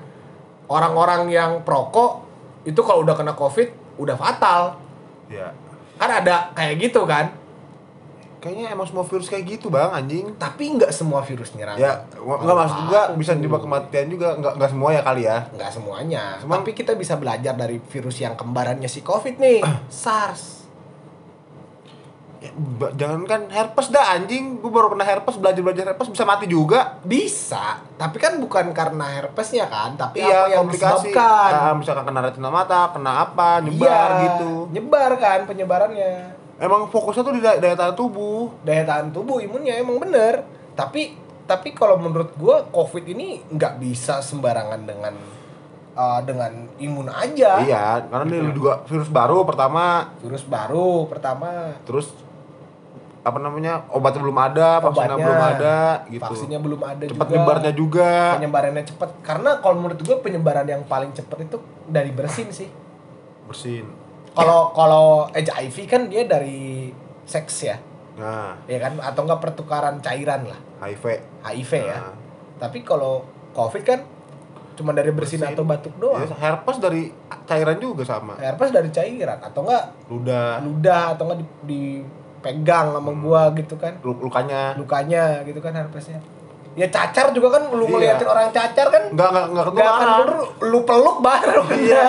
orang-orang 0.70 1.26
yang 1.28 1.50
perokok 1.66 2.22
itu 2.62 2.78
kalau 2.86 3.02
udah 3.02 3.18
kena 3.18 3.34
COVID 3.34 3.98
udah 3.98 4.14
fatal, 4.14 4.78
Ya. 5.26 5.50
kan 5.98 6.22
ada 6.22 6.54
kayak 6.54 6.78
gitu 6.88 7.02
kan? 7.04 7.34
Kayaknya 8.38 8.70
emang 8.70 8.86
semua 8.86 9.02
virus 9.02 9.26
kayak 9.26 9.44
gitu 9.48 9.66
bang, 9.66 9.90
anjing. 9.90 10.30
Tapi 10.34 10.64
nggak 10.72 10.90
semua 10.90 11.20
virus 11.20 11.50
nyerang. 11.52 11.74
Ya, 11.74 12.06
nggak 12.14 12.56
maksud 12.56 12.78
juga 12.84 13.00
bisa 13.12 13.32
nyebab 13.32 13.60
kematian 13.60 14.06
juga, 14.06 14.28
nggak 14.32 14.52
nggak 14.54 14.70
semua 14.70 14.90
ya 14.90 15.02
kali 15.02 15.22
ya. 15.24 15.38
nggak 15.50 15.70
semuanya 15.70 16.24
Cuman- 16.38 16.58
tapi 16.58 16.70
kita 16.72 16.94
bisa 16.94 17.14
belajar 17.14 17.52
dari 17.52 17.82
virus 17.82 18.16
yang 18.16 18.32
kembarannya 18.32 18.86
si 18.86 19.00
covid 19.00 19.36
nih 19.36 19.58
SARS 19.88 20.56
Ya, 22.38 22.54
jangan 22.94 23.26
kan 23.26 23.40
herpes 23.48 23.90
dah 23.90 24.14
anjing, 24.14 24.62
gue 24.62 24.70
baru 24.70 24.86
kena 24.88 25.02
herpes 25.02 25.34
belajar 25.34 25.58
belajar 25.58 25.84
herpes 25.88 26.06
bisa 26.06 26.22
mati 26.22 26.46
juga. 26.46 27.02
bisa 27.02 27.82
tapi 27.92 28.14
kan 28.16 28.38
bukan 28.38 28.70
karena 28.70 29.10
herpesnya 29.12 29.66
kan 29.66 29.98
tapi 29.98 30.22
iya, 30.22 30.46
apa 30.46 30.48
yang 30.48 30.62
komplikasi. 30.62 31.10
disebabkan 31.10 31.50
Ah, 31.50 31.74
misalkan 31.74 32.04
kena 32.04 32.20
retina 32.22 32.46
mata, 32.48 32.94
kena 32.94 33.12
apa, 33.24 33.58
nyebar 33.58 33.90
Iya, 34.12 34.22
gitu. 34.22 34.70
nyebar 34.70 35.10
kan 35.16 35.38
penyebarannya 35.44 36.38
Emang 36.58 36.90
fokusnya 36.90 37.22
tuh 37.22 37.34
di 37.38 37.42
daya, 37.42 37.62
daya 37.62 37.78
tahan 37.78 37.94
tubuh. 37.94 38.50
daya 38.66 38.82
tahan 38.82 39.14
tubuh 39.14 39.38
imunnya 39.38 39.78
emang 39.78 40.02
bener. 40.02 40.42
Tapi 40.74 41.14
tapi 41.46 41.72
kalau 41.72 41.96
menurut 41.96 42.34
gua 42.34 42.66
covid 42.68 43.06
ini 43.08 43.40
nggak 43.46 43.78
bisa 43.78 44.18
sembarangan 44.20 44.82
dengan 44.84 45.14
uh, 45.94 46.20
dengan 46.26 46.66
imun 46.78 47.06
aja. 47.10 47.62
Iya, 47.62 48.10
karena 48.10 48.24
ini 48.26 48.50
juga 48.54 48.82
virus 48.86 49.10
baru 49.10 49.46
pertama, 49.46 50.14
virus 50.18 50.42
baru 50.46 51.06
pertama. 51.06 51.78
Terus 51.86 52.10
apa 53.22 53.38
namanya 53.42 53.84
obatnya 53.92 54.24
belum 54.24 54.38
ada, 54.40 54.68
vaksinnya 54.80 55.14
Obatnya, 55.14 55.26
belum 55.26 55.42
ada, 55.42 55.76
gitu. 56.08 56.22
vaksinnya 56.24 56.60
belum 56.64 56.80
ada 56.80 57.04
Cepat 57.04 57.26
juga. 57.28 57.34
nyebarnya 57.36 57.72
juga. 57.76 58.10
penyebarannya 58.40 58.84
cepat 58.88 59.10
karena 59.20 59.50
kalau 59.60 59.76
menurut 59.84 60.00
gue 60.00 60.16
penyebaran 60.24 60.64
yang 60.64 60.82
paling 60.88 61.12
cepat 61.12 61.44
itu 61.44 61.58
dari 61.84 62.08
bersin 62.14 62.48
sih. 62.48 62.68
Bersin. 63.44 64.07
Kalau 64.38 64.60
kalau 64.70 65.06
HIV 65.28 65.76
kan 65.84 66.02
dia 66.06 66.22
dari 66.22 66.88
seks 67.24 67.54
ya 67.64 67.76
Nah, 68.14 68.50
ya 68.66 68.78
kan 68.78 68.98
atau 68.98 69.22
enggak 69.22 69.38
pertukaran 69.40 69.98
cairan 69.98 70.42
lah 70.42 70.58
HIV. 70.80 71.04
HIV 71.38 71.72
ya 71.84 71.98
Nah. 72.00 72.14
tapi 72.58 72.82
kalau 72.82 73.22
COVID 73.52 73.82
kan 73.82 74.00
cuma 74.74 74.90
dari 74.90 75.10
bersin, 75.10 75.38
Bersin. 75.38 75.54
atau 75.54 75.62
batuk 75.62 75.94
doang 75.96 76.22
Ya, 76.22 76.34
herpes 76.36 76.78
dari 76.78 77.10
cairan 77.44 77.78
juga 77.78 78.02
sama. 78.02 78.34
herpes 78.36 78.70
dari 78.70 78.88
cairan 78.88 79.38
atau 79.40 79.62
enggak 79.62 79.84
Ludah, 80.06 80.58
ludah 80.60 81.14
atau 81.14 81.26
enggak 81.26 81.38
di- 81.38 81.50
dipegang 81.68 82.90
sama 82.90 83.10
gua 83.12 83.50
gitu 83.52 83.74
kan 83.74 83.98
lu- 84.00 84.18
lukanya. 84.20 84.74
lukanya 84.74 85.42
gitu 85.42 85.58
kan 85.58 85.74
herpesnya 85.74 86.18
ya 86.74 86.86
cacar 86.86 87.30
juga 87.30 87.50
kan 87.52 87.70
lu 87.70 87.82
Iya. 87.82 87.90
ngeliatin 87.92 88.26
orang 88.28 88.50
cacar 88.52 88.86
kan 88.88 89.02
Enggak 89.10 89.28
enggak 89.28 89.46
enggak 89.46 89.64
Gak 89.64 89.74
akan 89.74 89.82
ketularan. 89.98 90.18
bener, 90.20 90.38
lu 90.64 90.78
peluk 90.82 91.16
baru 91.20 91.62
Iya. 91.72 92.06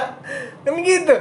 kan 0.61 0.73
gitu 0.79 1.15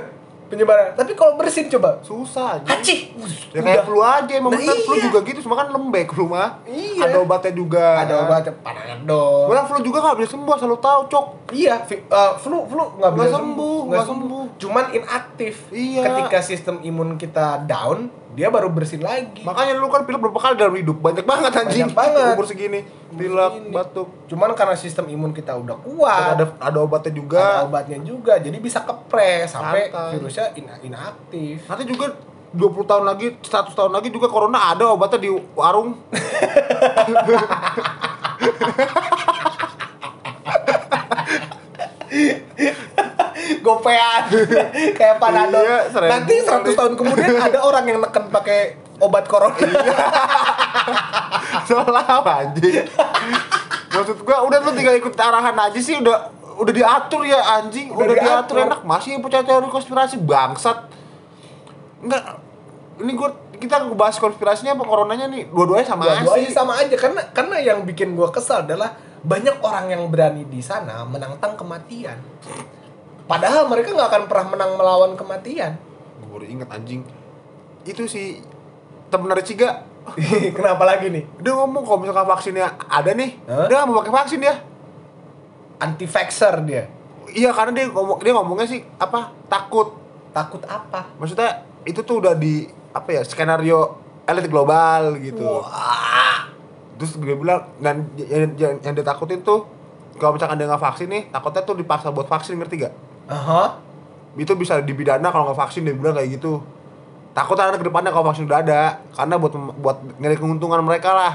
penyebaran 0.49 0.93
tapi 0.93 1.13
kalau 1.13 1.37
bersin 1.37 1.69
coba 1.69 2.01
Susah 2.01 2.57
aja. 2.57 2.69
haci 2.71 3.13
Ya 3.49 3.61
kayak 3.61 3.85
flu 3.85 4.01
aja, 4.01 4.29
emang 4.31 4.53
Nah, 4.53 4.61
bener 4.61 4.77
flu 4.81 4.95
iya. 4.95 5.05
juga 5.05 5.19
gitu, 5.23 5.39
cuma 5.41 5.57
kan 5.57 5.69
lembek 5.69 6.09
flu 6.09 6.25
mah. 6.27 6.61
Iya. 6.65 7.05
Ada 7.05 7.17
obatnya 7.19 7.53
juga. 7.53 7.87
ada 7.99 8.15
obat 8.23 8.45
panadol 8.61 9.49
Orang 9.49 9.65
flu 9.65 9.79
juga 9.81 9.99
gak 10.03 10.17
bisa 10.19 10.31
sembuh, 10.33 10.55
selalu 10.55 10.79
tahu 10.79 11.01
cok. 11.07 11.27
iya 11.51 11.75
eh, 11.83 12.33
flu 12.37 12.65
flu 12.65 12.85
nggak 12.95 13.13
bisa 13.15 13.29
sembuh, 13.35 13.79
nggak 13.79 13.89
nggak 13.91 14.07
sembuh. 14.07 14.43
cuman 14.59 14.85
inaktif 14.93 15.55
Iya. 15.69 16.03
ketika 16.05 16.39
sistem 16.41 16.77
imun 16.83 17.17
kita 17.17 17.65
down 17.65 18.09
dia 18.39 18.49
baru 18.49 18.71
bersin 18.71 19.03
lagi 19.03 19.43
Makanya 19.43 19.75
lu 19.75 19.87
kan 19.89 20.03
pilek 20.03 20.21
berapa 20.21 20.39
kali 20.39 20.55
dalam 20.55 20.73
hidup? 20.73 20.97
Banyak 20.97 21.25
banget 21.25 21.51
anjing. 21.53 21.91
Banyak 21.91 21.93
banget. 21.93 22.33
Umur 22.33 22.47
segini. 22.47 22.81
Pilek, 23.11 23.53
batuk. 23.69 24.09
cuman 24.27 24.53
karena 24.53 24.75
sistem 24.75 25.05
imun 25.09 25.33
kita 25.33 25.53
udah 25.53 25.75
kuat 25.75 26.37
ada 26.37 26.45
ada 26.61 26.79
obatnya 26.79 27.11
juga. 27.11 27.57
ada 27.57 27.65
obatnya 27.65 27.97
juga 27.99 28.37
jadi 28.37 28.57
bisa 28.57 28.79
kepres 28.81 29.51
sampai 29.51 29.89
virusnya 30.13 30.53
ina- 30.55 30.79
inaktif 30.79 31.65
Nanti 31.67 31.83
juga 31.85 32.13
20 32.49 32.85
tahun 32.85 33.05
lagi, 33.05 33.27
100 33.39 33.73
tahun 33.73 33.91
lagi 33.91 34.09
juga 34.09 34.27
corona 34.27 34.73
ada 34.73 34.89
obatnya 34.89 35.19
di 35.19 35.29
warung. 35.53 36.01
gopean 43.59 44.23
kayak 44.99 45.17
panadol 45.17 45.61
Iya, 45.61 45.79
nanti 46.07 46.35
100 46.39 46.47
kali. 46.47 46.73
tahun 46.75 46.93
kemudian 46.95 47.35
ada 47.49 47.59
orang 47.61 47.85
yang 47.85 47.99
neken 47.99 48.29
pakai 48.29 48.61
obat 48.99 49.25
corona 49.25 49.55
Salah 51.65 52.05
apa 52.05 52.33
anjing? 52.43 52.85
Maksud 53.89 54.21
gua 54.21 54.43
udah 54.43 54.59
lu 54.61 54.71
tinggal 54.73 54.95
ikut 54.95 55.15
arahan 55.15 55.55
aja 55.55 55.79
sih 55.79 55.97
udah 55.97 56.29
udah 56.57 56.73
diatur 56.73 57.23
ya 57.23 57.41
anjing, 57.57 57.89
Udah 57.89 58.05
udah, 58.05 58.17
diatur. 58.17 58.57
diatur. 58.57 58.67
enak 58.67 58.81
masih 58.83 59.15
yang 59.15 59.23
percaya 59.23 59.43
teori 59.43 59.69
konspirasi 59.69 60.17
bangsat. 60.19 60.79
Enggak 62.01 62.23
ini 62.99 63.13
gua 63.15 63.31
kita 63.55 63.81
ngebahas 63.81 64.17
konspirasinya 64.17 64.73
apa 64.73 64.83
coronanya 64.83 65.27
nih 65.27 65.47
dua-duanya 65.47 65.87
sama 65.87 66.03
Dua-duanya 66.05 66.47
sih. 66.47 66.55
sama 66.55 66.73
aja 66.77 66.95
karena 66.95 67.23
karena 67.29 67.57
yang 67.59 67.79
bikin 67.83 68.13
gua 68.13 68.29
kesal 68.29 68.63
adalah 68.63 68.93
banyak 69.19 69.57
orang 69.59 69.87
yang 69.89 70.03
berani 70.07 70.45
di 70.45 70.61
sana 70.61 71.03
menantang 71.03 71.55
kematian 71.55 72.19
padahal 73.29 73.69
mereka 73.69 73.93
nggak 73.93 74.09
akan 74.09 74.23
pernah 74.27 74.47
menang 74.57 74.73
melawan 74.81 75.13
kematian. 75.15 75.77
Gue 76.19 76.29
baru 76.33 76.47
inget 76.49 76.69
anjing. 76.73 77.05
Itu 77.85 78.09
si 78.09 78.41
temen 79.13 79.29
dari 79.29 79.45
Ciga 79.45 79.85
kenapa 80.57 80.89
lagi 80.89 81.13
nih? 81.13 81.25
Dia 81.45 81.53
ngomong 81.53 81.85
kalau 81.85 82.01
misalkan 82.01 82.25
vaksinnya 82.25 82.81
ada 82.89 83.13
nih 83.13 83.37
Hah? 83.45 83.69
dia 83.69 83.85
mau 83.85 84.01
pakai 84.01 84.15
vaksin 84.25 84.41
dia. 84.41 84.57
Anti 85.79 86.07
vaxxer 86.09 86.55
dia? 86.65 86.89
Iya 87.29 87.53
karena 87.53 87.73
dia 87.77 87.87
ngomong 87.93 88.19
dia 88.25 88.33
ngomongnya 88.33 88.67
sih 88.67 88.81
apa 88.97 89.37
takut. 89.47 89.95
Takut 90.33 90.65
apa? 90.65 91.13
Maksudnya 91.21 91.65
itu 91.85 92.01
tuh 92.05 92.25
udah 92.25 92.33
di 92.33 92.69
apa 92.93 93.21
ya 93.21 93.23
skenario 93.23 94.01
elit 94.29 94.49
global 94.49 95.17
gitu. 95.21 95.45
Wah, 95.45 96.49
terus 97.01 97.17
dia 97.17 97.37
bilang 97.37 97.65
dan 97.81 98.09
yang, 98.17 98.53
yang, 98.57 98.75
yang 98.83 98.93
dia 98.93 99.07
takutin 99.07 99.41
tuh 99.41 99.65
kalau 100.19 100.35
misalkan 100.35 100.59
dia 100.59 100.67
nggak 100.67 100.83
vaksin 100.83 101.09
nih 101.09 101.23
takutnya 101.31 101.63
tuh 101.63 101.77
dipaksa 101.79 102.11
buat 102.11 102.27
vaksin 102.27 102.59
ngerti 102.59 102.75
gak 102.83 102.95
Aha. 103.29 103.77
itu 104.39 104.53
bisa 104.57 104.81
dipidana 104.81 105.29
kalau 105.29 105.51
nggak 105.51 105.61
vaksin 105.61 105.85
dia 105.85 105.93
bilang 105.93 106.17
kayak 106.17 106.41
gitu 106.41 106.63
takut 107.37 107.59
ada 107.61 107.77
ke 107.77 107.85
depannya 107.85 108.09
kalau 108.09 108.27
vaksin 108.33 108.49
udah 108.49 108.61
ada 108.65 109.03
karena 109.13 109.35
buat 109.37 109.53
buat 109.79 109.97
nyari 110.19 110.37
keuntungan 110.39 110.81
mereka 110.83 111.13
lah 111.13 111.35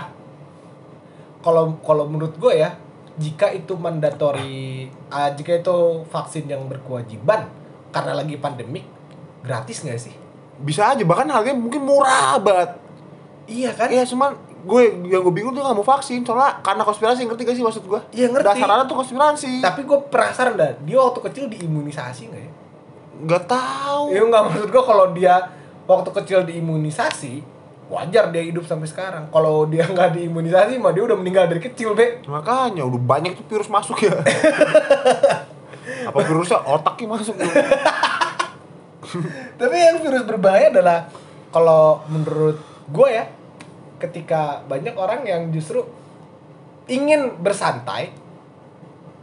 Kalau 1.44 1.76
kalau 1.84 2.08
menurut 2.08 2.40
gue 2.40 2.56
ya, 2.56 2.72
jika 3.20 3.52
itu 3.52 3.76
mandatory, 3.76 4.88
ah, 5.12 5.28
jika 5.36 5.60
itu 5.60 6.08
vaksin 6.08 6.48
yang 6.48 6.72
berkewajiban 6.72 7.52
karena 7.92 8.16
lagi 8.16 8.40
pandemik, 8.40 8.88
gratis 9.44 9.84
nggak 9.84 10.00
sih? 10.00 10.16
bisa 10.64 10.94
aja 10.94 11.04
bahkan 11.04 11.28
harganya 11.28 11.60
mungkin 11.60 11.82
murah 11.82 12.38
banget 12.38 12.80
Iya 13.44 13.76
kan? 13.76 13.92
Iya 13.92 14.08
cuman 14.08 14.32
gue 14.64 14.82
yang 15.12 15.22
gue 15.22 15.34
bingung 15.36 15.52
tuh 15.52 15.60
gak 15.60 15.76
mau 15.76 15.84
vaksin 15.84 16.24
soalnya 16.24 16.64
karena 16.64 16.88
konspirasi 16.88 17.28
ngerti 17.28 17.44
gak 17.44 17.56
sih 17.60 17.64
maksud 17.64 17.84
gue? 17.84 18.02
Iya, 18.16 18.32
ngerti. 18.32 18.48
Dasarannya 18.48 18.86
tuh 18.88 18.98
konspirasi. 19.04 19.60
Tapi 19.60 19.84
gue 19.84 20.00
penasaran 20.08 20.56
dah, 20.56 20.72
dia 20.88 20.98
waktu 21.04 21.20
kecil 21.30 21.46
diimunisasi 21.52 22.22
nggak 22.32 22.42
ya? 22.42 22.52
Gak 23.28 23.44
tahu. 23.52 24.16
Iya 24.16 24.22
nggak 24.24 24.44
maksud 24.48 24.68
gue 24.72 24.84
kalau 24.84 25.06
dia 25.12 25.36
waktu 25.84 26.10
kecil 26.16 26.40
diimunisasi, 26.48 27.44
wajar 27.92 28.32
dia 28.32 28.44
hidup 28.48 28.64
sampai 28.64 28.88
sekarang. 28.88 29.28
Kalau 29.30 29.68
dia 29.68 29.84
nggak 29.84 30.16
diimunisasi, 30.16 30.80
mah 30.80 30.96
dia 30.96 31.04
udah 31.04 31.18
meninggal 31.20 31.52
dari 31.52 31.60
kecil, 31.60 31.92
be. 31.92 32.24
Makanya 32.24 32.88
udah 32.88 33.02
banyak 33.04 33.36
tuh 33.36 33.46
virus 33.52 33.68
masuk 33.68 34.00
ya. 34.00 34.16
Apa 36.10 36.20
virusnya 36.24 36.64
otaknya 36.64 37.20
masuk. 37.20 37.36
Tapi 39.60 39.76
yang 39.76 40.00
virus 40.00 40.24
berbahaya 40.24 40.72
adalah 40.72 41.12
kalau 41.52 42.02
menurut 42.08 42.58
gue 42.88 43.10
ya, 43.12 43.28
ketika 44.04 44.60
banyak 44.68 44.92
orang 45.00 45.24
yang 45.24 45.48
justru 45.56 45.88
ingin 46.92 47.40
bersantai, 47.40 48.12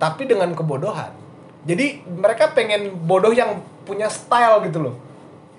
tapi 0.00 0.24
dengan 0.24 0.56
kebodohan. 0.56 1.12
Jadi 1.68 2.00
mereka 2.08 2.56
pengen 2.56 2.96
bodoh 3.04 3.36
yang 3.36 3.60
punya 3.84 4.08
style 4.08 4.64
gitu 4.64 4.88
loh. 4.88 4.96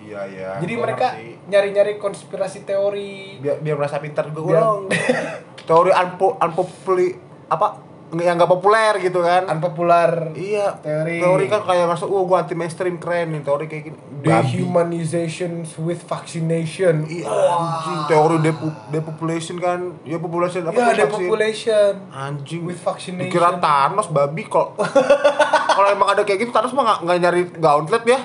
Iya 0.02 0.22
iya. 0.26 0.50
Jadi 0.58 0.74
mereka 0.74 1.14
nyari-nyari 1.46 2.02
konspirasi 2.02 2.66
teori. 2.66 3.38
biar 3.38 3.62
biar 3.62 3.78
merasa 3.78 4.02
pintar 4.02 4.34
Biar- 4.34 4.58
dong. 4.58 4.90
Teori 5.70 5.94
unpo 5.94 6.42
unpopular 6.42 7.14
apa 7.54 7.68
yang 8.12 8.36
nggak 8.36 8.52
populer 8.52 9.00
gitu 9.00 9.24
kan. 9.24 9.48
Unpopular 9.48 10.36
iya. 10.36 10.76
teori. 10.78 11.24
Teori 11.24 11.46
kan 11.48 11.64
kayak 11.64 11.88
ngerasa, 11.88 12.04
oh 12.04 12.28
gua 12.28 12.44
anti 12.44 12.54
mainstream 12.54 13.00
keren 13.00 13.32
nih 13.32 13.42
teori 13.42 13.66
kayak 13.66 13.84
gini. 13.88 13.98
Dehumanization 14.20 15.64
with 15.80 16.04
vaccination. 16.04 17.08
Iya, 17.08 17.32
anjing. 17.32 18.00
Teori 18.06 18.38
depo- 18.44 18.76
depopulation 18.90 19.56
kan, 19.58 19.96
ya 20.04 20.20
population 20.20 20.68
apa 20.68 20.76
Ya, 20.76 21.08
depopulation. 21.08 21.94
Anjing. 22.12 22.68
With 22.68 22.84
vaccination. 22.84 23.32
Dikira 23.32 23.56
Thanos 23.58 24.12
babi 24.12 24.44
kok. 24.44 24.76
Kalau 25.76 25.88
emang 25.88 26.12
ada 26.12 26.28
kayak 26.28 26.44
gitu 26.44 26.52
Thanos 26.52 26.76
mah 26.76 26.84
nggak- 26.84 27.02
nggak 27.08 27.18
nyari 27.24 27.42
gauntlet 27.56 28.04
ya. 28.04 28.20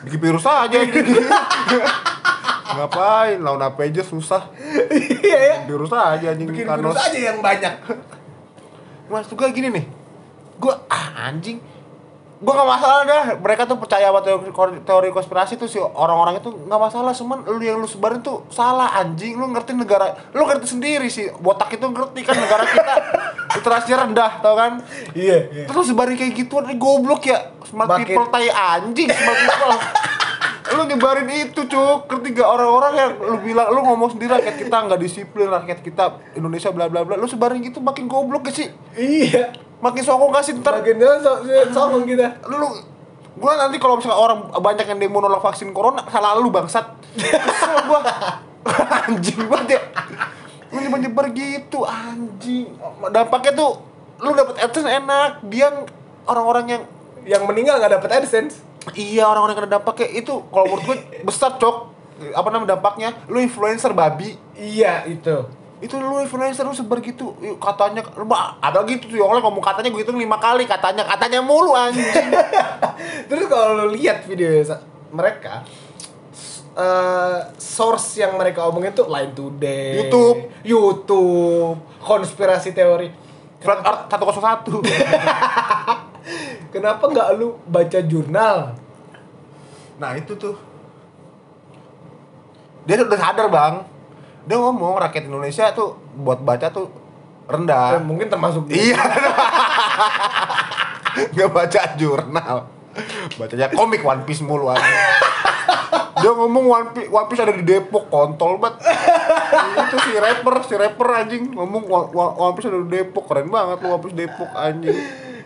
Bikin 0.00 0.16
virus 0.18 0.44
aja. 0.44 0.78
Ngapain? 2.70 3.38
Lawan 3.42 3.60
apa 3.60 3.82
aja 3.82 4.00
susah. 4.00 4.48
Iya 4.90 5.38
ya. 5.38 5.56
Virus 5.66 5.90
aja 5.90 6.26
anjing 6.30 6.48
Bikin 6.48 6.64
Thanos. 6.64 6.94
virus 6.94 7.04
aja 7.04 7.18
yang 7.18 7.38
banyak. 7.42 7.74
Mas 9.10 9.26
juga 9.26 9.50
gini 9.50 9.68
nih. 9.68 9.84
Gua 10.56 10.86
ah 10.86 11.26
anjing. 11.26 11.58
Gua 12.40 12.56
gak 12.56 12.70
masalah 12.70 13.00
dah. 13.04 13.24
Mereka 13.36 13.68
tuh 13.68 13.76
percaya 13.76 14.08
sama 14.08 14.22
teori, 14.22 14.48
teori 14.80 15.08
konspirasi 15.10 15.58
tuh 15.58 15.68
si 15.68 15.76
orang-orang 15.76 16.38
itu 16.38 16.48
nggak 16.48 16.80
masalah. 16.80 17.12
Cuman 17.12 17.44
lu 17.44 17.60
yang 17.60 17.76
lu 17.76 17.84
sebarin 17.84 18.22
tuh 18.22 18.46
salah 18.48 18.96
anjing. 18.96 19.34
Lu 19.34 19.50
ngerti 19.50 19.74
negara, 19.74 20.16
lu 20.32 20.46
ngerti 20.46 20.70
sendiri 20.70 21.10
sih. 21.10 21.28
Botak 21.36 21.74
itu 21.74 21.84
ngerti 21.84 22.22
kan 22.22 22.38
negara 22.38 22.64
kita 22.64 22.94
literasinya 23.60 24.06
rendah, 24.06 24.32
tau 24.40 24.54
kan? 24.54 24.78
Iya, 25.12 25.38
iya. 25.52 25.64
Terus 25.66 25.90
sebarin 25.90 26.14
kayak 26.14 26.32
gituan, 26.32 26.70
eh, 26.70 26.78
goblok 26.78 27.26
ya. 27.26 27.50
Smart 27.66 27.90
Makin- 27.92 28.06
people 28.08 28.26
tai 28.30 28.48
anjing, 28.48 29.10
smart 29.10 29.38
people. 29.42 29.74
lu 30.70 30.82
nyebarin 30.86 31.28
itu 31.30 31.66
cuk. 31.66 32.06
Ketiga 32.06 32.46
orang-orang 32.46 32.92
yang 32.94 33.10
lu 33.18 33.38
bilang 33.42 33.68
lu 33.74 33.80
ngomong 33.82 34.14
sendiri 34.14 34.38
rakyat 34.38 34.56
kita 34.60 34.76
nggak 34.86 35.00
disiplin 35.00 35.48
rakyat 35.50 35.78
kita 35.82 36.04
Indonesia 36.38 36.70
bla 36.70 36.86
bla 36.86 37.02
bla. 37.02 37.18
Lu 37.18 37.26
sebarin 37.26 37.58
gitu 37.64 37.82
makin 37.82 38.06
goblok 38.06 38.50
gak 38.50 38.54
sih? 38.54 38.68
Iya. 38.94 39.54
makin 39.80 40.04
songong 40.04 40.30
gak 40.30 40.44
sih 40.44 40.52
ntar? 40.60 40.84
Makin 40.84 40.96
so, 41.24 41.32
songong 41.72 42.04
kita. 42.04 42.36
lu 42.52 42.68
gua 43.40 43.56
nanti 43.56 43.80
kalau 43.80 43.96
misalnya 43.96 44.20
orang 44.20 44.52
banyak 44.52 44.84
yang 44.84 44.98
demo 45.00 45.24
nolak 45.24 45.40
vaksin 45.40 45.72
corona 45.72 46.04
salah 46.12 46.36
lu 46.38 46.52
bangsat. 46.52 46.86
Kesel 47.16 47.74
gua. 47.88 48.00
Anjing 49.08 49.48
banget 49.48 49.80
ya. 49.80 49.80
Lu 50.70 50.78
nyebar 50.84 51.00
nyebar 51.02 51.26
gitu 51.34 51.82
anjing. 51.82 52.70
Dampaknya 53.10 53.52
tuh 53.56 53.70
lu 54.22 54.36
dapet 54.36 54.54
adsense 54.60 54.86
enak. 54.86 55.42
Dia 55.48 55.72
orang-orang 56.28 56.66
yang 56.68 56.82
Yang 57.20 57.42
meninggal 57.52 57.76
nggak 57.76 58.00
dapat 58.00 58.10
AdSense. 58.16 58.69
Iya 58.96 59.28
orang-orang 59.28 59.56
yang 59.56 59.60
kena 59.66 59.72
dampaknya 59.80 60.08
itu 60.16 60.32
kalau 60.48 60.66
menurut 60.68 60.84
gue 60.86 60.96
besar 61.28 61.56
cok. 61.60 61.76
Apa 62.36 62.48
namanya 62.52 62.76
dampaknya? 62.76 63.16
Lu 63.32 63.40
influencer 63.40 63.96
babi. 63.96 64.36
Iya, 64.52 65.08
itu. 65.08 65.58
itu 65.80 65.96
lu 65.96 66.20
influencer 66.20 66.60
lu 66.60 66.76
sebar 66.76 67.00
gitu. 67.00 67.32
Katanya 67.56 68.04
lu 68.12 68.28
mah 68.28 68.60
ada 68.60 68.84
gitu 68.84 69.08
tuh. 69.08 69.16
Yang 69.16 69.40
ngomong 69.40 69.64
katanya 69.64 69.88
gue 69.88 70.04
hitung 70.04 70.20
lima 70.20 70.36
kali 70.36 70.68
katanya 70.68 71.08
katanya 71.08 71.40
mulu 71.40 71.72
anjing. 71.72 72.04
Terus 73.32 73.48
kalau 73.48 73.88
lu 73.88 73.96
lihat 73.96 74.28
video 74.28 74.60
mereka 75.10 75.64
eh 76.70 77.38
source 77.58 78.22
yang 78.22 78.38
mereka 78.38 78.62
omongin 78.68 78.94
tuh 78.94 79.10
Line 79.10 79.34
Today, 79.34 80.06
YouTube. 80.06 80.38
YouTube, 80.62 81.76
konspirasi 81.98 82.70
teori. 82.70 83.10
Flat 83.60 83.84
Earth 83.84 84.08
101 84.08 86.00
Kenapa 86.70 87.04
nggak 87.10 87.28
lu 87.38 87.58
baca 87.66 87.98
jurnal? 88.04 88.76
Nah 90.00 90.10
itu 90.16 90.32
tuh. 90.36 90.56
Dia 92.88 93.04
udah 93.04 93.20
sadar 93.20 93.46
bang. 93.52 93.74
Dia 94.48 94.56
ngomong 94.56 94.96
rakyat 94.96 95.28
Indonesia 95.28 95.68
tuh 95.76 96.00
buat 96.16 96.40
baca 96.40 96.72
tuh 96.72 96.88
rendah. 97.44 98.00
Mungkin 98.00 98.30
termasuk 98.30 98.70
Iya. 98.70 98.96
Gak 101.36 101.50
baca 101.50 101.80
jurnal. 101.98 102.70
Bacanya 103.36 103.70
komik 103.70 104.02
One 104.02 104.26
Piece 104.26 104.42
mulu 104.42 104.66
aja 104.66 104.82
Dia 106.18 106.30
ngomong 106.34 106.64
One 106.66 106.88
Piece, 106.90 107.06
One 107.06 107.26
Piece 107.30 107.42
ada 107.42 107.54
di 107.54 107.62
Depok 107.62 108.10
kontol 108.10 108.58
banget. 108.58 108.82
Itu 109.86 109.96
si 110.04 110.12
rapper, 110.18 110.54
si 110.66 110.74
rapper 110.74 111.08
anjing. 111.08 111.54
Ngomong 111.54 111.84
One 112.14 112.54
Piece 112.56 112.68
ada 112.70 112.80
di 112.82 112.90
Depok. 112.90 113.26
Keren 113.30 113.48
banget 113.50 113.78
lu 113.82 113.88
One 113.90 114.02
Piece 114.02 114.16
Depok 114.16 114.50
anjing. 114.52 114.96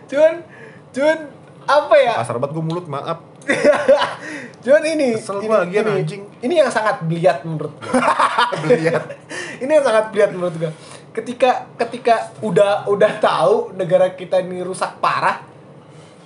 Cuman, 0.05 0.35
cuman 0.95 1.19
apa 1.65 1.95
ya? 1.99 2.13
Kasar 2.23 2.39
banget 2.39 2.55
gue 2.55 2.63
mulut 2.63 2.87
maaf 2.87 3.19
Cuman 4.65 4.81
ini, 4.81 5.13
Kesel 5.13 5.45
ini, 5.45 5.49
gua 5.49 5.61
ini, 5.61 5.77
anjing. 6.01 6.23
ini 6.41 6.53
yang 6.57 6.73
sangat 6.73 7.05
beliat 7.05 7.45
menurut 7.45 7.73
gue. 7.77 7.93
Lihat 8.73 9.03
ini 9.63 9.71
yang 9.77 9.85
sangat 9.85 10.09
beliat 10.09 10.31
menurut 10.33 10.55
gue. 10.57 10.71
Ketika 11.13 11.69
ketika 11.77 12.33
udah 12.41 12.89
udah 12.89 13.11
tahu 13.21 13.77
negara 13.77 14.17
kita 14.17 14.41
ini 14.41 14.65
rusak 14.65 14.97
parah, 14.97 15.45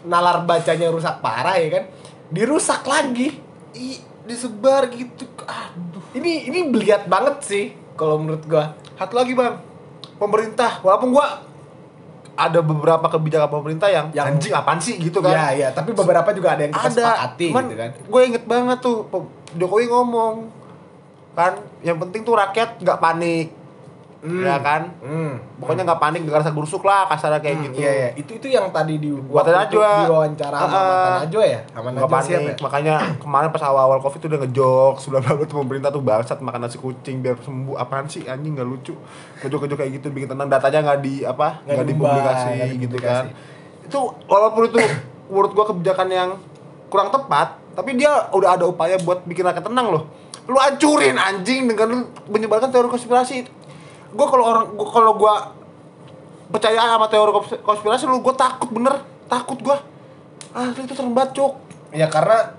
nalar 0.08 0.48
bacanya 0.48 0.88
rusak 0.88 1.20
parah 1.20 1.60
ya 1.60 1.68
kan, 1.68 1.84
dirusak 2.32 2.88
lagi. 2.88 3.44
Ih, 3.76 4.02
disebar 4.26 4.90
gitu 4.90 5.30
Aduh 5.46 6.02
Ini 6.18 6.50
ini 6.50 6.74
beliat 6.74 7.06
banget 7.06 7.44
sih 7.46 7.66
kalau 8.00 8.18
menurut 8.18 8.48
gue. 8.48 8.64
Satu 8.96 9.20
lagi 9.20 9.36
bang, 9.36 9.60
pemerintah. 10.16 10.80
Walaupun 10.80 11.12
gua 11.12 11.49
ada 12.40 12.64
beberapa 12.64 13.04
kebijakan 13.12 13.52
pemerintah 13.52 13.92
yang, 13.92 14.08
Yang- 14.16 14.28
anjing 14.32 14.54
apaan 14.56 14.80
sih 14.80 14.96
gitu 14.96 15.20
kan? 15.20 15.36
Ya 15.36 15.48
ya, 15.52 15.68
tapi 15.76 15.92
beberapa 15.92 16.32
juga 16.32 16.56
ada 16.56 16.64
yang 16.64 16.72
kita 16.72 16.88
sepakati 16.88 17.48
cuman 17.52 17.64
gitu 17.68 17.76
kan. 17.76 17.90
Gue 18.08 18.22
inget 18.24 18.44
banget 18.48 18.80
tuh 18.80 19.04
Jokowi 19.60 19.92
ngomong 19.92 20.48
kan, 21.36 21.60
yang 21.84 22.00
penting 22.00 22.24
tuh 22.24 22.40
rakyat 22.40 22.80
nggak 22.80 23.00
panik, 23.04 23.52
Hmm. 24.20 24.44
ya 24.44 24.60
kan? 24.60 24.92
Hmm. 25.00 25.40
Pokoknya 25.64 25.88
nggak 25.88 26.02
panik 26.04 26.22
negara 26.28 26.44
gusuk 26.46 26.84
lah 26.84 27.08
kasarnya 27.08 27.40
kayak 27.40 27.56
Hmm, 27.56 27.66
gitu. 27.72 27.78
Iya, 27.80 27.92
iya. 27.94 28.10
Itu 28.20 28.32
itu 28.36 28.48
yang 28.52 28.68
tadi 28.68 29.00
di 29.00 29.16
Buat 29.16 29.48
waktu 29.48 29.56
Najwa. 29.72 29.92
di 29.96 30.12
wawancara 30.12 30.58
sama. 30.60 30.82
Najwa 31.24 31.44
ya? 31.48 31.60
Sama 31.66 31.88
Nggak 31.88 32.04
Najwa 32.04 32.18
panik, 32.20 32.36
ya? 32.36 32.54
makanya 32.60 32.96
kemarin 33.16 33.50
pas 33.50 33.64
awal-awal 33.64 34.00
covid 34.00 34.20
tuh 34.20 34.28
udah 34.28 34.40
ngejok 34.44 34.94
Sudah 35.00 35.20
bla 35.20 35.40
tuh 35.40 35.58
pemerintah 35.58 35.90
tuh 35.90 36.04
bangsat 36.04 36.40
makan 36.40 36.60
nasi 36.62 36.76
kucing 36.76 37.20
biar 37.20 37.40
sembuh 37.40 37.80
Apaan 37.80 38.06
sih 38.06 38.28
anjing 38.28 38.54
nggak 38.54 38.68
lucu 38.68 38.92
Ngejok-ngejok 39.40 39.78
kayak 39.78 39.92
gitu 39.96 40.08
bikin 40.10 40.28
tenang 40.28 40.48
datanya 40.48 40.80
nggak 40.86 41.00
di 41.00 41.14
apa 41.24 41.64
Nggak 41.64 41.74
nggak 41.74 41.88
dipublikasi 41.88 42.50
nggak 42.52 42.70
gitu 42.82 42.98
kan 43.00 43.24
Itu 43.84 44.00
walaupun 44.26 44.62
itu 44.66 44.78
menurut 45.28 45.52
gua 45.54 45.66
kebijakan 45.66 46.08
yang 46.08 46.30
kurang 46.88 47.08
tepat 47.08 47.56
Tapi 47.72 47.96
dia 47.96 48.12
udah 48.30 48.60
ada 48.60 48.68
upaya 48.68 49.00
buat 49.00 49.24
bikin 49.24 49.48
rakyat 49.48 49.64
tenang 49.64 49.88
loh 49.90 50.04
Lu 50.44 50.58
hancurin 50.58 51.16
anjing 51.16 51.70
dengan 51.70 51.88
lu 51.88 51.98
menyebarkan 52.28 52.68
teori 52.68 52.90
konspirasi 52.90 53.59
Gua 54.14 54.28
kalau 54.30 54.46
orang 54.46 54.66
gua 54.74 54.88
kalau 54.90 55.14
gua 55.16 55.34
percaya 56.50 56.82
sama 56.82 57.06
teori 57.06 57.30
kons- 57.30 57.62
konspirasi 57.62 58.10
lu 58.10 58.26
gua 58.26 58.34
takut 58.34 58.70
bener 58.74 59.06
takut 59.30 59.62
gua 59.62 59.78
Asli 60.50 60.82
itu 60.82 60.98
serem 60.98 61.14
banget 61.14 61.38
cuk 61.38 61.54
Ya 61.94 62.10
karena 62.10 62.58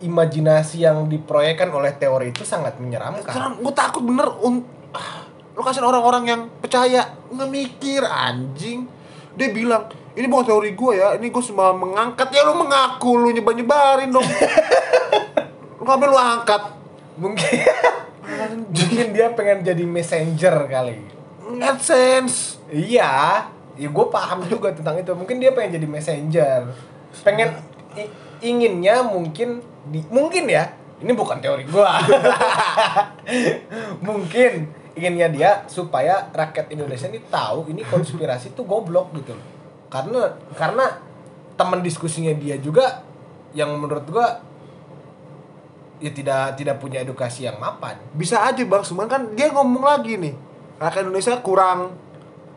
imajinasi 0.00 0.82
yang 0.82 1.06
diproyekkan 1.06 1.68
oleh 1.70 1.92
teori 1.92 2.32
itu 2.32 2.42
sangat 2.42 2.80
menyeramkan. 2.80 3.26
Sekarang 3.26 3.52
gue 3.60 3.74
takut 3.74 4.02
bener 4.02 4.26
un 4.40 4.64
ah, 4.96 5.26
Lu 5.56 5.60
kasihin 5.60 5.84
orang-orang 5.84 6.24
yang 6.24 6.40
percaya 6.62 7.04
nggak 7.28 7.50
mikir 7.50 8.00
anjing. 8.06 8.88
Dia 9.36 9.52
bilang, 9.52 9.86
ini 10.16 10.26
bukan 10.26 10.46
teori 10.46 10.72
gue 10.74 10.92
ya, 10.96 11.14
ini 11.20 11.28
gue 11.30 11.42
cuma 11.44 11.70
mengangkat 11.70 12.32
ya 12.34 12.42
lu 12.48 12.58
mengaku 12.58 13.14
lu 13.14 13.28
nyebar 13.30 13.54
nyebarin 13.54 14.10
dong. 14.10 14.24
lu 15.78 15.82
ngapain 15.84 16.08
lu 16.08 16.18
angkat? 16.18 16.62
Mungkin 17.20 17.44
mungkin 18.70 19.06
dia 19.14 19.26
pengen 19.34 19.66
jadi 19.66 19.84
messenger 19.84 20.56
kali. 20.70 20.98
AdSense. 21.58 22.62
Iya, 22.70 23.46
ya 23.74 23.88
gue 23.90 24.06
paham 24.08 24.46
juga 24.46 24.70
tentang 24.70 24.98
itu. 25.02 25.10
Mungkin 25.12 25.42
dia 25.42 25.50
pengen 25.50 25.80
jadi 25.80 25.88
messenger, 25.90 26.70
pengen 27.26 27.58
inginnya 28.38 29.02
mungkin 29.02 29.64
di, 29.90 30.04
mungkin 30.08 30.46
ya. 30.46 30.78
Ini 31.00 31.16
bukan 31.16 31.40
teori 31.40 31.64
gue. 31.64 31.90
mungkin 34.06 34.68
inginnya 34.92 35.28
dia 35.32 35.50
supaya 35.64 36.28
rakyat 36.28 36.68
Indonesia 36.76 37.08
ini 37.08 37.24
tahu 37.32 37.72
ini 37.72 37.80
konspirasi 37.88 38.52
itu 38.52 38.62
goblok 38.68 39.16
gitu 39.16 39.32
loh. 39.32 39.46
Karena 39.88 40.36
karena 40.54 41.00
teman 41.56 41.80
diskusinya 41.80 42.36
dia 42.36 42.60
juga 42.60 43.00
yang 43.56 43.74
menurut 43.80 44.04
gue 44.06 44.26
ya 46.00 46.10
tidak 46.10 46.56
tidak 46.56 46.76
punya 46.76 46.98
edukasi 46.98 47.44
yang 47.44 47.56
mapan. 47.56 48.00
Bisa 48.10 48.40
aja 48.40 48.58
bang, 48.58 48.82
cuman 48.82 49.06
kan 49.06 49.22
dia 49.30 49.48
ngomong 49.48 49.84
lagi 49.84 50.16
nih 50.16 50.32
Rakyat 50.76 51.04
Indonesia 51.04 51.36
kurang 51.38 51.92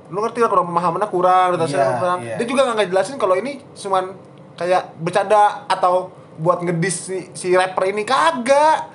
Lu 0.08 0.19
ngerti 0.19 0.39
lah 0.39 0.47
kurang 0.47 0.67
pemahamannya 0.67 1.10
kurang, 1.10 1.60
Iya, 1.60 1.99
kurang 1.99 2.19
iya. 2.21 2.36
Dia 2.36 2.45
juga 2.45 2.62
nggak 2.63 2.77
ngejelasin 2.82 3.17
kalau 3.17 3.36
ini 3.36 3.60
cuman 3.73 4.15
kayak 4.53 4.95
bercanda 4.97 5.65
atau 5.65 6.08
buat 6.34 6.60
ngedis 6.60 6.95
si, 6.97 7.17
si 7.34 7.47
rapper 7.51 7.84
ini 7.86 8.01
Kagak 8.01 8.89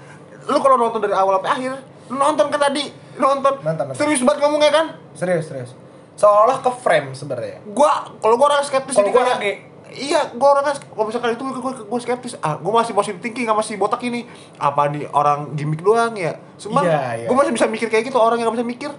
Lu 0.46 0.58
kalau 0.58 0.76
nonton 0.76 0.98
dari 0.98 1.12
awal 1.12 1.38
sampai 1.38 1.52
akhir 1.52 1.72
Lu 2.08 2.16
nonton 2.16 2.48
kan 2.48 2.60
tadi, 2.62 2.88
lu 3.14 3.24
nonton, 3.26 3.52
Nonton. 3.60 3.84
Serius 3.92 4.24
banget 4.24 4.40
ngomongnya 4.40 4.72
kan 4.72 4.86
Serius 5.12 5.44
serius. 5.44 5.70
Seolah 6.14 6.58
ke 6.58 6.70
frame 6.72 7.12
sebenarnya. 7.12 7.60
Gua, 7.68 8.10
kalau 8.16 8.34
gua 8.34 8.50
orang 8.50 8.64
skeptis 8.64 8.90
Kalau 8.92 9.12
gua 9.12 9.22
kayak- 9.22 9.38
lagi. 9.38 9.52
Iya, 9.88 10.20
gua 10.34 10.48
orang 10.52 10.64
kalau 10.68 11.06
misalkan 11.06 11.32
itu 11.32 11.42
gua, 11.42 11.72
gua 11.72 11.98
skeptis. 11.98 12.36
Ah, 12.38 12.56
gua 12.56 12.80
masih 12.80 12.92
positive 12.92 13.18
thinking 13.18 13.44
sama 13.44 13.60
si 13.60 13.74
botak 13.74 14.02
ini. 14.02 14.28
Apa 14.56 14.86
nih 14.86 15.08
orang 15.08 15.52
gimmick 15.52 15.80
doang 15.80 16.12
ya? 16.12 16.36
Cuma 16.56 16.84
Iya, 16.84 17.24
iya. 17.24 17.26
gua 17.26 17.36
masih 17.40 17.52
bisa 17.52 17.66
mikir 17.66 17.88
kayak 17.88 18.04
gitu 18.06 18.16
orang 18.16 18.36
yang 18.38 18.48
gak 18.48 18.60
bisa 18.60 18.66
mikir. 18.66 18.90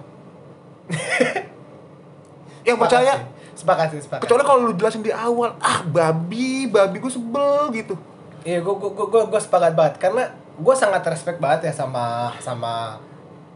yang 2.68 2.76
percaya 2.76 3.14
Sepakat 3.54 3.92
sih, 3.92 4.00
sepakat. 4.00 4.24
kecuali 4.24 4.42
kalau 4.42 4.60
lu 4.66 4.72
jelasin 4.72 5.04
di 5.04 5.12
awal 5.12 5.52
ah 5.60 5.84
babi 5.84 6.64
babi 6.64 6.96
gue 6.96 7.12
sebel 7.12 7.68
gitu 7.70 7.92
Iya, 8.40 8.64
gue 8.64 8.72
gue 8.72 8.88
gue 8.88 9.22
gue 9.28 9.40
sepakat 9.40 9.76
banget 9.76 9.94
karena 10.00 10.32
gue 10.56 10.74
sangat 10.74 11.04
respect 11.04 11.36
banget 11.36 11.68
ya 11.68 11.72
sama 11.76 12.32
sama 12.40 12.96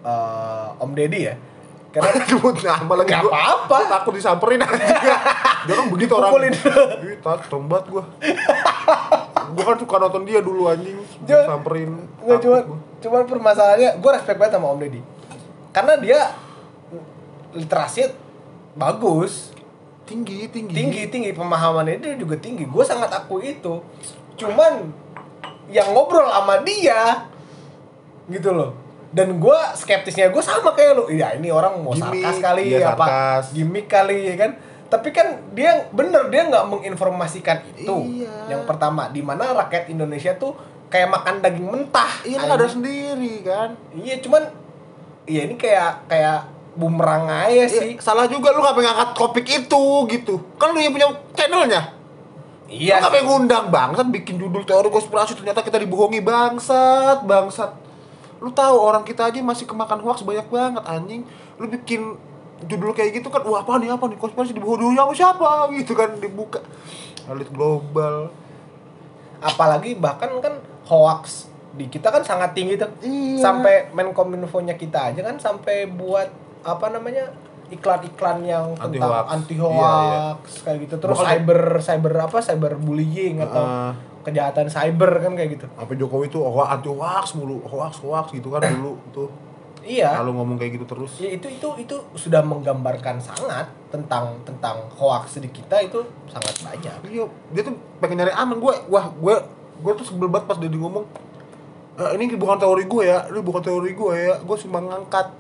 eh, 0.05 0.69
Om 0.77 0.93
Deddy 0.93 1.21
ya. 1.25 1.35
Karena 1.95 2.11
Nyebut 2.27 2.55
nama 2.59 2.95
lagi 2.97 3.07
Gak 3.09 3.23
gua- 3.23 3.33
apa-apa. 3.33 3.77
gua 3.77 3.89
takut 3.89 4.13
disamperin 4.13 4.59
anjing 4.59 4.83
dia 5.65 5.73
kan 5.73 5.87
begitu 5.89 6.13
orang. 6.13 6.31
Ih, 6.43 7.17
tak 7.23 7.47
tombat 7.47 7.87
gua 7.87 8.03
gua 9.55 9.65
kan 9.65 9.77
suka 9.79 9.97
nonton 9.99 10.23
dia 10.25 10.41
dulu 10.41 10.67
anjing 10.67 10.99
Jangan- 11.23 11.47
disamperin 11.47 11.91
nggak 12.21 12.39
cuma 12.41 12.59
gua. 12.61 12.79
cuma 12.99 13.17
permasalahannya 13.23 13.91
gue 13.95 14.11
respect 14.11 14.39
banget 14.39 14.53
sama 14.55 14.67
Om 14.67 14.81
Deddy. 14.81 15.01
Karena 15.71 15.95
dia 15.97 16.21
literasi 17.53 18.11
bagus, 18.75 19.53
tinggi 20.05 20.49
tinggi 20.49 20.73
tinggi 20.73 21.03
tinggi 21.07 21.31
pemahamannya 21.31 21.99
dia 21.99 22.15
juga 22.15 22.35
tinggi. 22.35 22.65
Gue 22.65 22.81
sangat 22.81 23.13
akui 23.13 23.55
itu. 23.55 23.79
Cuman 24.35 24.91
yang 25.67 25.93
ngobrol 25.93 26.27
sama 26.27 26.59
dia 26.61 27.29
gitu 28.27 28.51
loh. 28.51 28.73
Dan 29.15 29.39
gue 29.39 29.59
skeptisnya 29.79 30.35
gue 30.35 30.43
sama 30.43 30.75
kayak 30.75 30.93
lu. 30.99 31.05
Iya 31.07 31.39
ini 31.39 31.55
orang 31.55 31.79
mau 31.79 31.95
Gimmick, 31.95 32.19
sarkas 32.27 32.37
kali 32.43 32.63
iya, 32.75 32.91
apa 32.91 33.05
sarkas. 33.07 33.45
gimmick 33.55 33.87
kali 33.87 34.19
ya 34.27 34.35
kan. 34.35 34.51
Tapi 34.91 35.09
kan 35.15 35.27
dia 35.55 35.87
bener 35.95 36.27
dia 36.35 36.43
nggak 36.51 36.65
menginformasikan 36.67 37.63
itu. 37.79 38.27
Iya. 38.27 38.59
Yang 38.59 38.63
pertama, 38.67 39.07
di 39.09 39.23
mana 39.23 39.55
rakyat 39.55 39.87
Indonesia 39.87 40.35
tuh 40.35 40.59
kayak 40.91 41.11
makan 41.11 41.43
daging 41.43 41.67
mentah. 41.67 42.13
iya 42.23 42.39
Anjing. 42.39 42.51
lu 42.51 42.55
ada 42.55 42.69
sendiri 42.71 43.35
kan 43.43 43.75
Iya 43.91 44.23
cuman 44.23 44.43
iya 45.27 45.51
ini 45.51 45.59
kayak 45.59 46.07
kayak 46.07 46.47
bumerang 46.79 47.27
aja 47.27 47.67
sih. 47.67 47.99
Iya, 47.99 48.03
salah 48.03 48.27
juga 48.31 48.55
lu 48.55 48.63
ngapain 48.63 48.87
ngangkat 48.87 49.11
topik 49.15 49.47
itu 49.47 49.85
gitu 50.07 50.39
kan 50.55 50.71
lu 50.71 50.79
yang 50.79 50.95
punya 50.95 51.11
channelnya 51.35 51.83
Iya. 52.71 52.99
Lu 52.99 53.11
ngapain 53.11 53.25
ngundang 53.27 53.65
bangsat 53.75 54.07
bikin 54.11 54.39
judul 54.39 54.63
teori 54.63 54.87
konspirasi 54.87 55.35
ternyata 55.35 55.67
kita 55.67 55.83
dibohongi 55.83 56.23
bangsat 56.23 57.27
bangsat 57.27 57.71
lu 58.45 58.53
tahu 58.53 58.77
orang 58.77 59.09
kita 59.09 59.33
aja 59.33 59.41
masih 59.41 59.65
kemakan 59.65 60.05
hoax 60.05 60.21
banyak 60.21 60.45
banget 60.53 60.85
anjing. 60.85 61.25
Lu 61.57 61.65
bikin 61.65 62.21
judul 62.69 62.93
kayak 62.93 63.17
gitu 63.17 63.33
kan 63.33 63.41
wah 63.49 63.65
apa 63.65 63.81
nih 63.81 63.89
apa 63.89 64.05
nih? 64.05 64.21
Konspirasi 64.21 64.53
dibohongi 64.53 64.93
sama 64.93 65.13
siapa? 65.17 65.51
Gitu 65.73 65.97
kan 65.97 66.13
dibuka. 66.21 66.61
Elit 67.25 67.49
global. 67.49 68.29
Apalagi 69.41 69.97
bahkan 69.97 70.29
kan 70.45 70.61
hoax 70.85 71.49
di 71.73 71.89
kita 71.89 72.13
kan 72.13 72.21
sangat 72.21 72.53
tinggi 72.53 72.77
tuh. 72.77 72.93
Iya. 73.01 73.41
sampai 73.41 73.89
Menkominfo-nya 73.91 74.77
kita 74.77 75.11
aja 75.11 75.25
kan 75.25 75.41
sampai 75.41 75.89
buat 75.89 76.29
apa 76.63 76.93
namanya 76.93 77.33
iklan-iklan 77.73 78.45
yang 78.45 78.77
Anti 78.77 79.01
tentang 79.01 79.09
hoax. 79.11 79.27
anti 79.33 79.55
Iya, 79.57 79.65
hoax 79.65 80.43
kayak 80.63 80.79
gitu. 80.85 80.95
Terus 81.01 81.17
Makanya- 81.17 81.33
cyber 81.33 81.61
cyber 81.81 82.13
apa 82.21 82.39
cyber 82.45 82.73
bullying 82.77 83.41
atau. 83.41 83.65
Kejahatan 84.25 84.67
cyber 84.67 85.21
kan 85.21 85.33
kayak 85.37 85.61
gitu 85.61 85.67
apa 85.77 85.93
Jokowi 85.93 86.33
tuh 86.33 86.41
oh, 86.43 86.65
anti 86.65 86.89
hoax 86.89 87.37
mulu 87.37 87.61
hoax 87.69 88.01
hoax 88.01 88.33
gitu 88.33 88.49
kan 88.49 88.65
dulu 88.65 88.97
tuh 89.13 89.29
iya 89.85 90.17
kalau 90.17 90.33
ngomong 90.33 90.57
kayak 90.57 90.81
gitu 90.81 90.89
terus 90.89 91.21
ya 91.21 91.29
itu 91.29 91.45
itu 91.45 91.69
itu 91.77 91.97
sudah 92.17 92.41
menggambarkan 92.41 93.21
sangat 93.21 93.69
tentang 93.93 94.41
tentang 94.43 94.89
hoax 94.97 95.37
di 95.39 95.53
kita 95.53 95.77
itu 95.85 96.01
sangat 96.27 96.57
banyak 96.65 96.99
Iya, 97.05 97.29
dia 97.53 97.63
tuh 97.63 97.77
pengen 98.01 98.25
nyari 98.25 98.33
aman. 98.33 98.59
Gue, 98.59 98.75
wah, 98.89 99.13
gue, 99.13 99.37
gue 99.85 99.93
tuh 99.95 100.07
sebel 100.09 100.27
banget 100.27 100.51
pas 100.51 100.59
dia 100.59 100.67
di 100.67 100.81
ngomong. 100.81 101.05
"Eh, 101.95 102.11
ini 102.19 102.35
bukan 102.35 102.59
teori 102.59 102.89
gue 102.89 103.03
ya, 103.07 103.29
ini 103.31 103.39
bukan 103.39 103.63
teori 103.63 103.93
gue 103.95 104.13
ya. 104.19 104.35
Gue 104.43 104.57
cuma 104.59 104.83
ngangkat, 104.83 105.31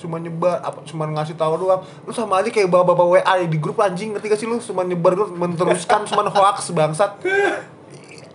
cuma 0.00 0.16
nyebar, 0.18 0.58
apa, 0.58 0.82
cuma 0.82 1.06
ngasih 1.06 1.38
tahu 1.38 1.60
doang. 1.60 1.84
Lu 2.02 2.10
sama 2.10 2.42
aja 2.42 2.50
kayak 2.50 2.66
bapak-bapak 2.66 3.06
WA 3.22 3.34
di 3.46 3.58
grup 3.62 3.78
anjing, 3.78 4.16
ngerti 4.16 4.26
gak 4.26 4.40
sih 4.40 4.48
lu? 4.50 4.58
Cuma 4.58 4.82
nyebar, 4.82 5.14
lu 5.14 5.30
meneruskan, 5.30 6.02
cuma 6.10 6.26
hoax 6.26 6.74
bangsat. 6.74 7.14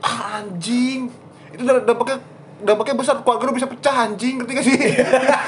Ah, 0.06 0.38
anjing. 0.38 1.10
Itu 1.50 1.62
damp- 1.62 1.82
dampaknya 1.84 2.18
dampaknya 2.58 2.96
besar. 2.96 3.16
Keluarga 3.20 3.44
lu 3.44 3.54
bisa 3.54 3.66
pecah 3.66 4.06
anjing. 4.06 4.38
Ngerti 4.38 4.52
gak 4.54 4.64
sih? 4.64 4.78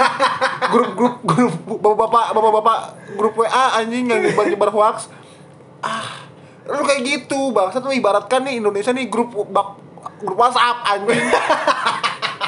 Grup 0.74 0.92
grup 0.94 1.16
grup 1.22 1.54
bapak-bapak 1.64 2.34
bapak-bapak 2.34 2.80
grup 3.14 3.34
WA 3.36 3.50
anjing 3.78 4.04
yang 4.04 4.20
nyebar 4.20 4.46
nyebar 4.46 4.70
hoax. 4.70 5.08
Ah 5.80 6.26
lu 6.66 6.84
kayak 6.84 7.02
gitu. 7.02 7.52
Bangsa 7.52 7.78
tuh 7.78 7.94
ibaratkan 7.94 8.44
nih 8.44 8.58
Indonesia 8.58 8.92
nih 8.92 9.08
grup 9.08 9.32
bak, 9.48 9.80
grup 10.20 10.36
WhatsApp 10.36 10.84
anjing. 10.84 11.24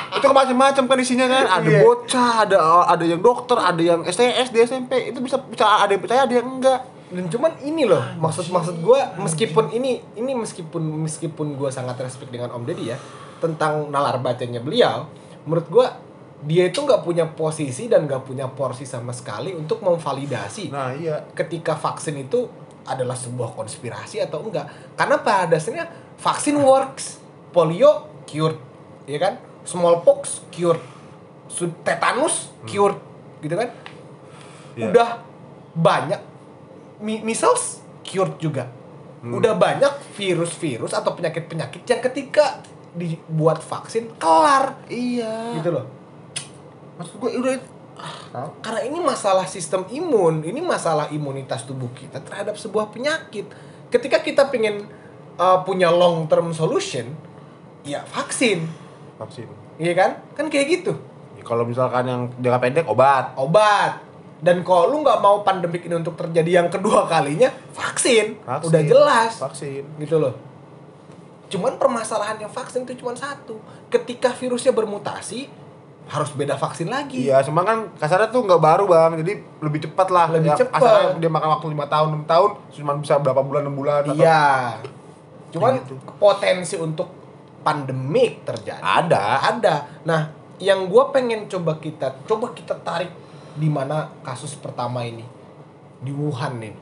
Itu 0.09 0.25
macam-macam 0.27 0.83
kan 0.83 0.97
isinya 0.97 1.29
kan. 1.29 1.45
Ada 1.55 1.69
Iya. 1.69 1.79
bocah 1.79 2.31
ada 2.43 2.57
ada 2.83 3.05
yang 3.05 3.21
dokter 3.21 3.55
ada 3.55 3.79
yang 3.79 4.01
STS 4.03 4.49
di 4.49 4.59
SMP 4.59 4.91
itu 5.07 5.21
bisa 5.21 5.39
bisa 5.39 5.63
ada 5.79 5.87
yang 5.87 6.01
percaya 6.01 6.27
ada 6.27 6.33
yang 6.33 6.47
enggak 6.49 6.81
dan 7.09 7.25
cuman 7.25 7.51
ini 7.65 7.89
loh 7.89 8.01
maksud 8.21 8.53
maksud 8.53 8.85
gue 8.85 8.99
meskipun 9.17 9.73
ini 9.73 9.97
ini 10.13 10.31
meskipun 10.37 10.81
meskipun 11.09 11.57
gue 11.57 11.69
sangat 11.73 11.97
respect 12.05 12.29
dengan 12.29 12.53
Om 12.53 12.63
Deddy 12.69 12.93
ya 12.93 12.97
tentang 13.41 13.89
nalar 13.89 14.21
bacanya 14.21 14.61
beliau 14.61 15.09
menurut 15.49 15.67
gue 15.69 15.87
dia 16.39 16.71
itu 16.71 16.79
nggak 16.85 17.03
punya 17.03 17.25
posisi 17.27 17.91
dan 17.91 18.07
nggak 18.07 18.23
punya 18.23 18.47
porsi 18.47 18.85
sama 18.85 19.11
sekali 19.11 19.51
untuk 19.57 19.81
memvalidasi 19.81 20.69
nah 20.69 20.93
iya. 20.93 21.25
ketika 21.33 21.73
vaksin 21.73 22.15
itu 22.21 22.47
adalah 22.89 23.13
sebuah 23.13 23.53
konspirasi 23.53 24.17
atau 24.25 24.41
enggak. 24.41 24.65
Karena 24.97 25.21
pada 25.21 25.45
dasarnya 25.53 25.85
vaksin 26.17 26.57
works. 26.57 27.21
Polio 27.53 28.05
cured 28.29 28.57
ya 29.09 29.17
kan? 29.17 29.41
Smallpox 29.65 30.45
cured 30.53 30.81
tetanus 31.81 32.53
cured 32.69 32.97
gitu 33.41 33.57
kan? 33.57 33.69
Iya. 34.77 34.93
udah 34.93 35.09
banyak 35.73 36.21
measles 37.01 37.83
cured 38.03 38.39
juga. 38.39 38.67
Udah 39.19 39.51
banyak 39.51 40.15
virus-virus 40.15 40.95
atau 40.95 41.11
penyakit-penyakit 41.11 41.83
yang 41.83 41.99
ketika 41.99 42.63
dibuat 42.95 43.59
vaksin 43.59 44.15
kelar. 44.15 44.79
Iya. 44.87 45.59
Gitu 45.59 45.69
loh. 45.75 45.85
Maksud 46.95 47.15
gue 47.19 47.31
udah 47.35 47.55
karena 48.63 48.81
ini 48.87 48.99
masalah 49.03 49.43
sistem 49.43 49.83
imun, 49.91 50.47
ini 50.47 50.63
masalah 50.63 51.11
imunitas 51.11 51.67
tubuh 51.67 51.91
kita 51.91 52.23
terhadap 52.23 52.55
sebuah 52.55 52.95
penyakit. 52.95 53.51
Ketika 53.91 54.23
kita 54.23 54.47
pengen 54.47 54.87
uh, 55.35 55.59
punya 55.67 55.91
long 55.91 56.23
term 56.31 56.55
solution, 56.55 57.11
ya 57.83 58.07
vaksin, 58.07 58.63
vaksin. 59.19 59.51
Iya 59.75 59.93
kan? 59.99 60.11
Kan 60.31 60.47
kayak 60.47 60.67
gitu, 60.79 60.95
Ya, 61.39 61.43
kalau 61.47 61.63
misalkan 61.63 62.03
yang 62.03 62.21
jangka 62.43 62.59
pendek 62.59 62.85
obat. 62.91 63.31
Obat. 63.39 64.03
Dan 64.39 64.63
kalau 64.63 64.87
lu 64.87 65.03
nggak 65.03 65.19
mau 65.19 65.43
pandemik 65.43 65.83
ini 65.83 65.95
untuk 65.95 66.15
terjadi 66.15 66.63
yang 66.63 66.67
kedua 66.67 67.03
kalinya, 67.05 67.51
vaksin, 67.69 68.39
Vaksin. 68.39 68.67
udah 68.71 68.81
jelas, 68.81 69.31
vaksin 69.35 69.83
gitu 69.99 70.15
loh. 70.15 70.31
Cuman 71.49 71.75
permasalahannya 71.75 72.47
vaksin 72.47 72.85
itu 72.85 73.03
cuma 73.03 73.11
satu, 73.11 73.59
ketika 73.89 74.31
virusnya 74.31 74.71
bermutasi, 74.71 75.49
harus 76.07 76.31
beda 76.31 76.55
vaksin 76.55 76.87
lagi. 76.87 77.25
Iya, 77.25 77.43
cuma 77.43 77.61
kan 77.61 77.91
kasarnya 77.95 78.29
tuh 78.29 78.41
nggak 78.41 78.57
baru 78.57 78.85
bang, 78.85 79.19
jadi 79.19 79.33
lebih 79.59 79.79
cepat 79.83 80.07
lah. 80.07 80.27
Lebih 80.31 80.49
Ya, 80.49 80.57
cepat. 80.57 80.79
Kasarnya 80.79 81.19
dia 81.19 81.29
makan 81.29 81.49
waktu 81.51 81.67
lima 81.69 81.85
tahun, 81.85 82.07
enam 82.09 82.23
tahun, 82.25 82.49
cuma 82.71 82.91
bisa 82.95 83.13
berapa 83.17 83.41
bulan, 83.41 83.67
enam 83.67 83.75
bulan. 83.75 84.01
atau- 84.03 84.15
Iya. 84.15 84.79
Cuman 85.49 85.81
gitu. 85.81 85.97
potensi 86.15 86.77
untuk 86.77 87.09
pandemik 87.59 88.45
terjadi. 88.45 88.79
Ada. 88.79 89.23
Ada. 89.51 89.75
Nah, 90.05 90.21
yang 90.57 90.87
gue 90.87 91.03
pengen 91.09 91.45
coba 91.45 91.75
kita 91.75 92.13
coba 92.23 92.51
kita 92.51 92.75
tarik 92.77 93.09
di 93.55 93.69
mana 93.69 94.09
kasus 94.21 94.53
pertama 94.53 95.01
ini 95.01 95.23
di 95.99 96.11
Wuhan 96.11 96.59
nih. 96.59 96.75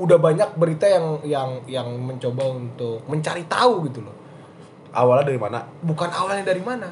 Udah 0.00 0.16
banyak 0.16 0.56
berita 0.56 0.86
yang 0.88 1.20
yang 1.22 1.50
yang 1.66 1.88
mencoba 1.98 2.44
untuk 2.50 3.04
mencari 3.04 3.44
tahu 3.44 3.84
gitu 3.86 4.00
loh. 4.00 4.16
Awalnya 4.90 5.26
dari 5.28 5.40
mana? 5.40 5.58
Bukan 5.82 6.08
awalnya 6.08 6.44
dari 6.46 6.62
mana? 6.64 6.88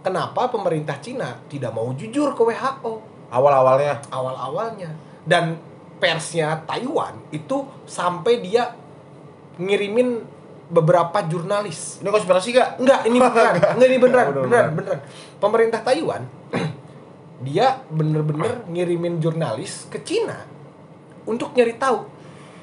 Kenapa 0.00 0.48
pemerintah 0.48 1.00
Cina 1.00 1.32
tidak 1.48 1.72
mau 1.72 1.88
jujur 1.92 2.36
ke 2.36 2.42
WHO 2.44 2.92
Awal-awalnya. 3.32 4.04
awal-awalnya 4.12 4.92
dan 5.24 5.56
persnya 5.96 6.60
Taiwan 6.68 7.16
itu 7.32 7.64
sampai 7.82 8.44
dia 8.44 8.68
ngirimin 9.56 10.20
beberapa 10.68 11.24
jurnalis 11.24 12.04
Ini 12.04 12.08
konspirasi 12.08 12.48
gak? 12.52 12.68
Enggak, 12.80 13.00
ini 13.08 13.16
beneran. 13.18 13.54
Enggak 13.76 13.88
ini 13.88 13.98
beneran, 13.98 14.26
Bener, 14.28 14.36
beneran, 14.36 14.44
bener. 14.44 14.66
beneran. 14.76 15.00
Pemerintah 15.40 15.80
Taiwan 15.80 16.22
dia 17.44 17.84
bener-bener 17.92 18.64
ngirimin 18.66 19.20
jurnalis 19.20 19.86
ke 19.92 20.00
Cina 20.00 20.42
untuk 21.28 21.52
nyari 21.52 21.76
tahu 21.76 22.08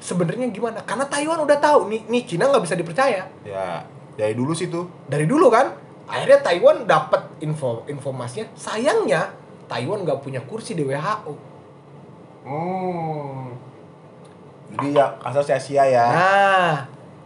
sebenarnya 0.02 0.50
gimana. 0.50 0.82
Karena 0.82 1.06
Taiwan 1.06 1.38
udah 1.46 1.58
tahu 1.62 1.86
nih, 1.86 2.02
nih 2.10 2.22
Cina 2.26 2.50
nggak 2.50 2.66
bisa 2.66 2.74
dipercaya 2.74 3.22
Ya, 3.46 3.86
dari 4.18 4.34
dulu 4.34 4.50
sih 4.52 4.66
tuh. 4.66 4.90
dari 5.06 5.24
dulu 5.24 5.46
kan. 5.48 5.78
Akhirnya 6.10 6.42
Taiwan 6.42 6.84
dapat 6.84 7.24
info 7.38 7.86
informasinya. 7.86 8.50
Sayangnya 8.58 9.30
Taiwan 9.70 10.02
nggak 10.02 10.20
punya 10.20 10.42
kursi 10.42 10.74
di 10.74 10.82
WHO. 10.82 11.32
Hmm. 12.42 13.54
Jadi 14.74 14.98
ya 14.98 15.14
kasar 15.22 15.44
sia-sia 15.46 15.84
ya. 15.86 16.04
Nah, 16.10 16.74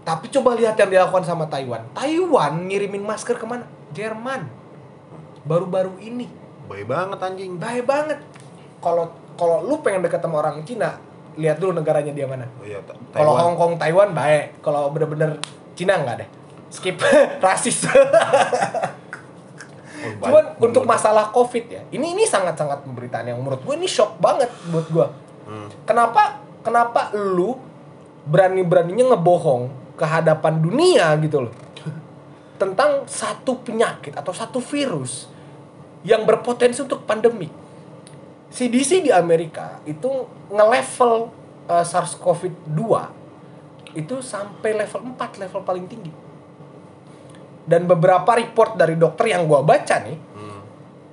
tapi 0.04 0.28
coba 0.28 0.54
lihat 0.54 0.76
yang 0.76 0.90
dilakukan 0.92 1.24
sama 1.24 1.48
Taiwan. 1.48 1.82
Taiwan 1.96 2.68
ngirimin 2.68 3.02
masker 3.02 3.40
ke 3.40 3.46
mana? 3.48 3.64
Jerman. 3.96 4.46
Baru-baru 5.46 5.96
ini. 6.02 6.28
Baik 6.66 6.86
banget 6.90 7.18
anjing. 7.18 7.52
Baik 7.56 7.84
banget. 7.86 8.18
Kalau 8.82 9.10
kalau 9.36 9.64
lu 9.64 9.80
pengen 9.80 10.04
deket 10.04 10.20
sama 10.22 10.40
orang 10.42 10.62
Cina, 10.66 10.96
lihat 11.36 11.60
dulu 11.60 11.76
negaranya 11.76 12.12
dia 12.12 12.26
mana. 12.28 12.46
Oh 12.60 12.66
iya, 12.66 12.80
Kalau. 13.12 13.36
Hong 13.36 13.56
Kong, 13.56 13.72
Taiwan 13.76 14.12
baik. 14.16 14.60
Kalau 14.60 14.90
bener-bener 14.90 15.38
Cina 15.76 16.00
nggak 16.00 16.16
deh. 16.24 16.28
Skip 16.72 16.98
rasis. 17.44 17.86
Oh. 17.88 17.92
Cuman 20.22 20.54
Bener. 20.54 20.64
untuk 20.70 20.86
masalah 20.86 21.34
COVID 21.34 21.64
ya, 21.66 21.82
ini 21.90 22.14
ini 22.14 22.22
sangat-sangat 22.22 22.86
pemberitaan 22.86 23.26
yang 23.26 23.42
menurut 23.42 23.58
gue 23.66 23.74
ini 23.74 23.90
shock 23.90 24.22
banget 24.22 24.46
buat 24.70 24.86
gue. 24.86 25.06
Hmm. 25.50 25.68
Kenapa 25.82 26.38
kenapa 26.62 27.10
lu 27.14 27.58
berani-beraninya 28.26 29.14
ngebohong 29.14 29.94
ke 29.94 30.04
hadapan 30.04 30.58
dunia 30.58 31.14
gitu 31.22 31.46
loh 31.46 31.54
tentang 32.56 33.04
satu 33.06 33.62
penyakit 33.62 34.16
atau 34.16 34.32
satu 34.32 34.58
virus 34.58 35.28
yang 36.06 36.22
berpotensi 36.22 36.80
untuk 36.80 37.02
pandemik. 37.02 37.50
CDC 38.46 39.02
di 39.02 39.10
Amerika 39.10 39.82
itu 39.84 40.08
nge-level 40.48 41.28
uh, 41.66 41.82
SARS-CoV-2 41.84 42.80
itu 43.92 44.14
sampai 44.22 44.76
level 44.76 45.12
4, 45.12 45.42
level 45.42 45.60
paling 45.66 45.84
tinggi. 45.84 46.12
Dan 47.66 47.90
beberapa 47.90 48.38
report 48.38 48.78
dari 48.78 48.94
dokter 48.94 49.34
yang 49.34 49.50
gua 49.50 49.60
baca 49.60 49.98
nih, 49.98 50.18
Hmm. 50.36 50.60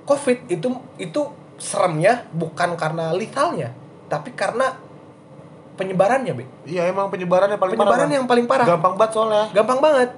COVID 0.06 0.38
itu 0.46 0.68
itu 0.96 1.20
seremnya 1.58 2.28
bukan 2.30 2.78
karena 2.78 3.10
lethalnya, 3.10 3.74
tapi 4.06 4.30
karena 4.30 4.78
penyebarannya, 5.74 6.32
Be. 6.38 6.44
Iya 6.64 6.86
emang 6.86 7.10
penyebarannya 7.10 7.58
paling 7.58 7.74
Penyebaran 7.74 8.06
parah. 8.06 8.14
yang 8.14 8.26
paling 8.30 8.46
parah. 8.46 8.66
Gampang 8.68 8.94
banget 8.94 9.12
soalnya. 9.12 9.44
Gampang 9.50 9.80
banget. 9.82 10.10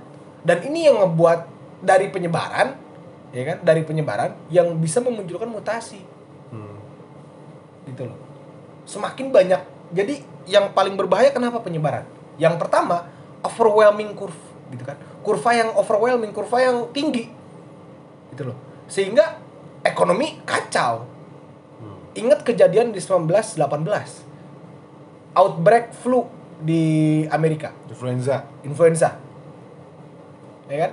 Dan 0.45 0.59
ini 0.69 0.85
yang 0.85 1.01
ngebuat 1.01 1.41
dari 1.81 2.07
penyebaran, 2.13 2.77
ya 3.31 3.43
kan? 3.43 3.57
Dari 3.63 3.83
penyebaran 3.83 4.35
yang 4.49 4.75
bisa 4.77 4.99
memunculkan 5.01 5.49
mutasi, 5.49 5.99
Hmm. 6.51 6.77
gitu 7.87 8.07
loh. 8.07 8.19
Semakin 8.87 9.31
banyak. 9.31 9.63
Jadi 9.91 10.23
yang 10.47 10.71
paling 10.71 10.95
berbahaya 10.95 11.31
kenapa 11.31 11.59
penyebaran? 11.59 12.07
Yang 12.39 12.59
pertama, 12.59 13.07
overwhelming 13.43 14.15
curve, 14.15 14.39
gitu 14.71 14.83
kan? 14.83 14.99
Kurva 15.23 15.51
yang 15.55 15.71
overwhelming, 15.75 16.31
kurva 16.31 16.63
yang 16.63 16.87
tinggi. 16.95 17.27
Gitu 18.31 18.43
loh. 18.47 18.57
Sehingga 18.87 19.43
ekonomi 19.83 20.39
kacau. 20.47 21.03
Hmm. 21.83 21.99
Ingat 22.15 22.47
kejadian 22.47 22.95
di 22.95 23.03
1918. 23.03 24.23
Outbreak 25.35 25.93
flu 25.93 26.25
di 26.57 27.21
Amerika, 27.29 27.69
Influenza. 27.91 28.49
influenza. 28.65 29.21
Ya 30.67 30.89
kan? 30.89 30.93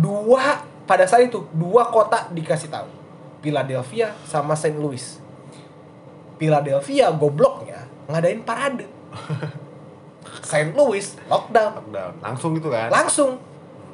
Dua 0.00 0.64
pada 0.84 1.04
saat 1.04 1.24
itu 1.24 1.44
dua 1.50 1.88
kota 1.88 2.28
dikasih 2.28 2.68
tahu. 2.68 2.88
Philadelphia 3.40 4.12
sama 4.24 4.52
St. 4.52 4.74
Louis. 4.74 5.20
Philadelphia 6.34 7.08
gobloknya 7.10 7.86
ngadain 8.06 8.40
parade. 8.40 8.86
St. 10.42 10.72
Louis 10.72 11.04
lockdown 11.24 11.72
Lockdown. 11.78 12.12
Langsung 12.20 12.50
gitu 12.54 12.68
kan. 12.68 12.88
langsung 12.90 13.40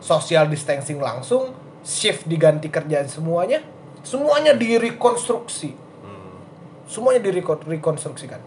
social 0.00 0.46
distancing 0.46 0.98
langsung 0.98 1.52
shift 1.80 2.24
diganti 2.24 2.66
kerjaan 2.66 3.06
semuanya 3.06 3.60
semuanya 4.00 4.52
direkonstruksi 4.52 5.76
Hmm. 6.00 6.40
semuanya 6.86 7.20
direkonstruksikan 7.20 8.40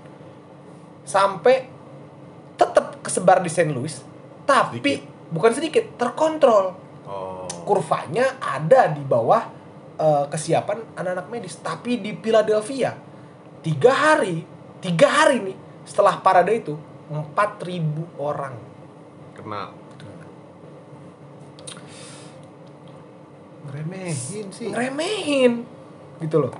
sampai 1.03 1.69
tetap 2.55 2.97
kesebar 2.99 3.39
di 3.39 3.47
St. 3.47 3.69
Louis 3.69 4.01
tapi 4.43 4.81
Sedikit. 4.81 5.29
bukan 5.29 5.51
sedikit 5.53 5.85
terkontrol 5.95 6.65
Oh. 7.03 7.32
Kurvanya 7.65 8.37
ada 8.39 8.87
di 8.87 9.01
bawah 9.01 9.43
eh, 9.97 10.25
kesiapan 10.29 10.95
anak-anak 10.95 11.27
medis 11.27 11.57
tapi 11.59 11.99
di 11.99 12.13
Philadelphia 12.15 12.93
tiga 13.63 13.91
hari 13.91 14.43
tiga 14.79 15.07
hari 15.07 15.39
nih 15.39 15.57
setelah 15.83 16.19
parade 16.19 16.53
itu 16.55 16.75
4000 17.07 18.19
orang 18.19 18.55
Kena. 19.33 19.71
Ngeremehin 23.63 24.47
sih. 24.51 24.67
ngeremehin 24.71 25.63
gitu 26.19 26.37
loh 26.47 26.53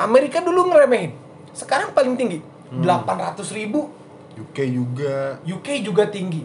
Amerika 0.00 0.40
dulu 0.40 0.72
ngeremehin 0.72 1.12
sekarang 1.52 1.92
paling 1.92 2.16
tinggi 2.16 2.40
Hmm. 2.64 2.82
800 2.82 3.38
ribu 3.54 3.86
UK 4.34 4.58
juga. 4.66 5.38
UK 5.46 5.84
juga 5.84 6.10
tinggi 6.10 6.42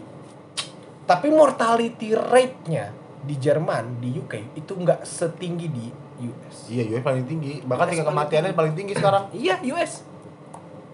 tapi 1.08 1.26
mortality 1.32 2.14
rate-nya 2.14 2.94
di 3.30 3.38
Jerman 3.38 4.02
di 4.02 4.18
UK 4.18 4.58
itu 4.58 4.72
nggak 4.74 5.06
setinggi 5.06 5.70
di 5.70 5.86
US 6.26 6.66
Iya, 6.66 6.98
US 6.98 7.02
paling 7.06 7.24
tinggi. 7.24 7.62
Bahkan 7.62 7.86
US 7.86 7.90
tingkat 7.94 8.02
paling 8.02 8.10
kematiannya 8.10 8.50
tinggi. 8.50 8.58
paling 8.58 8.74
tinggi 8.74 8.94
sekarang. 8.98 9.22
iya 9.46 9.54
US 9.70 9.92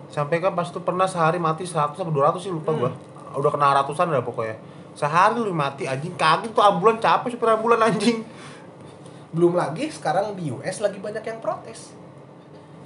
Sampai 0.07 0.39
kan 0.39 0.53
pas 0.53 0.68
itu 0.68 0.78
pernah 0.78 1.09
sehari 1.09 1.37
mati 1.37 1.64
100 1.64 1.97
sampai 1.97 2.12
200 2.12 2.39
sih 2.39 2.53
lupa 2.53 2.70
Hmm. 2.70 2.78
gua. 2.78 2.91
Udah 3.34 3.51
kena 3.51 3.72
ratusan 3.74 4.07
dah 4.07 4.20
pokoknya. 4.20 4.61
Sehari 4.93 5.41
lu 5.41 5.53
mati 5.53 5.84
anjing 5.84 6.12
kaget 6.14 6.53
tuh 6.53 6.61
ambulan 6.61 6.97
capek 6.97 7.32
supir 7.32 7.49
ambulan 7.49 7.80
anjing. 7.82 8.20
belum 9.26 9.53
lagi 9.53 9.93
sekarang 9.93 10.32
di 10.32 10.49
US 10.49 10.80
lagi 10.80 10.97
banyak 10.97 11.20
yang 11.20 11.45
protes 11.45 11.93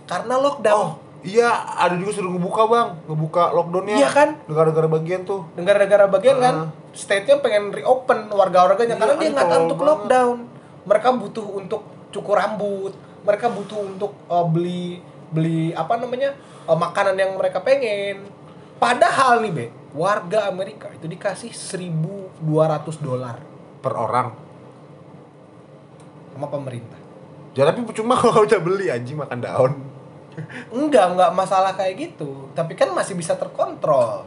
karena 0.05 0.35
lockdown 0.35 0.99
Oh, 0.99 0.99
iya 1.23 1.49
ada 1.77 1.95
juga 1.95 2.13
suruh 2.13 2.31
ngebuka, 2.31 2.63
Bang. 2.65 2.89
Ngebuka 3.05 3.43
lockdownnya. 3.51 3.97
Iya 3.97 4.09
kan? 4.09 4.29
Negara-negara 4.45 4.89
bagian 4.89 5.21
tuh. 5.23 5.41
negara-negara 5.53 6.05
bagian 6.07 6.37
kan 6.37 6.55
Ah. 6.57 6.69
state-nya 6.91 7.39
pengen 7.39 7.71
reopen 7.71 8.29
warga-warganya 8.29 8.95
Iya, 8.95 9.01
karena 9.01 9.15
dia 9.15 9.25
kan, 9.25 9.33
nggak 9.33 9.47
tolol 9.47 9.63
untuk 9.63 9.79
banget. 9.79 9.91
lockdown 9.93 10.37
mereka 10.81 11.09
butuh 11.13 11.47
untuk 11.55 11.83
cukur 12.11 12.35
rambut 12.35 12.93
mereka 13.21 13.47
butuh 13.47 13.79
untuk 13.81 14.13
uh, 14.27 14.43
beli 14.43 14.99
beli 15.29 15.71
apa 15.71 15.95
namanya 15.95 16.35
uh, 16.65 16.75
makanan 16.75 17.15
yang 17.15 17.37
mereka 17.37 17.61
pengen 17.61 18.27
padahal 18.77 19.39
nih 19.39 19.53
be 19.53 19.65
warga 19.93 20.49
Amerika 20.49 20.89
itu 20.91 21.05
dikasih 21.05 21.53
1.200 21.53 22.41
dolar 22.99 23.37
Per 23.79 23.93
orang. 23.93 24.33
sama 26.31 26.47
pemerintah 26.49 26.99
Ya 27.51 27.63
tapi 27.65 27.83
percuma 27.83 28.15
kalau 28.19 28.43
udah 28.43 28.59
beli 28.59 28.89
anjing 28.89 29.15
makan 29.17 29.39
daun. 29.39 29.73
Enggak 30.75 31.07
enggak 31.17 31.31
masalah 31.33 31.73
kayak 31.75 31.95
gitu. 31.99 32.51
Tapi 32.53 32.73
kan 32.75 32.93
masih 32.93 33.15
bisa 33.17 33.37
terkontrol 33.37 34.27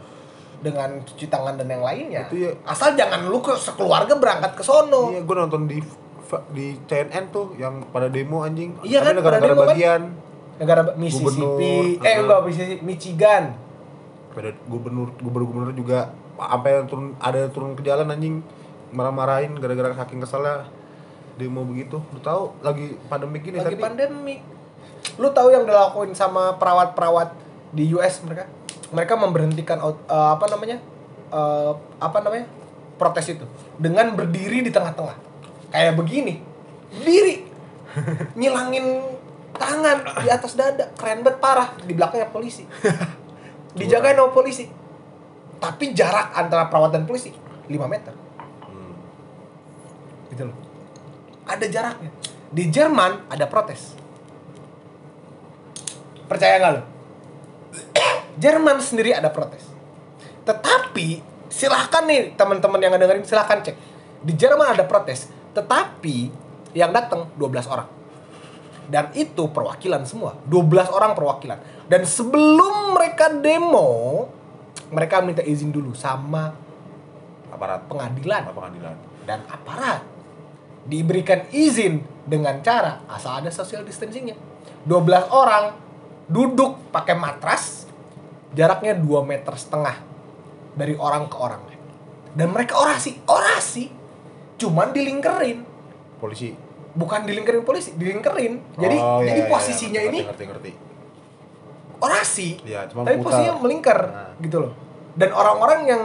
dengan 0.64 1.04
cuci 1.04 1.28
tangan 1.28 1.60
dan 1.60 1.68
yang 1.68 1.84
lainnya. 1.84 2.24
Itu 2.32 2.40
ya. 2.40 2.52
asal 2.64 2.96
jangan 2.96 3.28
lu 3.28 3.44
ke 3.44 3.52
sekeluarga 3.60 4.16
berangkat 4.16 4.56
ke 4.56 4.64
sono. 4.64 5.12
Iya, 5.12 5.22
gua 5.28 5.44
nonton 5.44 5.68
di 5.68 5.84
di 6.56 6.74
CNN 6.88 7.30
tuh 7.30 7.54
yang 7.60 7.84
pada 7.92 8.08
demo 8.08 8.42
anjing. 8.42 8.80
Iya 8.82 9.04
kan, 9.04 9.14
negara-negara 9.20 9.54
kan? 9.54 9.70
bagian. 9.76 10.04
negara 10.54 10.86
Mississippi. 10.96 11.98
Gubernur, 11.98 12.06
eh 12.06 12.16
enggak 12.22 12.40
Mississippi 12.46 12.84
Michigan. 12.86 13.44
Pada 14.34 14.50
gubernur 14.70 15.10
gubernur 15.18 15.48
gubernur 15.50 15.74
juga 15.74 16.14
sampai 16.38 16.86
turun 16.86 17.18
ada 17.18 17.38
yang 17.46 17.52
turun 17.52 17.72
ke 17.74 17.82
jalan 17.84 18.08
anjing. 18.14 18.40
Marah-marahin 18.94 19.58
gara-gara 19.58 19.98
saking 19.98 20.22
keselnya 20.22 20.70
demo 21.42 21.66
begitu. 21.66 21.98
Lu 22.14 22.20
tahu 22.22 22.54
lagi 22.62 22.94
pandemi 23.10 23.42
gini 23.42 23.58
lagi 23.58 23.74
tapi 23.74 23.82
pandemi 23.82 24.36
lu 25.18 25.30
tahu 25.30 25.54
yang 25.54 25.64
dilakuin 25.68 26.18
sama 26.18 26.58
perawat-perawat 26.58 27.36
di 27.74 27.90
US 27.94 28.22
mereka? 28.26 28.50
Mereka 28.94 29.14
memberhentikan 29.18 29.78
eh, 29.82 29.96
apa 30.10 30.46
namanya? 30.50 30.78
Eh, 31.34 31.72
apa 32.02 32.18
namanya? 32.22 32.46
Protes 32.98 33.34
itu. 33.34 33.46
Dengan 33.78 34.14
berdiri 34.14 34.62
di 34.62 34.70
tengah-tengah. 34.70 35.18
Kayak 35.74 35.98
begini. 35.98 36.42
Berdiri. 36.94 37.36
Nyilangin 38.40 38.86
tangan 39.58 40.22
di 40.22 40.30
atas 40.30 40.54
dada. 40.58 40.90
Keren 40.98 41.26
banget 41.26 41.42
parah. 41.42 41.74
Di 41.82 41.94
belakangnya 41.94 42.30
polisi. 42.30 42.66
Dijagain 43.78 44.18
sama 44.18 44.30
polisi. 44.30 44.70
Tapi 45.58 45.96
jarak 45.96 46.36
antara 46.38 46.70
perawat 46.70 46.94
dan 46.94 47.08
polisi 47.10 47.32
5 47.32 47.72
meter. 47.88 48.14
Hmm. 48.68 48.94
gitu 50.30 50.44
loh. 50.52 50.58
Ada 51.48 51.66
jaraknya. 51.72 52.12
Di 52.54 52.70
Jerman 52.70 53.32
ada 53.32 53.50
protes 53.50 54.03
percaya 56.34 56.58
nggak 56.58 56.74
lo 56.74 56.84
Jerman 58.34 58.82
sendiri 58.82 59.14
ada 59.14 59.30
protes. 59.30 59.62
Tetapi 60.44 61.22
silahkan 61.54 62.04
nih 62.10 62.34
teman-teman 62.34 62.82
yang 62.82 62.98
dengerin 62.98 63.26
silahkan 63.26 63.62
cek. 63.62 63.76
Di 64.24 64.34
Jerman 64.34 64.74
ada 64.74 64.84
protes 64.88 65.30
tetapi 65.54 66.34
yang 66.74 66.90
datang 66.90 67.30
12 67.38 67.70
orang. 67.70 67.90
Dan 68.90 69.14
itu 69.14 69.48
perwakilan 69.54 70.04
semua 70.10 70.36
12 70.50 70.90
orang 70.90 71.14
perwakilan. 71.14 71.88
Dan 71.88 72.04
sebelum 72.10 72.98
mereka 72.98 73.30
demo 73.30 74.26
mereka 74.90 75.22
minta 75.22 75.46
izin 75.46 75.70
dulu 75.70 75.94
sama 75.94 76.58
aparat 77.54 77.86
pengadilan. 77.86 78.50
Pengadilan. 78.50 78.96
Dan 79.24 79.46
aparat 79.46 80.02
diberikan 80.84 81.48
izin 81.54 82.02
dengan 82.26 82.60
cara 82.66 83.06
asal 83.08 83.46
ada 83.46 83.54
social 83.54 83.86
distancingnya. 83.86 84.36
12 84.84 85.32
orang 85.32 85.83
duduk 86.26 86.80
pakai 86.90 87.14
matras 87.14 87.86
jaraknya 88.52 88.94
2 88.94 89.04
meter 89.24 89.54
setengah 89.54 89.98
dari 90.74 90.94
orang 90.94 91.28
ke 91.28 91.36
orang 91.36 91.62
dan 92.34 92.50
mereka 92.50 92.74
orasi 92.76 93.22
orasi 93.24 93.94
cuman 94.56 94.90
dilingkerin 94.90 95.62
polisi 96.18 96.54
bukan 96.94 97.26
dilingkerin 97.26 97.62
polisi 97.62 97.94
dilingkerin 97.94 98.62
jadi 98.76 98.96
Oh, 98.96 99.20
iya, 99.20 99.34
jadi 99.34 99.42
iya, 99.44 99.50
posisinya 99.50 100.02
iya. 100.02 100.10
ini 100.10 100.20
ngerti 100.22 100.44
ngerti, 100.46 100.72
ngerti. 100.72 100.72
orasi 102.00 102.48
Iya, 102.64 102.86
cuma 102.88 103.04
tapi 103.04 103.18
putar. 103.18 103.26
posisinya 103.30 103.54
melingkar 103.58 104.00
Nah. 104.06 104.32
gitu 104.40 104.58
loh 104.60 104.72
dan 105.14 105.30
orang-orang 105.30 105.80
yang 105.86 106.04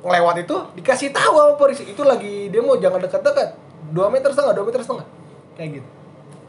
ngelewat 0.00 0.36
itu 0.40 0.56
dikasih 0.74 1.10
tahu 1.10 1.34
sama 1.34 1.54
polisi 1.56 1.82
itu 1.84 2.00
lagi 2.00 2.48
demo 2.48 2.76
jangan 2.76 3.00
dekat-dekat 3.00 3.48
2 3.90 4.08
meter 4.08 4.30
setengah 4.30 4.52
2 4.54 4.64
meter 4.64 4.80
setengah 4.80 5.06
kayak 5.54 5.70
gitu 5.76 5.88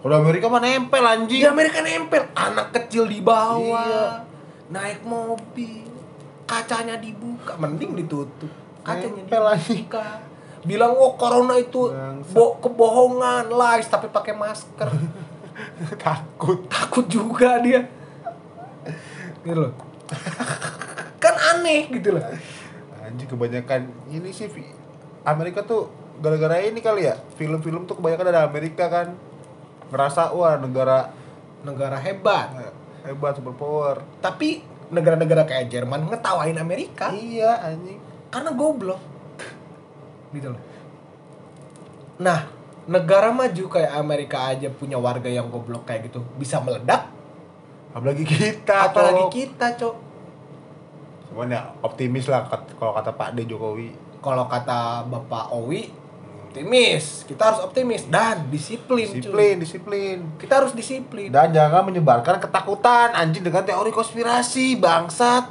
kalau 0.08 0.24
Amerika 0.24 0.48
mah 0.48 0.64
nempel 0.64 1.04
anjing. 1.04 1.44
Di 1.44 1.52
Amerika 1.52 1.84
nempel. 1.84 2.32
Anak 2.32 2.72
kecil 2.72 3.12
di 3.12 3.20
bawah. 3.20 4.24
Iya. 4.24 4.24
naik 4.72 5.04
mobil. 5.04 5.84
Kacanya 6.48 6.96
dibuka. 6.96 7.60
Mending 7.60 7.92
ditutup. 7.92 8.48
Kacanya 8.88 9.28
Nempel 9.28 9.44
anjing. 9.44 9.84
dibuka 9.84 10.24
bilang 10.64 10.96
oh 10.96 11.20
corona 11.20 11.60
itu 11.60 11.92
bo 12.32 12.56
kebohongan. 12.64 13.52
Lies 13.52 13.92
tapi 13.92 14.08
pakai 14.08 14.32
masker. 14.32 14.88
Takut. 16.08 16.64
Takut 16.72 17.04
juga 17.12 17.60
dia. 17.60 17.84
Gitu 19.44 19.60
loh. 19.60 19.76
Kan 21.24 21.36
aneh 21.36 21.92
gitu 21.92 22.16
loh. 22.16 22.24
Anjing 23.04 23.28
kebanyakan 23.28 23.92
ini 24.08 24.32
sih 24.32 24.48
Amerika 25.28 25.68
tuh 25.68 25.92
gara-gara 26.24 26.64
ini 26.64 26.80
kali 26.80 27.12
ya. 27.12 27.20
Film-film 27.36 27.84
tuh 27.84 28.00
kebanyakan 28.00 28.32
dari 28.32 28.40
Amerika 28.40 28.88
kan 28.88 29.36
ngerasa 29.92 30.36
wah 30.36 30.60
negara 30.60 31.12
negara 31.64 31.98
hebat. 32.00 32.48
Eh, 32.60 32.74
hebat 33.12 33.36
super 33.36 33.56
power. 33.56 34.04
Tapi 34.20 34.64
negara-negara 34.92 35.44
kayak 35.44 35.68
Jerman 35.68 36.08
ngetawain 36.08 36.58
Amerika. 36.60 37.12
Iya 37.12 37.60
anjing. 37.60 38.00
Karena 38.32 38.52
goblok. 38.56 39.02
Gitu 40.32 40.48
loh. 40.52 40.62
Nah 42.20 42.48
negara 42.88 43.36
maju 43.36 43.64
kayak 43.68 43.94
Amerika 44.00 44.56
aja 44.56 44.72
punya 44.72 44.96
warga 44.96 45.28
yang 45.28 45.52
goblok 45.52 45.84
kayak 45.88 46.08
gitu 46.08 46.24
bisa 46.40 46.64
meledak? 46.64 47.12
Apalagi 47.92 48.24
kita 48.24 48.92
apalagi 48.92 49.24
Cok. 49.28 49.32
kita 49.34 49.68
cok. 49.76 49.96
Cuman 51.32 51.52
ya 51.52 51.62
optimis 51.84 52.32
lah 52.32 52.48
kalau 52.50 52.96
kata 52.96 53.12
Pak 53.16 53.36
D 53.36 53.44
Jokowi. 53.44 53.92
Kalau 54.24 54.50
kata 54.50 55.06
Bapak 55.08 55.54
Owi 55.54 55.92
optimis 56.58 57.22
kita 57.30 57.42
harus 57.54 57.60
optimis 57.62 58.02
dan 58.10 58.50
disiplin 58.50 59.06
cuy. 59.06 59.22
disiplin 59.22 59.56
disiplin 59.62 60.16
kita 60.42 60.54
harus 60.58 60.74
disiplin 60.74 61.30
dan 61.30 61.54
jangan 61.54 61.86
menyebarkan 61.86 62.42
ketakutan 62.42 63.14
anjing 63.14 63.46
dengan 63.46 63.62
teori 63.62 63.94
konspirasi 63.94 64.74
bangsat 64.82 65.46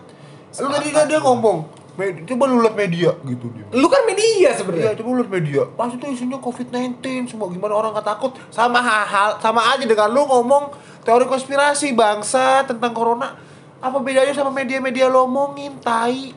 lu 0.59 0.67
tadi 0.67 0.91
kan 0.91 1.07
dia 1.07 1.23
ngomong 1.23 1.63
"Med- 1.95 2.27
coba 2.27 2.51
lu 2.51 2.59
liat 2.59 2.75
media 2.75 3.15
gitu 3.23 3.47
dia 3.55 3.65
lu 3.71 3.87
kan 3.87 4.03
media 4.03 4.27
Iya, 4.37 4.53
sebenarnya 4.53 4.93
coba 5.01 5.09
lu 5.17 5.19
liat 5.25 5.33
media. 5.33 5.63
Pas 5.77 5.89
itu 5.89 6.05
isinya 6.13 6.37
COVID-19, 6.37 7.01
semua 7.25 7.49
gimana 7.49 7.73
orang 7.73 7.97
nggak 7.97 8.05
takut. 8.05 8.37
Sama 8.53 8.85
hal 8.85 9.41
sama 9.41 9.65
aja 9.73 9.81
dengan 9.81 10.13
lu 10.13 10.29
ngomong 10.29 10.77
teori 11.09 11.25
konspirasi 11.25 11.97
bangsa 11.97 12.69
tentang 12.69 12.93
corona. 12.93 13.33
Apa 13.81 13.97
bedanya 14.01 14.37
sama 14.37 14.53
media-media 14.53 15.09
lo 15.09 15.25
omongin, 15.25 15.81
tai? 15.81 16.37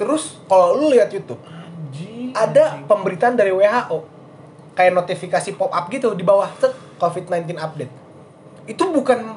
terus 0.00 0.40
kalau 0.48 0.80
lu 0.80 0.96
lihat 0.96 1.12
YouTube 1.12 1.36
Anjing. 1.44 2.32
ada 2.32 2.80
pemberitaan 2.88 3.36
dari 3.36 3.52
WHO 3.52 4.00
kayak 4.80 4.96
notifikasi 4.96 5.60
pop 5.60 5.68
up 5.68 5.92
gitu 5.92 6.16
di 6.16 6.24
bawah 6.24 6.48
set 6.56 6.72
COVID-19 6.96 7.60
update. 7.60 7.92
Itu 8.64 8.88
bukan 8.88 9.36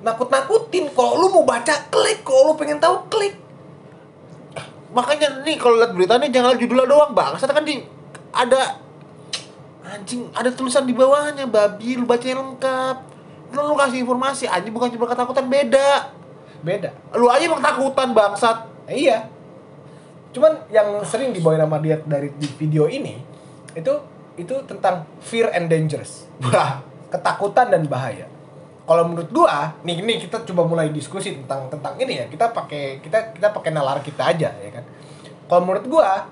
nakut-nakutin. 0.00 0.88
Kalau 0.96 1.20
lu 1.20 1.28
mau 1.28 1.44
baca 1.44 1.74
klik, 1.92 2.24
kalau 2.24 2.48
lu 2.48 2.52
pengen 2.56 2.80
tahu 2.80 3.12
klik. 3.12 3.36
Makanya 4.96 5.44
nih 5.44 5.60
kalau 5.60 5.76
lihat 5.76 5.92
beritanya 5.92 6.32
jangan 6.32 6.56
lihat 6.56 6.60
judulnya 6.64 6.88
doang, 6.88 7.12
bangsa 7.12 7.44
kan 7.44 7.64
di 7.64 7.84
ada 8.32 8.80
anjing 9.84 10.32
ada 10.32 10.48
tulisan 10.48 10.88
di 10.88 10.96
bawahnya 10.96 11.44
babi 11.44 12.00
lu 12.00 12.08
bacanya 12.08 12.40
lengkap. 12.40 12.96
Lu, 13.52 13.68
lu 13.68 13.76
kasih 13.76 14.00
informasi 14.00 14.48
anjing 14.48 14.72
bukan 14.72 14.88
cuma 14.96 15.12
ketakutan 15.12 15.44
beda. 15.44 16.08
Beda. 16.64 16.96
Lu 17.20 17.28
aja 17.28 17.44
emang 17.44 17.60
takutan 17.60 18.16
bangsat. 18.16 18.64
Eh, 18.88 19.04
iya. 19.04 19.28
Cuman 20.32 20.64
yang 20.72 21.04
sering 21.04 21.36
dibawain 21.36 21.60
sama 21.60 21.76
dia 21.84 22.00
dari 22.08 22.32
di 22.32 22.48
video 22.56 22.88
ini 22.88 23.20
itu 23.72 24.11
itu 24.36 24.54
tentang 24.64 25.04
fear 25.20 25.52
and 25.52 25.68
dangerous. 25.68 26.26
Wah, 26.40 26.80
ketakutan 27.12 27.68
dan 27.68 27.84
bahaya. 27.88 28.26
Kalau 28.82 29.06
menurut 29.06 29.30
gua, 29.30 29.78
nih 29.86 30.02
ini 30.02 30.18
kita 30.18 30.42
coba 30.42 30.66
mulai 30.66 30.90
diskusi 30.90 31.32
tentang 31.38 31.70
tentang 31.70 31.94
ini 32.02 32.18
ya. 32.18 32.24
Kita 32.26 32.50
pakai 32.50 32.98
kita 32.98 33.36
kita 33.36 33.48
pakai 33.54 33.70
nalar 33.70 34.02
kita 34.02 34.32
aja 34.32 34.50
ya 34.58 34.70
kan. 34.74 34.84
Kalau 35.46 35.62
menurut 35.62 35.86
gua 35.86 36.26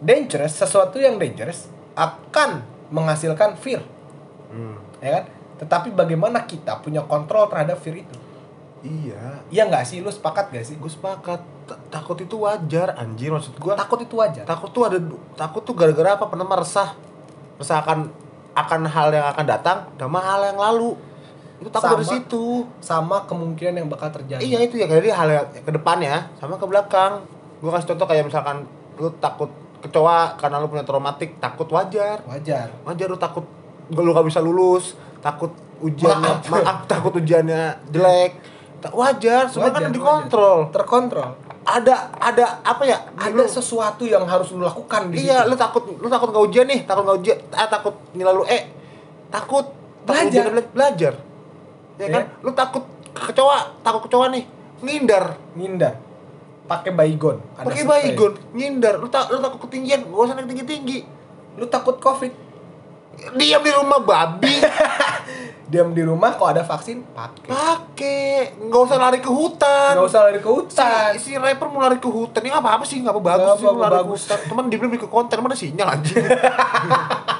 dangerous 0.00 0.56
sesuatu 0.56 0.96
yang 0.96 1.20
dangerous 1.20 1.68
akan 1.92 2.64
menghasilkan 2.90 3.54
fear, 3.60 3.84
Hmm. 4.50 4.80
ya 4.98 5.20
kan? 5.20 5.24
Tetapi 5.62 5.92
bagaimana 5.92 6.48
kita 6.48 6.80
punya 6.80 7.04
kontrol 7.04 7.46
terhadap 7.52 7.78
fear 7.78 8.00
itu? 8.00 8.16
Iya, 8.80 9.44
Iya 9.46 9.62
nggak 9.66 9.84
sih? 9.84 10.00
Lu 10.00 10.08
sepakat 10.08 10.48
gak 10.48 10.64
sih? 10.64 10.74
gue 10.74 10.88
sepakat 10.88 11.40
Ta- 11.64 11.78
takut 11.92 12.16
itu 12.16 12.34
wajar 12.34 12.92
anjir 12.94 13.28
maksud 13.28 13.54
gue 13.54 13.72
Takut 13.74 14.00
itu 14.00 14.14
wajar. 14.14 14.42
takut 14.42 14.68
tuh 14.68 14.82
ada 14.82 14.98
takut 15.34 15.60
tuh 15.60 15.70
gara-gara 15.72 16.14
apa 16.14 16.26
pernah 16.26 16.42
meresah 16.42 16.96
resah 17.54 17.78
akan 17.78 18.08
akan 18.50 18.80
hal 18.84 19.08
yang 19.10 19.26
akan 19.28 19.44
datang 19.46 19.78
sama 19.94 20.18
hal 20.18 20.40
yang 20.44 20.58
lalu 20.58 20.98
itu 21.56 21.68
takut 21.68 21.94
dari 21.94 22.02
Sama. 22.02 22.14
situ 22.16 22.44
Sama 22.80 23.16
kemungkinan 23.22 23.74
yang 23.76 23.86
bakal 23.86 24.10
terjadi. 24.10 24.40
iya 24.40 24.58
itu 24.60 24.74
ya 24.74 24.88
jadi 24.88 25.12
hal 25.12 25.28
yang 25.28 25.46
ke 25.54 25.70
depannya 25.70 26.26
sama 26.36 26.56
ke 26.56 26.64
belakang 26.64 27.22
gue 27.60 27.68
kasih 27.68 27.88
contoh 27.90 28.06
kayak 28.06 28.24
misalkan 28.24 28.64
lu 28.96 29.12
takut 29.14 29.52
kecoa 29.78 30.34
karena 30.34 30.56
lu 30.56 30.66
punya 30.66 30.82
traumatik 30.82 31.36
takut 31.36 31.68
wajar 31.68 32.24
Wajar. 32.24 32.72
wajar 32.82 33.06
lu 33.06 33.16
takut 33.16 33.44
lu 33.88 34.10
gak 34.10 34.24
bisa 34.24 34.40
lulus 34.40 34.92
takut 35.20 35.52
ujiannya 35.78 36.32
Maaf. 36.34 36.50
maaf, 36.50 36.78
takut 36.86 37.12
ujiannya 37.14 37.78
jelek 37.88 38.32
wajar 38.88 39.42
semua 39.46 39.68
Wajar, 39.68 39.76
kan 39.78 39.90
dikontrol. 39.90 40.58
wajar. 40.64 40.72
Terkontrol. 40.72 41.30
ada 41.60 41.94
ada 42.16 42.44
apa 42.62 42.82
ya 42.82 42.96
Ada 43.14 43.36
lu- 43.36 43.44
sesuatu 43.46 44.02
yang 44.02 44.24
harus 44.24 44.48
lu 44.50 44.60
lakukan 44.60 45.12
di 45.12 45.22
iya 45.22 45.44
situ. 45.44 45.48
lu 45.48 45.54
takut 45.54 45.82
lu 45.92 46.08
takut 46.08 46.28
nggak 46.28 46.44
ujian 46.46 46.66
nih 46.66 46.80
takut 46.82 47.04
nggak 47.04 47.18
ujian 47.20 47.38
ah, 47.52 47.68
takut 47.68 47.94
nilai 48.10 48.32
lu 48.32 48.44
eh 48.44 48.64
takut 49.28 49.68
takut 50.00 50.08
Belajar. 50.08 50.26
ujian, 50.26 50.44
bela- 50.50 50.72
belajar. 50.72 51.12
Ya 51.94 52.06
kan? 52.08 52.24
Iya. 52.26 52.40
lu 52.40 52.50
takut 52.52 52.84
kecoa 53.12 53.58
takut 53.80 54.00
kecoa 54.02 54.26
nih 54.30 54.44
ngindar. 54.80 55.36
Ngindar. 55.52 55.94
Pakai 56.64 56.90
baygon. 56.90 57.36
Pakai 57.52 57.84
baygon 57.84 58.32
ngindar. 58.50 58.96
Lu 58.96 59.06
tak 59.06 59.28
lu 59.28 59.38
takut 59.38 59.60
ketinggian 59.60 60.00
gak 60.02 60.16
usah 60.16 60.34
naik 60.34 60.48
tinggi 60.48 60.64
tinggi 60.64 60.98
lu 61.54 61.66
takut 61.66 62.00
covid. 62.00 62.32
Diam 63.30 63.60
di 63.60 63.68
rumah 63.70 64.00
babi 64.00 64.54
diam 65.70 65.94
di 65.94 66.02
rumah 66.02 66.34
kok 66.34 66.50
ada 66.50 66.66
vaksin 66.66 67.06
pakai 67.14 67.46
pakai 67.46 68.58
nggak 68.58 68.82
usah 68.90 68.98
lari 68.98 69.22
ke 69.22 69.30
hutan 69.30 69.94
nggak 69.94 70.08
usah 70.10 70.20
lari 70.26 70.42
ke 70.42 70.50
hutan 70.50 71.14
si, 71.14 71.30
si 71.30 71.38
rapper 71.38 71.70
mau 71.70 71.78
lari 71.78 72.02
ke 72.02 72.10
hutan 72.10 72.42
ini 72.42 72.50
apa 72.50 72.74
apa 72.74 72.82
sih 72.82 72.98
nggak 72.98 73.14
apa 73.14 73.22
bagus 73.22 73.46
Nggak 73.46 73.56
sih 73.56 73.66
apa-apa, 73.70 73.80
lari 73.86 73.94
ke 73.94 74.02
bagus. 74.02 74.20
hutan 74.26 74.38
cuman 74.50 74.64
dia 74.66 74.78
belum 74.82 74.90
ke 74.98 75.08
konten 75.08 75.36
mana 75.38 75.54
sinyal 75.54 75.88
anjing 75.94 76.18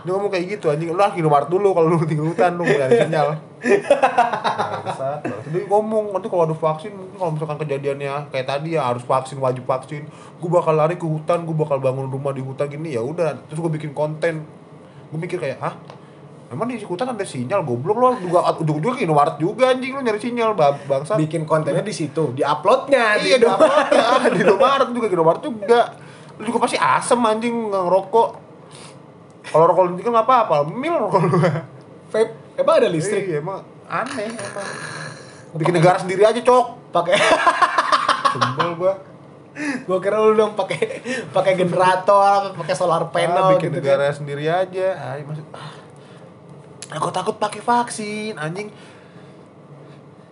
Dia 0.00 0.16
ngomong 0.16 0.32
kayak 0.32 0.56
gitu 0.56 0.72
anjing, 0.72 0.88
lu 0.96 0.96
harus 0.96 1.12
Indomaret 1.12 1.52
dulu 1.52 1.76
kalau 1.76 1.92
lu 1.92 2.00
tinggal 2.08 2.32
hutan 2.32 2.56
lu 2.56 2.64
nyari 2.64 3.04
sinyal. 3.04 3.36
Bangsat. 3.60 5.18
Bangsat. 5.20 5.44
Dia 5.52 5.62
ngomong 5.68 6.16
nanti 6.16 6.26
kalau 6.32 6.48
ada 6.48 6.56
vaksin, 6.56 6.96
mungkin 6.96 7.16
kalau 7.20 7.32
misalkan 7.36 7.58
kejadiannya 7.60 8.32
kayak 8.32 8.46
tadi 8.48 8.80
ya 8.80 8.88
harus 8.88 9.04
vaksin, 9.04 9.36
wajib 9.36 9.68
vaksin. 9.68 10.08
Gue 10.40 10.48
bakal 10.48 10.72
lari 10.72 10.96
ke 10.96 11.04
hutan, 11.04 11.44
gue 11.44 11.52
bakal 11.52 11.84
bangun 11.84 12.08
rumah 12.08 12.32
di 12.32 12.40
hutan 12.40 12.72
gini 12.72 12.96
ya 12.96 13.04
udah. 13.04 13.44
Terus 13.52 13.60
gue 13.60 13.72
bikin 13.76 13.92
konten. 13.92 14.40
Gue 15.12 15.18
mikir 15.20 15.36
kayak, 15.36 15.60
hah? 15.60 15.74
Emang 16.50 16.66
di 16.66 16.82
hutan 16.82 17.14
ada 17.14 17.22
sinyal 17.22 17.62
goblok 17.62 17.94
lo 17.94 18.08
juga 18.18 18.50
ujung-ujungnya 18.58 18.98
ke 18.98 19.04
Indomaret 19.06 19.38
juga 19.38 19.70
anjing 19.70 19.94
lu 19.94 20.02
nyari 20.02 20.18
sinyal 20.18 20.58
bangsat. 20.58 21.14
bikin 21.14 21.46
kontennya 21.46 21.78
di 21.78 21.94
situ 21.94 22.34
di 22.34 22.42
uploadnya 22.42 23.22
Iya 23.22 23.38
di 23.38 23.46
Indomaret 23.46 23.86
ya, 23.94 24.06
di 24.34 24.40
Indomaret 24.42 24.88
juga 24.90 25.06
di 25.06 25.14
Indomaret 25.14 25.42
juga. 25.46 25.80
Lu 26.42 26.42
juga 26.42 26.58
pasti 26.66 26.74
asem 26.74 27.20
anjing 27.22 27.70
ngerokok. 27.70 28.28
Kalau 29.46 29.64
rokok 29.70 29.82
lu 29.86 30.02
kan 30.02 30.10
nggak 30.10 30.26
apa-apa, 30.26 30.56
mil 30.66 30.94
rokok 30.98 31.20
lu. 31.22 31.38
vape 32.10 32.34
emang 32.58 32.74
ada 32.82 32.88
listrik 32.90 33.30
Iya, 33.30 33.38
emang 33.38 33.62
aneh 33.86 34.34
emang. 34.34 34.68
Bikin 35.54 35.74
negara 35.78 36.02
sendiri 36.02 36.26
aja, 36.26 36.40
Cok. 36.42 36.90
pakai 36.90 37.14
Sebel 38.34 38.74
gua. 38.74 38.94
gua 39.86 39.98
kira 40.02 40.18
lu 40.18 40.34
dong 40.34 40.58
pakai 40.58 41.02
pakai 41.30 41.54
generator 41.54 42.54
pakai 42.58 42.74
solar 42.74 43.06
Ah, 43.06 43.10
panel 43.10 43.46
bikin 43.54 43.70
gitu 43.70 43.78
negara 43.78 44.10
sendiri 44.10 44.50
aja. 44.50 45.14
Ay, 45.14 45.22
maksud 45.22 45.46
ah. 45.54 45.78
Aku 46.90 47.08
takut 47.14 47.36
pakai 47.38 47.62
vaksin, 47.62 48.34
anjing. 48.38 48.70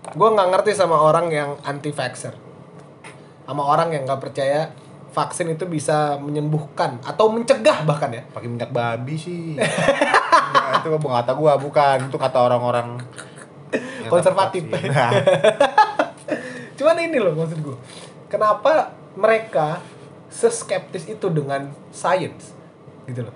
gue 0.08 0.24
nggak 0.24 0.48
ngerti 0.56 0.72
sama 0.72 0.96
orang 0.96 1.28
yang 1.28 1.60
anti 1.68 1.92
vaxxer 1.92 2.32
sama 3.44 3.60
orang 3.60 3.92
yang 3.92 4.08
nggak 4.08 4.24
percaya 4.24 4.72
vaksin 5.12 5.52
itu 5.52 5.68
bisa 5.68 6.16
menyembuhkan 6.16 6.96
atau 7.04 7.28
mencegah 7.28 7.84
bahkan 7.84 8.16
ya 8.16 8.24
Pakai 8.32 8.48
minyak 8.48 8.72
babi 8.72 9.20
sih. 9.20 9.60
Enggak, 9.60 10.72
itu 10.80 10.88
bukan 10.96 11.12
kata 11.20 11.32
gua, 11.36 11.60
bukan. 11.60 12.08
Itu 12.08 12.16
kata 12.16 12.40
orang-orang 12.40 13.04
Konservatif. 14.08 14.64
Nah, 14.64 15.12
cuman 16.78 16.96
ini 17.02 17.18
loh 17.18 17.34
maksud 17.34 17.58
gue 17.58 17.76
kenapa 18.30 18.94
mereka 19.18 19.82
seskeptis 20.30 21.10
itu 21.10 21.26
dengan 21.26 21.74
science 21.90 22.54
gitu 23.10 23.26
loh 23.26 23.34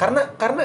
karena 0.00 0.32
karena 0.40 0.64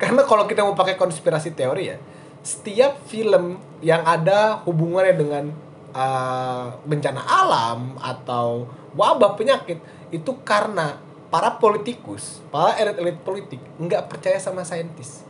karena 0.00 0.24
kalau 0.24 0.48
kita 0.48 0.64
mau 0.64 0.72
pakai 0.72 0.96
konspirasi 0.96 1.52
teori 1.52 1.92
ya 1.92 2.00
setiap 2.40 3.04
film 3.04 3.60
yang 3.84 4.00
ada 4.00 4.64
hubungannya 4.64 5.14
dengan 5.14 5.44
uh, 5.92 6.72
bencana 6.88 7.20
alam 7.20 8.00
atau 8.00 8.64
wabah 8.96 9.36
penyakit 9.36 9.76
itu 10.08 10.32
karena 10.40 10.96
para 11.28 11.60
politikus 11.60 12.40
para 12.48 12.74
elit-elit 12.80 13.20
politik 13.22 13.60
nggak 13.76 14.08
percaya 14.08 14.40
sama 14.40 14.64
saintis. 14.64 15.22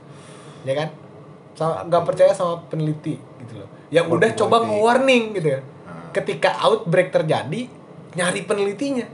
Ya 0.65 0.73
kan? 0.79 0.89
Nggak 1.61 2.05
percaya 2.07 2.33
sama 2.33 2.63
peneliti 2.71 3.19
gitu 3.43 3.61
loh. 3.61 3.69
Yang 3.91 4.07
udah 4.07 4.31
Politik. 4.31 4.41
coba 4.41 4.57
nge-warning 4.65 5.25
gitu 5.37 5.49
ya. 5.59 5.61
Nah. 5.61 6.15
ketika 6.15 6.51
outbreak 6.63 7.11
terjadi 7.11 7.67
nyari 8.15 8.41
penelitinya. 8.47 9.07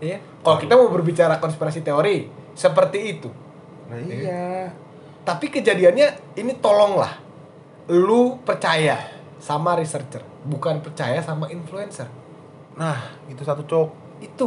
Ya 0.00 0.22
kalau 0.40 0.56
kita 0.56 0.78
mau 0.78 0.88
berbicara 0.88 1.36
konspirasi 1.42 1.82
teori 1.82 2.30
seperti 2.54 3.18
itu 3.18 3.28
nah 3.90 3.98
iya. 3.98 4.70
tapi 5.20 5.50
kejadiannya 5.50 6.08
ini 6.34 6.54
tolonglah 6.56 7.18
lu 7.88 8.38
percaya 8.40 8.96
sama 9.36 9.74
researcher 9.74 10.22
bukan 10.42 10.78
percaya 10.78 11.18
sama 11.20 11.48
influencer 11.48 12.06
Nah, 12.70 12.96
itu 13.26 13.42
satu 13.42 13.60
cok. 13.60 13.88
itu 14.22 14.46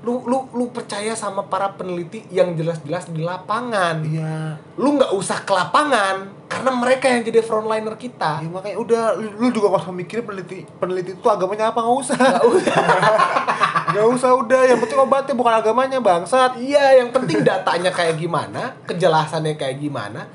lu 0.00 0.24
lu 0.24 0.48
lu 0.52 0.70
percaya 0.70 1.12
sama 1.12 1.44
para 1.44 1.68
peneliti 1.70 2.24
yang 2.30 2.54
jelas-jelas 2.54 3.08
di 3.08 3.20
lapangan 3.20 4.00
Iya. 4.00 4.56
lu 4.74 4.96
nggak 4.96 5.12
usah 5.12 5.42
ke 5.42 5.50
lapangan 5.50 6.24
karena 6.46 6.70
mereka 6.72 7.04
yang 7.06 7.20
jadi 7.20 7.40
frontliner 7.40 7.94
kita 7.94 8.40
Ya 8.40 8.48
makanya 8.48 8.76
udah 8.78 9.02
lu, 9.12 9.28
lu 9.36 9.46
juga 9.50 9.70
gak 9.70 9.84
usah 9.84 9.92
mikirin 9.92 10.24
peneliti 10.24 10.64
peneliti 10.78 11.12
itu 11.12 11.26
agamanya 11.26 11.68
apa 11.68 11.78
nggak 11.78 11.98
usah. 11.98 12.16
Nggak 12.16 12.46
usah. 12.48 12.74
Gak 13.90 14.06
usah 14.06 14.30
udah, 14.36 14.62
yang 14.66 14.78
penting 14.78 14.98
obatnya 14.98 15.34
bukan 15.34 15.54
agamanya 15.58 15.98
bangsat. 15.98 16.58
Iya, 16.58 17.02
yang 17.02 17.10
penting 17.10 17.42
datanya 17.42 17.90
kayak 17.90 18.16
gimana, 18.16 18.76
kejelasannya 18.86 19.54
kayak 19.58 19.76
gimana, 19.82 20.26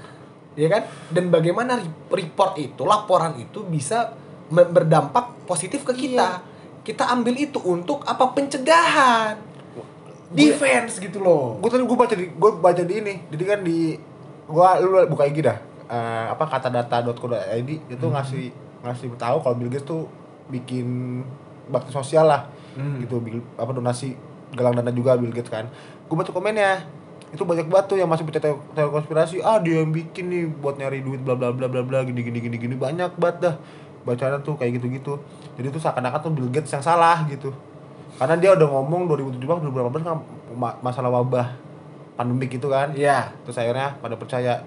ya 0.53 0.67
kan? 0.67 0.83
Dan 1.11 1.31
bagaimana 1.31 1.79
report 2.11 2.59
itu, 2.59 2.83
laporan 2.83 3.39
itu 3.39 3.63
bisa 3.63 4.15
berdampak 4.51 5.47
positif 5.49 5.83
ke 5.83 5.93
kita. 5.95 6.41
Kita 6.85 7.09
ambil 7.09 7.33
itu 7.39 7.57
untuk 7.65 8.05
apa? 8.05 8.29
Pencegahan, 8.35 9.39
defense 10.29 11.01
gitu 11.01 11.17
loh. 11.23 11.57
Gue 11.57 11.69
tadi 11.71 11.83
gue 11.87 11.97
baca 11.97 12.15
di 12.15 12.25
gue 12.29 12.51
baca 12.61 12.83
di 12.83 12.93
ini, 12.93 13.13
jadi 13.31 13.43
kan 13.55 13.59
di 13.65 13.97
gua 14.45 14.77
lu 14.77 15.01
buka 15.09 15.25
IG 15.25 15.41
dah. 15.41 15.57
Eh, 15.85 16.25
apa 16.33 16.45
kata 16.49 16.69
data.co.id 16.73 17.69
itu 17.69 18.05
ngasih 18.09 18.45
ngasih 18.81 19.17
tahu 19.21 19.37
kalau 19.41 19.55
Bill 19.57 19.69
Gates 19.69 19.85
tuh 19.85 20.09
bikin 20.49 21.21
bakti 21.69 21.93
sosial 21.93 22.25
lah 22.25 22.45
Hmm. 22.75 22.99
gitu 22.99 23.23
bikin 23.23 23.39
apa 23.55 23.71
donasi 23.71 24.19
galang 24.51 24.75
dana 24.75 24.91
juga 24.91 25.15
Bill 25.15 25.31
Gates 25.31 25.49
kan. 25.49 25.67
Gue 26.05 26.15
baca 26.15 26.31
komennya 26.31 26.83
itu 27.31 27.43
banyak 27.43 27.67
banget 27.67 27.85
tuh 27.91 27.97
yang 27.99 28.07
masih 28.07 28.23
percaya 28.23 28.51
teori 28.51 28.59
teori 28.71 28.91
konspirasi 28.91 29.35
ah 29.43 29.59
dia 29.59 29.83
yang 29.83 29.91
bikin 29.91 30.31
nih 30.31 30.43
buat 30.47 30.79
nyari 30.79 31.03
duit 31.03 31.19
bla 31.19 31.35
bla 31.35 31.51
bla 31.51 31.67
bla 31.67 31.81
bla 31.83 32.03
gini 32.03 32.21
gini 32.21 32.39
gini 32.39 32.55
gini. 32.59 32.75
Banyak 32.75 33.15
banget 33.15 33.37
dah 33.41 33.55
bacaan 34.05 34.39
tuh 34.45 34.53
kayak 34.53 34.77
gitu 34.77 34.87
gitu 34.93 35.13
jadi 35.57 35.73
tuh 35.73 35.81
seakan-akan 35.81 36.19
tuh 36.21 36.31
Bill 36.35 36.49
Gates 36.51 36.71
yang 36.71 36.83
salah 36.83 37.23
gitu. 37.31 37.55
Karena 38.15 38.35
dia 38.39 38.51
udah 38.55 38.67
ngomong 38.67 39.07
2017 39.07 39.43
2018 39.71 40.03
kan 40.07 40.19
ma- 40.55 40.77
masalah 40.79 41.11
wabah 41.11 41.55
pandemik 42.15 42.51
gitu 42.55 42.67
kan. 42.67 42.91
Iya. 42.95 43.31
terus 43.43 43.59
akhirnya 43.59 43.95
pada 43.99 44.15
percaya. 44.19 44.63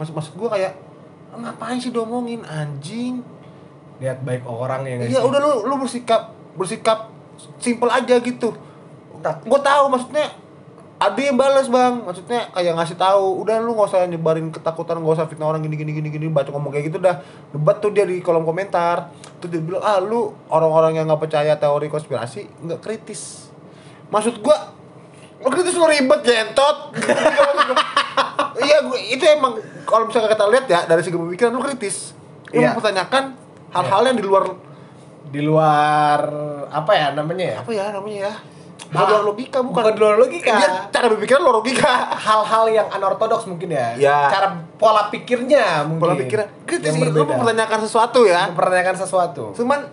Maksud 0.00 0.12
maksud 0.16 0.32
gue 0.36 0.48
kayak 0.48 0.72
ngapain 1.32 1.80
sih 1.80 1.92
diomongin 1.92 2.44
anjing? 2.44 3.20
Lihat 4.00 4.24
baik 4.24 4.44
orang 4.44 4.84
yang 4.84 5.00
Iya 5.04 5.20
udah 5.22 5.38
lu 5.40 5.52
lu 5.68 5.74
bersikap 5.80 6.32
bersikap 6.56 7.08
simple 7.58 7.90
aja 7.90 8.18
gitu. 8.18 8.54
Gue 9.46 9.60
tahu 9.62 9.84
maksudnya 9.86 10.34
ada 11.02 11.18
yang 11.18 11.34
balas 11.34 11.66
bang, 11.66 11.98
maksudnya 12.06 12.46
kayak 12.54 12.78
ngasih 12.78 12.94
tahu, 12.94 13.42
udah 13.42 13.58
lu 13.58 13.74
nggak 13.74 13.90
usah 13.90 14.06
nyebarin 14.06 14.54
ketakutan, 14.54 15.02
nggak 15.02 15.18
usah 15.18 15.26
fitnah 15.26 15.50
orang 15.50 15.58
gini 15.66 15.74
gini 15.74 15.90
gini 15.98 16.08
gini, 16.14 16.26
baca 16.30 16.46
ngomong 16.54 16.70
kayak 16.70 16.94
gitu 16.94 17.02
dah, 17.02 17.18
debat 17.50 17.82
tuh 17.82 17.90
dia 17.90 18.06
di 18.06 18.22
kolom 18.22 18.46
komentar, 18.46 19.10
tuh 19.42 19.50
dia 19.50 19.58
bilang 19.58 19.82
ah 19.82 19.98
lu 19.98 20.30
orang-orang 20.46 21.02
yang 21.02 21.10
nggak 21.10 21.26
percaya 21.26 21.58
teori 21.58 21.90
konspirasi 21.90 22.46
nggak 22.62 22.78
kritis, 22.78 23.50
maksud 24.14 24.38
gua 24.46 24.54
lu 25.42 25.50
kritis 25.50 25.74
lu 25.74 25.90
ribet 25.90 26.22
jentot, 26.22 26.94
iya 28.66 28.78
itu 29.10 29.24
emang 29.26 29.58
kalau 29.82 30.06
misalnya 30.06 30.30
kita 30.30 30.46
lihat 30.54 30.66
ya 30.70 30.80
dari 30.86 31.02
segi 31.02 31.18
pemikiran 31.18 31.50
lu 31.50 31.66
kritis, 31.66 32.14
lu 32.54 32.62
Iya. 32.62 32.78
mempertanyakan 32.78 33.34
hal-hal 33.74 34.02
yang 34.06 34.16
di 34.22 34.22
luar 34.22 34.54
di 35.32 35.40
luar 35.40 36.20
apa 36.68 36.92
ya 36.92 37.06
namanya 37.10 37.44
ya? 37.44 37.56
apa 37.58 37.70
ya 37.72 37.84
namanya 37.90 38.20
ya 38.22 38.34
bukan 38.92 39.08
luar 39.08 39.24
logika 39.24 39.58
bukan 39.58 39.82
bukan 39.82 39.94
luar 39.96 40.16
logika. 40.20 40.52
dia 40.52 40.68
cara 40.92 41.06
berpikir 41.08 41.40
luar 41.40 41.56
logika 41.56 41.92
Hal-hal 42.12 42.64
yang 42.68 42.86
anortodoks 42.86 43.48
mungkin 43.48 43.72
ya. 43.72 43.96
Ya. 43.96 44.28
Cara 44.28 44.52
pola 44.76 45.08
pikirnya 45.08 45.88
mungkin. 45.88 45.96
pola 45.98 46.14
pikirnya 46.14 46.46
yang 46.68 46.94
sih 46.94 47.08
lu 47.08 47.24
mempertanyakan 47.24 47.80
sesuatu 47.80 48.20
ya 48.22 48.52
mempertanyakan 48.52 48.94
sesuatu. 48.94 49.56
cuman 49.56 49.88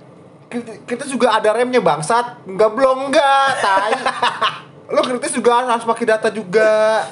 kita, 0.45 0.71
kita 0.83 1.03
juga 1.05 1.31
ada 1.31 1.53
remnya 1.53 1.79
bangsat 1.79 2.43
nggak 2.43 2.69
belum 2.69 2.97
nggak 3.07 3.47
tai 3.57 3.95
lu 4.93 4.99
kritis 4.99 5.31
juga 5.31 5.63
harus 5.63 5.85
pakai 5.85 6.05
data 6.05 6.27
juga 6.27 7.05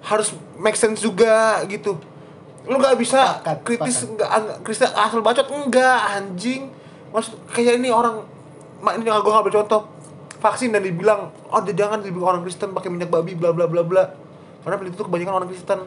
harus 0.00 0.30
make 0.54 0.76
sense 0.76 1.00
juga 1.00 1.58
gitu 1.66 1.98
lu 2.62 2.76
nggak 2.76 2.94
bisa 2.94 3.40
Sepakat, 3.40 3.56
kritis 3.66 3.94
sepakat. 3.96 4.14
nggak 4.14 4.28
nggak- 4.38 4.60
kritis 4.62 4.82
asal 4.86 5.18
bacot 5.18 5.46
enggak 5.48 5.98
anjing 6.12 6.70
maksud 7.12 7.36
kayak 7.48 7.76
ini 7.76 7.88
orang 7.88 8.24
ma- 8.78 8.92
ini 8.92 9.04
gue 9.04 9.12
ngambil 9.30 9.54
contoh. 9.54 9.82
Vaksin 10.38 10.68
dan 10.68 10.80
dibilang 10.80 11.20
oh 11.46 11.60
dia 11.60 11.76
jangan 11.76 12.00
dibilang 12.00 12.28
orang 12.30 12.42
Kristen 12.42 12.72
pakai 12.72 12.88
minyak 12.88 13.06
babi 13.06 13.32
bla 13.32 13.50
bla 13.50 13.64
bla 13.64 13.80
bla. 13.80 14.10
Karena 14.58 14.74
peneliti 14.74 14.96
itu 14.96 15.04
kebanyakan 15.04 15.34
orang 15.36 15.48
Kristen. 15.48 15.80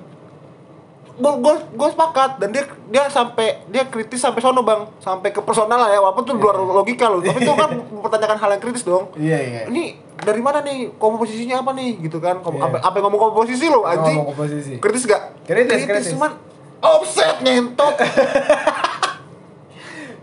Gue 1.16 1.32
gue 1.38 1.56
gue 1.72 1.90
sepakat 1.90 2.38
dan 2.38 2.52
dia 2.52 2.64
dia 2.86 3.08
sampai 3.08 3.64
dia 3.66 3.84
kritis 3.86 4.20
sampai 4.20 4.40
sono 4.40 4.62
bang. 4.62 4.88
Sampai 4.98 5.30
ke 5.30 5.40
personal 5.40 5.76
lah 5.78 5.90
ya 5.90 6.00
walaupun 6.00 6.24
itu 6.24 6.34
luar 6.34 6.56
logika 6.56 7.08
loh. 7.08 7.20
Tapi 7.20 7.36
itu 7.38 7.52
kan 7.52 7.72
mempertanyakan 7.94 8.38
hal 8.38 8.50
yang 8.52 8.62
kritis 8.62 8.84
dong. 8.84 9.12
Iya 9.16 9.38
iya. 9.40 9.62
ini 9.66 9.96
dari 10.18 10.40
mana 10.40 10.60
nih? 10.60 10.92
Komposisinya 10.94 11.60
apa 11.60 11.72
nih? 11.72 12.00
Gitu 12.02 12.20
kan. 12.20 12.40
Kom- 12.40 12.56
Iya. 12.56 12.68
apa, 12.70 12.76
apa 12.82 12.96
yang 12.96 13.06
ngomong 13.06 13.22
komposisi 13.30 13.66
lo 13.66 13.84
anjing? 13.84 14.24
kritis 14.78 15.04
gak 15.04 15.22
Kritis, 15.44 15.84
kritis. 15.84 16.12
cuman 16.12 16.32
offset 16.78 17.40
nyentot 17.42 17.96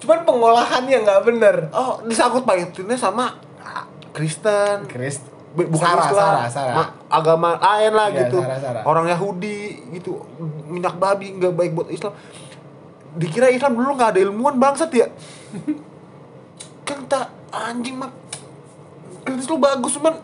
Cuman 0.03 0.19
pengolahannya 0.23 0.99
nggak 1.01 1.21
bener. 1.23 1.57
oh 1.71 2.03
disangkut 2.03 2.43
pautinnya 2.43 2.95
sama 2.95 3.39
ah, 3.59 3.87
Kristen. 4.11 4.85
Krist. 4.87 5.23
Bu- 5.53 5.69
bukan 5.69 5.85
Sarah, 5.85 6.07
Islam, 6.07 6.33
Sarah, 6.33 6.49
Sarah. 6.49 6.75
ma- 6.75 6.93
agama 7.09 7.51
lain 7.55 7.93
lah 7.93 8.09
Iya, 8.09 8.19
gitu. 8.25 8.41
Sarah, 8.41 8.59
Sarah. 8.59 8.83
orang 8.83 9.05
Yahudi 9.07 9.59
gitu 9.93 10.17
minyak 10.65 10.97
babi 10.97 11.31
nggak 11.31 11.53
baik 11.53 11.73
buat 11.73 11.89
Islam. 11.89 12.11
Dikira 13.13 13.47
Islam 13.47 13.77
dulu 13.77 13.95
nggak 13.95 14.11
ada 14.11 14.21
ilmuwan 14.23 14.57
bangsat 14.57 14.91
ya. 14.91 15.07
Kan 16.83 17.07
tak 17.07 17.29
anjing 17.49 17.95
mak. 17.95 18.11
Kritis 19.23 19.47
lu 19.47 19.57
bagus 19.57 19.95
cuman 19.95 20.19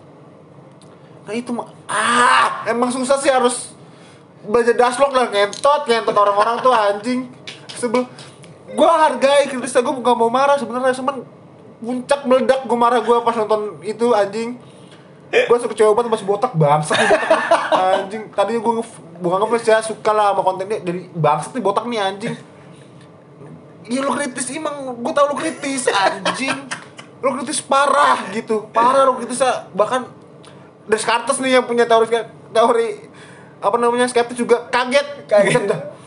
nah 1.23 1.37
itu 1.37 1.53
mah 1.53 1.69
ah 1.87 2.65
emang 2.65 2.89
susah 2.89 3.15
sih 3.15 3.29
harus 3.29 3.77
baca 4.43 4.73
daslok 4.73 5.13
lah. 5.13 5.29
Ngentot 5.29 5.85
ngentot 5.85 6.17
orang-orang 6.17 6.57
tuh 6.59 6.73
anjing. 6.73 7.29
Sebel 7.71 8.09
gue 8.69 8.91
hargai 8.91 9.49
kritisnya 9.49 9.81
gue 9.81 9.95
gak 10.05 10.17
mau 10.17 10.29
marah 10.29 10.61
sebenarnya 10.61 10.93
cuman 11.01 11.25
puncak 11.79 12.21
meledak 12.27 12.61
gue 12.67 12.79
marah 12.79 13.01
gue 13.01 13.17
pas 13.23 13.35
nonton 13.39 13.79
itu 13.87 14.07
anjing. 14.13 14.59
Gue 15.29 15.57
suka 15.61 15.77
cewek 15.77 15.93
banget 15.93 16.11
masih 16.19 16.27
botak 16.27 16.53
bangsat 16.57 16.97
nih 16.97 17.09
botak 17.13 17.33
anjing 17.97 18.23
tadinya 18.33 18.61
gue 18.65 18.75
bukan 19.21 19.37
ngeflash 19.45 19.69
ya 19.69 19.79
suka 19.85 20.11
lah 20.11 20.33
sama 20.33 20.43
kontennya 20.43 20.81
dari 20.81 21.07
bangsat 21.13 21.53
nih 21.55 21.63
botak 21.63 21.85
nih 21.87 22.01
anjing. 22.01 22.35
Iya 23.89 24.05
lu 24.05 24.13
kritis 24.13 24.53
emang 24.53 24.97
gue 25.01 25.13
tau 25.17 25.29
lu 25.33 25.37
kritis 25.39 25.89
anjing. 25.89 26.57
Lu 27.25 27.29
kritis 27.39 27.61
parah 27.63 28.27
gitu. 28.35 28.69
Parah 28.75 29.09
lu 29.09 29.17
kritis 29.17 29.41
bahkan 29.73 30.09
Descartes 30.89 31.37
nih 31.45 31.61
yang 31.61 31.65
punya 31.69 31.85
teori 31.85 32.09
teori 32.49 32.89
apa 33.61 33.77
namanya 33.77 34.09
skeptis 34.09 34.41
juga 34.41 34.67
kaget. 34.73 35.29
Kaget. 35.29 35.98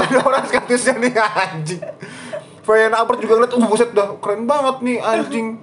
Ada 0.00 0.18
orang 0.20 0.44
skeptisnya 0.46 1.00
nih 1.00 1.12
anjing 1.16 1.82
Brian 2.64 2.94
Albert 2.94 3.18
juga 3.24 3.34
ngeliat, 3.40 3.52
uh 3.56 3.66
buset 3.66 3.90
dah 3.90 4.14
keren 4.22 4.46
banget 4.46 4.76
nih 4.84 4.98
anjing 5.02 5.58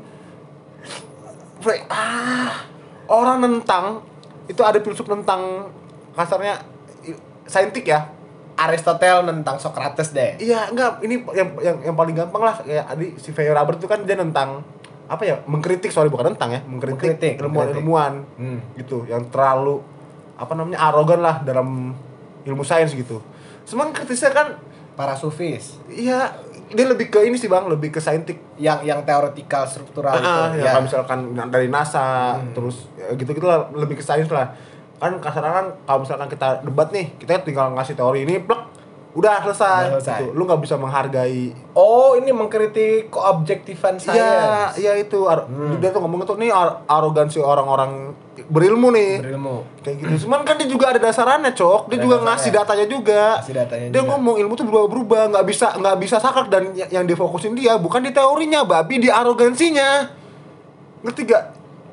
Frey, 1.63 1.81
ah 1.89 2.67
orang 3.09 3.41
nentang 3.41 4.03
itu 4.45 4.61
ada 4.61 4.77
filsuf 4.83 5.07
tentang 5.07 5.71
kasarnya 6.13 6.61
saintik 7.47 7.87
ya 7.87 8.11
Aristotle 8.57 9.29
tentang 9.29 9.61
Socrates 9.61 10.11
deh. 10.17 10.33
Iya, 10.41 10.73
enggak, 10.73 11.05
ini 11.05 11.21
yang 11.33 11.49
yang 11.61 11.77
yang 11.91 11.95
paling 11.95 12.17
gampang 12.17 12.41
lah 12.41 12.57
ya 12.65 12.89
adi 12.89 13.13
si 13.21 13.29
Theo 13.29 13.53
Robert 13.53 13.77
itu 13.77 13.85
kan 13.85 14.01
dia 14.01 14.17
nentang 14.17 14.65
apa 15.05 15.23
ya? 15.23 15.37
Mengkritik 15.45 15.93
sorry 15.93 16.09
bukan 16.09 16.33
tentang 16.33 16.57
ya, 16.57 16.61
mengkritik, 16.65 16.97
Mengkritik, 16.97 17.33
ilmuwan-ilmuwan 17.37 18.13
Hmm. 18.35 18.59
gitu 18.73 19.05
yang 19.05 19.29
terlalu 19.29 19.79
apa 20.37 20.53
namanya 20.57 20.89
arogan 20.89 21.21
lah 21.21 21.45
dalam 21.45 21.93
ilmu 22.43 22.63
sains 22.65 22.97
gitu. 22.97 23.21
Cuman 23.67 23.91
kritisnya 23.91 24.31
kan 24.31 24.47
Para 24.93 25.13
sufis 25.13 25.77
iya 25.87 26.33
dia 26.67 26.83
lebih 26.83 27.07
ke 27.07 27.21
ini 27.21 27.35
sih 27.35 27.45
Bang, 27.45 27.69
lebih 27.69 27.89
ke 27.89 28.01
saintik. 28.01 28.41
yang 28.57 28.81
yang 28.81 28.99
teoretikal 29.01 29.63
struktural 29.63 30.11
Ah, 30.11 30.49
itu. 30.49 30.59
ya, 30.59 30.73
kalau 30.73 30.83
misalkan 30.83 31.19
dari 31.47 31.69
NASA 31.69 32.35
Hmm. 32.35 32.51
terus 32.51 32.89
ya, 32.91 33.13
gitu-gitu 33.13 33.45
lah 33.45 33.69
lebih 33.71 33.95
ke 33.95 34.03
sains 34.03 34.27
lah. 34.27 34.51
Kan 34.97 35.21
kasarnya 35.21 35.53
kan 35.53 35.65
kalau 35.85 35.99
misalkan 36.01 36.27
kita 36.27 36.59
debat 36.59 36.89
nih, 36.89 37.13
kita 37.15 37.39
tinggal 37.39 37.71
ngasih 37.71 37.93
teori 37.93 38.25
ini 38.25 38.41
plek 38.41 38.61
udah 39.17 39.41
selesai, 39.41 39.81
Udah 39.83 39.93
selesai. 39.97 40.19
gitu. 40.21 40.31
Lu 40.31 40.45
nggak 40.45 40.61
bisa 40.61 40.75
menghargai 40.75 41.49
Oh, 41.73 42.13
ini 42.13 42.29
mengkritik 42.29 43.09
keobjektifan 43.09 43.97
Iya, 43.97 44.05
sains. 44.05 44.77
iya 44.77 44.93
itu. 44.95 45.25
Ar- 45.25 45.43
Hmm. 45.43 45.77
Dia 45.77 45.89
tuh 45.89 45.99
ngomong 45.99 46.21
tuh 46.21 46.37
nih 46.37 46.49
ar- 46.49 46.85
arogansi 46.85 47.37
orang-orang 47.37 48.13
berilmu 48.47 48.89
nih. 48.89 49.17
Berilmu. 49.19 49.65
Kayak 49.81 49.95
gitu. 49.99 50.13
Cuman 50.23 50.41
kan 50.41 50.55
dia 50.55 50.65
juga 50.65 50.89
ada 50.89 51.01
dasarannya, 51.01 51.49
Cok. 51.51 51.81
Dia 51.87 51.97
Ada 51.97 52.03
juga 52.03 52.15
dasarnya. 52.15 52.29
ngasih 52.31 52.51
datanya 52.53 52.85
juga. 52.87 53.23
Ngasih 53.35 53.55
datanya 53.55 53.85
dia 53.87 53.97
juga. 53.97 54.09
ngomong 54.11 54.35
ilmu 54.37 54.53
tuh 54.53 54.65
berubah-berubah, 54.65 55.21
nggak 55.33 55.45
bisa 55.45 55.67
nggak 55.73 55.97
bisa 55.97 56.15
saklek 56.17 56.47
dan 56.47 56.63
y- 56.71 56.91
yang 56.91 57.03
difokusin 57.03 57.51
dia 57.51 57.73
bukan 57.75 57.99
di 57.99 58.11
teorinya, 58.11 58.61
babi 58.63 58.99
di 58.99 59.09
arogansinya. 59.09 60.13
Ngerti 60.99 61.21
gak? 61.25 61.43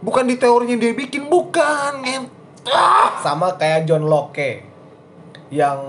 Bukan 0.00 0.24
di 0.24 0.36
teorinya 0.36 0.76
dia 0.76 0.92
bikin, 0.92 1.26
bukan. 1.26 2.04
Ah! 2.64 3.16
Sama 3.18 3.56
kayak 3.56 3.84
John 3.84 4.04
Locke 4.04 4.73
yang 5.48 5.80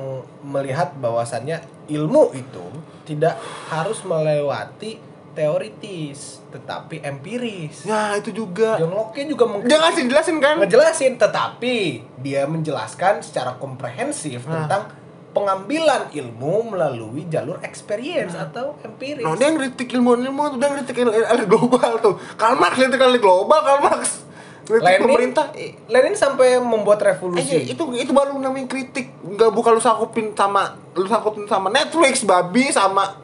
melihat 0.42 0.92
bahwasannya 0.96 1.60
ilmu 1.88 2.34
itu 2.34 2.66
tidak 3.04 3.38
harus 3.70 4.02
melewati 4.02 4.98
teoritis, 5.36 6.40
tetapi 6.50 7.00
empiris. 7.02 7.84
Ya, 7.84 8.16
itu 8.16 8.32
juga. 8.32 8.76
John 8.76 8.90
Locke 8.90 9.24
juga 9.24 9.44
meng- 9.46 9.64
Dia 9.64 9.78
ngasih 9.78 10.08
jelasin 10.08 10.38
kan? 10.40 10.56
ngejelasin 10.58 11.14
tetapi 11.16 11.76
dia 12.18 12.44
menjelaskan 12.46 13.20
secara 13.20 13.56
komprehensif 13.56 14.44
Nah. 14.44 14.64
tentang 14.64 14.84
pengambilan 15.32 16.08
ilmu 16.10 16.72
melalui 16.72 17.28
jalur 17.28 17.60
experience 17.62 18.32
atau 18.34 18.80
empiris. 18.82 19.20
Nah, 19.20 19.36
dia 19.36 19.52
ngeritik 19.52 19.92
ilmuwan-ilmuwan 19.92 20.56
tuh, 20.56 20.60
dia 20.64 20.70
ngeritik 20.72 20.96
el- 20.98 21.12
el- 21.14 21.30
elit 21.30 21.48
global 21.52 21.92
tuh. 22.00 22.16
Karl 22.36 22.56
Marx 22.56 22.74
ngeritik 22.74 23.02
elit 23.02 23.20
global, 23.20 23.60
Karl 23.60 23.84
Marx. 23.84 24.24
Lenin, 24.68 25.00
pemerintah. 25.00 25.46
Eh, 25.54 25.78
Lenin 25.86 26.14
sampai 26.14 26.58
membuat 26.58 26.98
eh, 27.00 27.06
revolusi. 27.08 27.68
itu 27.68 27.84
itu 27.94 28.12
baru 28.12 28.34
namanya 28.36 28.66
kritik. 28.66 29.14
Enggak 29.22 29.50
bukan 29.50 29.72
lu 29.72 29.80
sakupin 29.80 30.32
sama 30.32 30.64
lu 30.92 31.06
sakupin 31.06 31.46
sama 31.46 31.70
Netflix, 31.70 32.22
babi 32.22 32.70
sama 32.70 33.22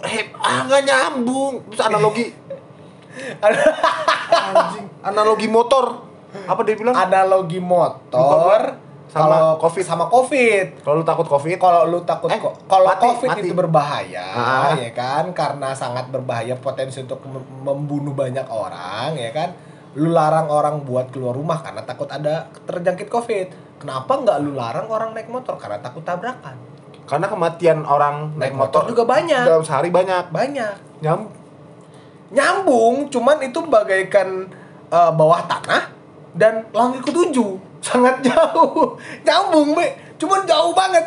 eh 0.00 0.28
ah 0.34 0.64
nggak 0.64 0.82
nyambung. 0.82 1.62
Terus 1.68 1.82
analogi 1.82 2.26
anjing, 4.26 4.86
analogi 5.00 5.48
motor. 5.48 6.02
Apa 6.44 6.60
dia 6.62 6.74
bilang? 6.74 6.92
Analogi 6.92 7.62
motor 7.62 8.74
Sama 9.06 9.30
kalau 9.30 9.50
COVID. 9.60 9.84
sama 9.86 10.04
COVID. 10.10 10.66
Kalau 10.82 10.94
lu 10.96 11.04
takut 11.04 11.22
Covid, 11.24 11.54
Kalau 11.56 11.86
lu 11.86 12.02
takut 12.02 12.26
Eh, 12.26 12.40
kalau 12.42 12.90
COVID 12.90 13.28
mati. 13.30 13.40
itu 13.40 13.54
berbahaya 13.54 14.26
Ah. 14.26 14.74
ya 14.74 14.90
kan 14.90 15.30
karena 15.30 15.70
sangat 15.72 16.10
berbahaya 16.10 16.58
potensi 16.58 16.98
untuk 16.98 17.22
mem- 17.22 17.46
membunuh 17.62 18.10
banyak 18.12 18.42
orang 18.44 19.14
ya 19.14 19.30
kan. 19.30 19.54
Lu 19.94 20.10
larang 20.10 20.50
orang 20.50 20.82
buat 20.82 21.10
keluar 21.14 21.34
rumah 21.34 21.62
karena 21.62 21.82
takut 21.86 22.10
ada 22.10 22.50
terjangkit 22.66 23.06
COVID. 23.06 23.78
Kenapa 23.78 24.10
nggak 24.10 24.36
lu 24.42 24.58
larang 24.58 24.90
orang 24.90 25.14
naik 25.14 25.30
motor 25.30 25.54
karena 25.58 25.78
takut 25.78 26.02
tabrakan? 26.02 26.74
karena 27.04 27.26
kematian 27.28 27.84
orang 27.84 28.32
Naik 28.40 28.56
motor 28.56 28.88
juga 28.88 29.04
banyak. 29.04 29.44
Dalam 29.44 29.64
sehari 29.64 29.92
banyak. 29.92 30.32
Banyak. 30.32 31.04
Nyam 31.04 31.28
Nyambung, 32.34 33.12
cuman 33.12 33.38
itu 33.46 33.62
bagaikan 33.68 34.48
eh, 34.90 35.10
bawah 35.14 35.44
tanah 35.46 35.92
dan 36.34 36.66
langit 36.72 37.04
ketujuh. 37.06 37.60
Sangat 37.84 38.24
jauh. 38.24 38.96
Nyambung, 39.22 39.76
Be. 39.76 40.16
Cuman 40.16 40.48
jauh 40.48 40.72
banget 40.72 41.04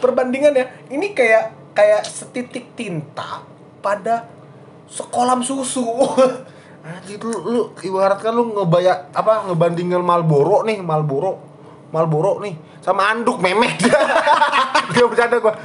perbandingannya. 0.00 0.88
Ini 0.88 1.12
kayak 1.12 1.76
kayak 1.76 2.02
setitik 2.08 2.72
tinta 2.72 3.44
pada 3.84 4.26
sekolam 4.88 5.44
susu. 5.44 5.84
Anjir 6.86 7.18
lu, 7.18 7.34
lu 7.42 7.62
ibaratkan 7.82 8.30
lu 8.30 8.54
ngebaya 8.54 9.10
apa 9.10 9.50
ngebandingin 9.50 9.98
Marlboro 9.98 10.62
nih, 10.62 10.78
Marlboro. 10.78 11.42
Marlboro 11.90 12.38
nih 12.38 12.54
sama 12.78 13.10
anduk 13.10 13.42
memek. 13.42 13.74
Dia 14.94 15.04
bercanda 15.10 15.42
gua. 15.42 15.58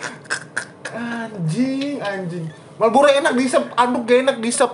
Anjing, 0.92 2.02
anjing. 2.02 2.46
Marlboro 2.82 3.06
enak 3.06 3.38
disep, 3.38 3.70
anduk 3.78 4.10
gak 4.10 4.26
enak 4.26 4.38
disep. 4.42 4.72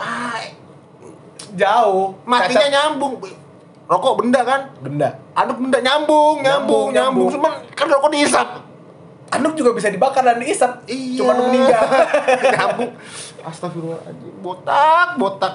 Ah, 0.00 0.40
jauh. 1.52 2.16
matinya 2.24 2.56
Cacat- 2.56 2.72
nyambung. 2.72 3.14
Rokok 3.84 4.14
benda 4.22 4.40
kan? 4.46 4.60
benda. 4.80 5.18
Anduk 5.34 5.60
benda 5.60 5.78
nyambung, 5.82 6.36
nyambung, 6.40 6.40
Nyambung, 6.40 6.88
nyambung. 6.94 7.28
nyambung. 7.28 7.30
Cuman 7.36 7.52
kan 7.76 7.86
rokok 7.90 8.10
diisap. 8.14 8.48
Anduk 9.30 9.54
juga 9.54 9.70
bisa 9.78 9.86
dibakar 9.86 10.26
dan 10.26 10.42
diisap. 10.42 10.82
Iya. 10.90 11.22
Cuma 11.22 11.32
meninggal. 11.38 11.86
nyambung. 12.54 12.92
Astagfirullahaladzim. 13.46 14.34
Botak, 14.42 15.08
botak. 15.16 15.54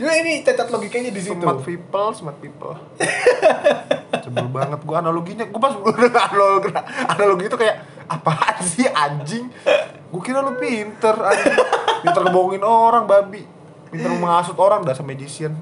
Cuma 0.00 0.12
ini 0.18 0.42
cacat 0.42 0.72
logikanya 0.72 1.12
di 1.12 1.20
situ. 1.22 1.38
Smart 1.38 1.62
people, 1.62 2.08
smart 2.16 2.38
people. 2.40 2.74
Sebel 4.24 4.48
banget 4.48 4.80
gua 4.82 5.04
analoginya. 5.04 5.44
Gua 5.46 5.60
pas 5.60 5.74
analogi, 6.32 6.72
analogi 7.06 7.44
itu 7.46 7.56
kayak 7.60 7.76
apaan 8.08 8.58
sih 8.64 8.88
anjing? 8.88 9.52
Gua 10.10 10.22
kira 10.24 10.40
lu 10.40 10.56
pinter 10.56 11.14
anjing. 11.14 11.54
Pinter 12.02 12.22
ngebohongin 12.26 12.64
orang 12.64 13.04
babi. 13.06 13.44
Pinter 13.92 14.08
menghasut 14.16 14.56
orang 14.56 14.82
dasar 14.88 15.04
magician. 15.04 15.52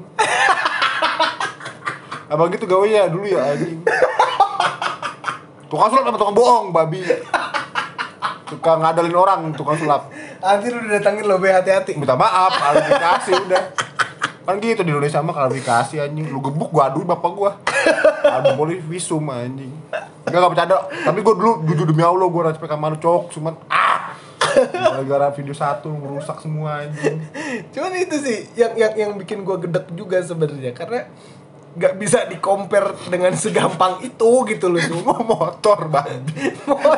Abang 2.31 2.47
gitu 2.55 2.63
gawe 2.65 2.87
ya 2.87 3.11
dulu 3.11 3.27
ya 3.27 3.43
anjing. 3.43 3.83
Tukang 5.67 5.91
sulap 5.91 6.09
sama 6.09 6.19
tukang 6.19 6.35
bohong 6.39 6.67
babi. 6.71 7.03
Tukang 8.51 8.83
ngadalin 8.83 9.15
orang 9.15 9.41
tukang 9.55 9.79
sulap. 9.79 10.11
Anjir 10.43 10.75
udah 10.75 10.99
datangin 10.99 11.25
lo, 11.31 11.39
Be, 11.39 11.55
hati-hati. 11.55 11.95
minta 11.95 12.19
maaf 12.19 12.51
klarifikasi 12.51 13.31
udah. 13.47 13.65
Kan 14.41 14.59
gitu 14.59 14.83
di 14.83 14.91
Indonesia 14.91 15.23
mah 15.23 15.35
klarifikasi 15.37 16.03
anjing. 16.03 16.27
Lu 16.35 16.43
gebuk 16.43 16.75
gua 16.75 16.91
aduin 16.91 17.07
bapak 17.07 17.33
gua. 17.39 17.51
Aduh 18.27 18.59
boleh 18.59 18.83
visum 18.83 19.23
anjing. 19.31 19.71
Enggak 20.27 20.39
enggak 20.43 20.51
bercanda. 20.51 20.77
Tapi 20.91 21.19
gua 21.23 21.35
dulu 21.39 21.53
jujur 21.71 21.87
demi 21.87 22.03
Allah 22.03 22.27
gua 22.27 22.51
respect 22.51 22.73
sama 22.75 22.91
lu 22.91 22.99
cok 22.99 23.23
cuman 23.31 23.55
ah! 23.71 24.19
Gara-gara 24.75 25.31
video 25.31 25.55
satu 25.55 25.95
merusak 25.95 26.43
semua 26.43 26.83
anjing. 26.83 27.23
Cuman 27.71 27.95
itu 27.95 28.17
sih 28.19 28.51
yang 28.59 28.75
yang 28.75 28.93
yang 28.99 29.11
bikin 29.15 29.47
gua 29.47 29.63
gedek 29.63 29.87
juga 29.95 30.19
sebenarnya. 30.19 30.75
Karena 30.75 31.07
nggak 31.71 32.03
bisa 32.03 32.27
di 32.27 32.43
compare 32.43 32.99
dengan 33.07 33.31
segampang 33.31 34.03
itu 34.03 34.43
gitu 34.43 34.67
loh 34.67 34.83
mau 35.07 35.23
motor 35.23 35.87
babi 35.87 36.51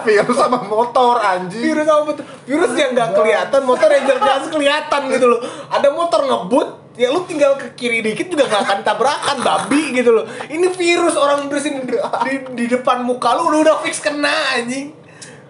virus 0.09 0.39
sama 0.41 0.65
motor 0.65 1.21
anjing. 1.21 1.61
Virus 1.61 1.85
apa 1.93 2.03
betul 2.09 2.25
virus 2.49 2.73
yang 2.73 2.97
nggak 2.97 3.11
kelihatan 3.13 3.61
motor 3.69 3.89
yang 3.93 4.05
jelas 4.09 4.49
kelihatan 4.49 5.01
gitu 5.13 5.27
loh. 5.29 5.41
Ada 5.69 5.93
motor 5.93 6.25
ngebut 6.25 6.69
ya 6.97 7.13
lu 7.13 7.25
tinggal 7.29 7.57
ke 7.61 7.77
kiri 7.77 8.01
dikit 8.01 8.33
juga 8.33 8.49
nggak 8.49 8.63
akan 8.65 8.79
tabrakan 8.81 9.39
babi 9.45 9.93
gitu 9.93 10.11
loh. 10.17 10.25
Ini 10.49 10.67
virus 10.73 11.21
orang 11.21 11.53
bersin 11.53 11.85
di, 11.85 11.93
di, 12.25 12.35
di 12.57 12.65
depan 12.73 13.05
muka 13.05 13.37
lu 13.37 13.53
lu 13.53 13.61
udah 13.61 13.77
fix 13.85 14.01
kena 14.01 14.57
anjing. 14.57 14.97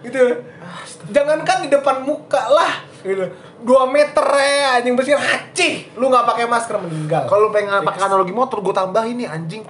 Gitu. 0.02 0.18
Jangankan 1.14 1.62
di 1.62 1.68
depan 1.70 2.02
muka 2.02 2.42
lah 2.50 2.90
gitu 3.02 3.26
2 3.62 3.68
meter 3.88 4.26
ya 4.26 4.76
anjing 4.76 4.92
bersihin 4.92 5.16
hacih 5.16 5.72
lu 5.94 6.06
nggak 6.06 6.24
pakai 6.24 6.44
masker 6.44 6.76
meninggal 6.76 7.22
Kalau 7.24 7.48
pengen 7.48 7.80
pakai 7.80 8.00
analogi 8.02 8.30
motor, 8.30 8.58
gue 8.58 8.72
tambahin 8.72 9.16
nih 9.16 9.26
anjing. 9.26 9.62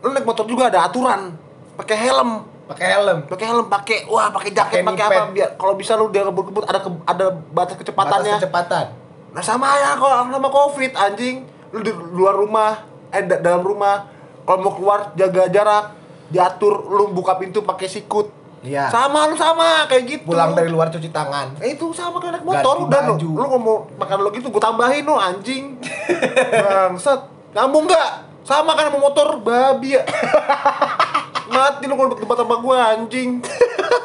Lu 0.00 0.08
naik 0.08 0.22
motor 0.22 0.44
juga 0.44 0.66
ada 0.66 0.86
aturan. 0.86 1.34
Pakai 1.74 1.96
helm, 1.98 2.44
pakai 2.66 2.86
helm 2.88 3.18
pakai 3.24 3.46
helm, 3.46 3.66
pakai 3.66 3.98
wah, 4.06 4.28
pakai 4.30 4.50
jaket, 4.50 4.80
Pakai 4.80 5.04
apa 5.08 5.22
biar 5.28 5.48
kalau 5.54 5.74
bisa 5.74 5.92
lu 5.94 6.08
dia 6.08 6.22
kebut-kebut 6.22 6.62
ada 6.62 6.78
ke- 6.78 7.04
ada 7.04 7.26
batas 7.30 7.50
batas 7.50 7.74
kecepatannya. 7.76 8.34
kecepatan 8.36 8.86
Nah 9.30 9.42
sama 9.42 9.66
ya 9.74 9.94
kalau 9.94 10.14
sama 10.24 10.48
covid 10.48 10.92
anjing. 10.92 11.42
Lu 11.70 11.80
di 11.80 11.90
luar 11.90 12.34
rumah, 12.34 12.82
eh 13.08 13.22
da- 13.22 13.38
dalam 13.38 13.60
rumah. 13.60 14.06
Kalau 14.42 14.58
mau 14.60 14.72
keluar 14.72 15.14
jaga 15.14 15.46
jarak, 15.46 15.84
diatur 16.26 16.88
lu 16.88 17.10
buka 17.10 17.34
pintu 17.34 17.60
pakai 17.60 17.86
sikut. 17.86 18.26
Iya. 18.60 18.86
Sama 18.86 19.24
lu 19.24 19.34
sama 19.34 19.86
kayak 19.86 20.04
gitu. 20.06 20.24
pulang 20.26 20.52
dari 20.52 20.68
luar 20.68 20.86
cuci 20.86 21.08
tangan 21.08 21.56
Eh 21.58 21.74
itu 21.74 21.88
sama 21.90 22.20
kayak 22.20 22.36
naik 22.36 22.44
motor 22.44 22.76
Ganti 22.76 22.86
udah 22.86 23.00
lu. 23.02 23.12
baju. 23.16 23.28
Lu 23.32 23.46
ngomong 23.48 23.78
makan 23.96 24.16
lo 24.18 24.28
gitu 24.30 24.46
gue 24.46 24.60
tambahin 24.60 25.00
lu 25.02 25.14
anjing. 25.14 25.80
Bangsat. 26.52 27.20
Nyambung 27.50 27.88
enggak? 27.88 28.10
Sama 28.40 28.72
kan 28.72 28.86
sama 28.86 29.00
motor 29.00 29.38
babi 29.38 29.96
ya. 29.96 30.04
Mati 31.50 31.82
lu 31.82 31.94
kalau 31.94 32.12
debat 32.12 32.36
sama 32.36 32.56
gua 32.56 32.94
anjing. 32.94 33.42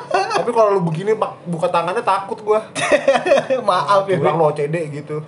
Tapi 0.10 0.50
kalau 0.50 0.74
lu 0.74 0.82
begini 0.82 1.14
bak- 1.14 1.46
buka 1.46 1.68
tangannya 1.68 2.02
takut 2.02 2.40
gua. 2.40 2.64
maaf 3.62 4.08
ya 4.08 4.18
Pulang 4.18 4.36
lo 4.36 4.50
OCD 4.50 4.76
gitu. 4.90 5.22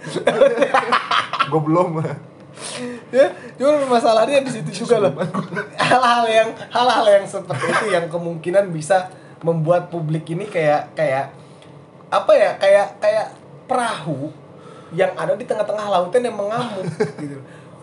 gua 1.52 1.60
belum. 1.62 1.88
Ya 3.14 3.32
cuma 3.58 3.98
masalahnya 3.98 4.42
di 4.42 4.52
situ 4.52 4.86
juga 4.86 4.98
loh. 5.02 5.14
Hal-hal 5.78 6.24
yang 6.30 6.50
hal-hal 6.74 7.06
yang 7.06 7.26
seperti 7.26 7.66
itu 7.70 7.86
yang 7.94 8.06
kemungkinan 8.10 8.70
bisa 8.74 9.10
membuat 9.46 9.94
publik 9.94 10.26
ini 10.34 10.50
kayak 10.50 10.98
kayak 10.98 11.30
apa 12.10 12.32
ya 12.34 12.52
kayak 12.58 12.88
kayak 12.98 13.28
perahu 13.68 14.32
yang 14.96 15.12
ada 15.20 15.36
di 15.36 15.44
tengah-tengah 15.44 15.86
lautan 15.92 16.24
yang 16.24 16.36
mengamuk 16.36 16.88
gitu. 17.20 17.38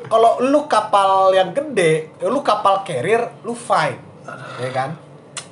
Kalau 0.05 0.37
lu 0.43 0.69
kapal 0.69 1.33
yang 1.33 1.55
gede 1.55 2.13
lu 2.25 2.41
kapal 2.45 2.83
carrier 2.83 3.31
lu 3.47 3.55
fine 3.55 4.01
ya 4.61 4.71
kan? 4.75 4.91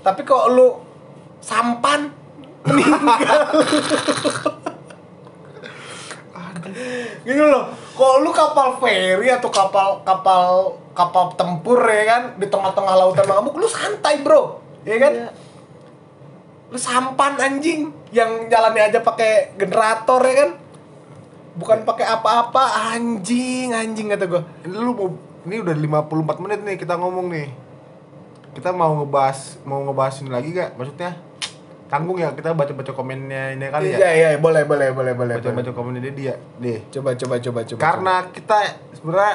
Tapi 0.02 0.26
kalau 0.26 0.46
lu 0.50 0.68
sampan 1.38 2.10
gitu 7.28 7.44
loh 7.44 7.68
kalau 7.92 8.24
lu 8.24 8.30
kapal 8.32 8.80
feri 8.80 9.28
atau 9.28 9.52
kapal 9.52 10.00
kapal 10.02 10.80
kapal 10.92 11.32
tempur 11.36 11.80
ya 11.88 12.04
kan 12.04 12.22
di 12.36 12.46
tengah-tengah 12.48 12.94
lautan 12.96 13.24
mengamuk 13.24 13.56
lu 13.56 13.68
santai 13.68 14.20
bro. 14.20 14.60
Ya 14.84 14.96
kan? 15.00 15.32
Lu 16.72 16.78
sampan 16.80 17.36
anjing 17.40 17.92
yang 18.12 18.48
jalannya 18.48 18.92
aja 18.92 18.98
pakai 19.00 19.56
generator 19.56 20.20
ya 20.24 20.34
kan? 20.44 20.50
Bukan 21.52 21.84
pakai 21.84 22.06
apa-apa 22.08 22.92
anjing 22.96 23.76
anjing 23.76 24.08
kata 24.12 24.24
gua. 24.28 24.42
Ini 24.64 24.76
lu 24.76 24.92
mau 24.96 25.08
ini 25.42 25.58
udah 25.58 25.74
54 25.74 26.42
menit 26.44 26.60
nih 26.64 26.76
kita 26.80 26.94
ngomong 26.96 27.26
nih. 27.32 27.48
Kita 28.52 28.68
mau 28.72 29.00
ngebahas 29.00 29.60
mau 29.64 29.80
ngebahas 29.84 30.20
ini 30.20 30.30
lagi 30.30 30.48
gak? 30.52 30.76
Maksudnya 30.76 31.16
tanggung 31.92 32.16
ya 32.16 32.32
kita 32.32 32.56
baca-baca 32.56 32.88
komennya 32.90 33.52
ini 33.52 33.68
kali 33.68 33.92
ya. 33.92 33.96
iya 33.98 34.10
iya 34.10 34.28
boleh 34.34 34.64
boleh 34.64 34.88
boleh 34.90 35.12
boleh. 35.12 35.34
Baca-baca 35.36 35.70
komennya 35.70 36.00
dia 36.02 36.14
dia 36.16 36.34
deh. 36.56 36.80
coba 36.88 37.12
coba 37.12 37.36
coba 37.36 37.60
coba 37.62 37.78
Karena 37.78 38.14
kita 38.32 38.56
sebenarnya 38.90 39.34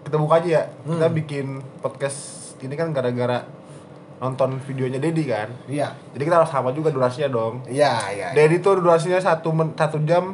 kita 0.00 0.16
buka 0.16 0.40
aja 0.40 0.48
ya. 0.48 0.62
Kita 0.82 1.04
Hmm. 1.04 1.14
bikin 1.14 1.46
podcast 1.78 2.18
ini 2.58 2.72
kan 2.72 2.90
gara-gara 2.90 3.44
nonton 4.18 4.56
videonya 4.58 4.96
Dedi 4.96 5.22
kan. 5.22 5.52
coba. 5.60 5.68
iya 5.68 5.88
Jadi 6.10 6.22
kita 6.24 6.40
harus 6.40 6.48
sama 6.48 6.72
juga 6.72 6.88
durasinya 6.88 7.28
dong. 7.28 7.60
iya 7.68 7.92
iya 8.08 8.28
Dedi 8.32 8.58
tuh 8.58 8.80
durasinya 8.80 9.20
satu 9.20 9.52
men, 9.52 9.76
satu 9.76 10.00
jam 10.02 10.32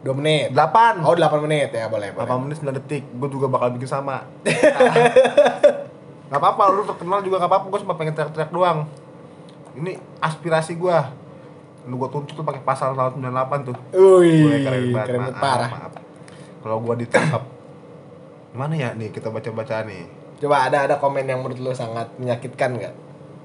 dua 0.00 0.14
menit 0.14 0.50
8 0.50 1.02
oh 1.02 1.14
8 1.14 1.18
menit 1.40 1.70
ya 1.70 1.86
boleh 1.86 2.10
8 2.12 2.30
menit 2.40 2.56
9 2.56 2.70
detik. 2.72 3.02
Gue 3.12 3.26
juga 3.28 3.46
bakal 3.48 3.74
bikin 3.74 3.90
sama. 3.90 4.22
gak 6.30 6.40
apa-apa, 6.40 6.62
lu 6.70 6.82
terkenal 6.84 7.20
juga 7.20 7.36
gak 7.38 7.50
apa-apa. 7.50 7.66
Gue 7.68 7.80
cuma 7.82 7.94
pengen 7.94 8.14
teriak-teriak 8.14 8.50
doang. 8.50 8.86
Ini 9.74 9.92
aspirasi 10.18 10.76
gue. 10.76 10.98
Lu 11.84 11.96
gue 11.96 12.08
tuntut 12.08 12.32
tuh 12.32 12.42
pakai 12.42 12.62
pasal 12.62 12.92
tahun 12.92 13.18
98 13.18 13.68
tuh. 13.68 13.76
Wih, 13.92 14.44
Gue 14.44 14.56
keren 14.60 14.84
banget. 14.90 15.06
keren 15.08 15.22
maaf, 15.24 15.36
parah. 15.36 15.70
maaf. 15.70 15.92
Kalau 16.62 16.78
gue 16.78 16.94
ditangkap, 17.02 17.42
mana 18.52 18.74
ya 18.74 18.94
nih 18.94 19.10
kita 19.10 19.28
baca-baca 19.28 19.82
nih. 19.82 20.06
Coba 20.38 20.66
ada 20.66 20.86
ada 20.86 20.94
komen 20.96 21.24
yang 21.24 21.42
menurut 21.42 21.58
lu 21.58 21.72
sangat 21.72 22.06
menyakitkan 22.18 22.78
nggak? 22.78 22.94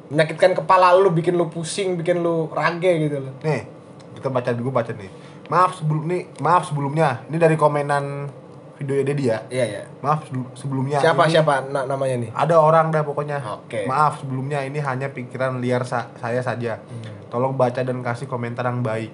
Menyakitkan 0.07 0.51
kepala 0.53 0.93
lu, 0.93 1.09
bikin 1.09 1.33
lu 1.33 1.49
pusing, 1.49 1.97
bikin 1.97 2.21
lu 2.21 2.45
rage 2.47 2.87
gitu 2.99 3.17
loh. 3.19 3.33
Nih, 3.41 3.65
kita 4.13 4.29
baca 4.29 4.53
dulu 4.53 4.69
baca 4.71 4.93
nih. 4.93 5.09
Maaf 5.47 5.79
sebelum 5.79 6.05
nih, 6.05 6.29
maaf 6.37 6.67
sebelumnya. 6.67 7.25
Ini 7.25 7.37
dari 7.37 7.55
komenan 7.55 8.29
videonya 8.77 9.05
Dedi 9.05 9.23
ya. 9.25 9.37
Iya 9.47 9.65
iya. 9.67 9.81
Maaf 9.99 10.25
sebelum- 10.25 10.53
sebelumnya. 10.53 10.97
siapa 10.97 11.25
ini- 11.25 11.33
siapa 11.33 11.53
na- 11.65 11.85
namanya 11.85 12.15
nih? 12.19 12.29
Ada 12.31 12.55
orang 12.55 12.89
dah 12.89 13.01
pokoknya. 13.01 13.37
Oke. 13.57 13.83
Maaf 13.83 14.21
sebelumnya 14.21 14.61
ini 14.61 14.77
hanya 14.77 15.09
pikiran 15.09 15.57
liar 15.57 15.81
sa- 15.81 16.13
saya 16.15 16.39
saja. 16.39 16.77
Hmm. 16.79 17.27
Tolong 17.27 17.53
baca 17.53 17.81
dan 17.81 17.99
kasih 17.99 18.25
komentar 18.25 18.63
yang 18.63 18.79
baik. 18.79 19.11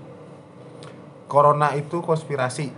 Corona 1.26 1.74
itu 1.74 2.00
konspirasi. 2.00 2.70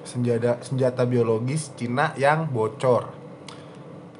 Senjata 0.00 0.60
senjata 0.60 1.04
biologis 1.04 1.72
Cina 1.74 2.12
yang 2.14 2.46
bocor. 2.46 3.12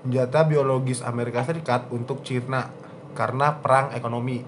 Senjata 0.00 0.42
biologis 0.42 1.00
Amerika 1.00 1.40
Serikat 1.40 1.88
untuk 1.88 2.20
Cina 2.20 2.72
karena 3.12 3.56
perang 3.56 3.92
ekonomi. 3.92 4.40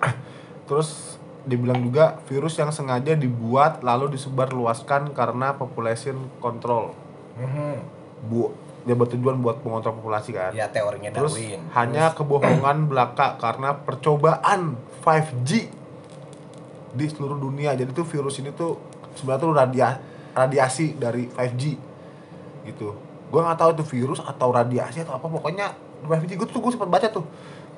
Terus 0.66 1.13
dibilang 1.44 1.80
juga 1.84 2.18
virus 2.24 2.56
yang 2.56 2.72
sengaja 2.72 3.12
dibuat 3.12 3.84
lalu 3.84 4.16
disebarluaskan 4.16 5.12
karena 5.12 5.54
population 5.56 6.28
control. 6.40 6.96
Mhm. 7.36 7.92
bu 8.24 8.48
dia 8.88 8.96
bertujuan 8.96 9.40
buat 9.40 9.60
mengontrol 9.64 10.00
populasi 10.00 10.32
kan. 10.32 10.52
Ya 10.52 10.68
teorinya 10.68 11.12
terus 11.12 11.36
Darwin. 11.36 11.60
hanya 11.76 12.12
kebohongan 12.16 12.84
belaka 12.90 13.36
karena 13.40 13.76
percobaan 13.76 14.76
5G 15.04 15.50
di 16.96 17.04
seluruh 17.08 17.36
dunia. 17.36 17.72
Jadi 17.76 17.92
tuh 17.92 18.04
virus 18.04 18.40
ini 18.40 18.52
tuh 18.52 18.80
sebenarnya 19.16 19.42
tuh 19.44 19.52
radia 19.52 19.88
radiasi 20.36 20.96
dari 20.96 21.28
5G 21.32 21.62
gitu. 22.68 22.96
Gue 23.32 23.40
nggak 23.40 23.58
tahu 23.60 23.70
itu 23.76 23.84
virus 24.00 24.20
atau 24.20 24.48
radiasi 24.52 25.04
atau 25.04 25.16
apa 25.16 25.26
pokoknya 25.28 25.72
5G 26.04 26.36
gue 26.36 26.48
tuh 26.48 26.60
gue 26.60 26.72
sempat 26.72 26.88
baca 26.88 27.08
tuh. 27.08 27.24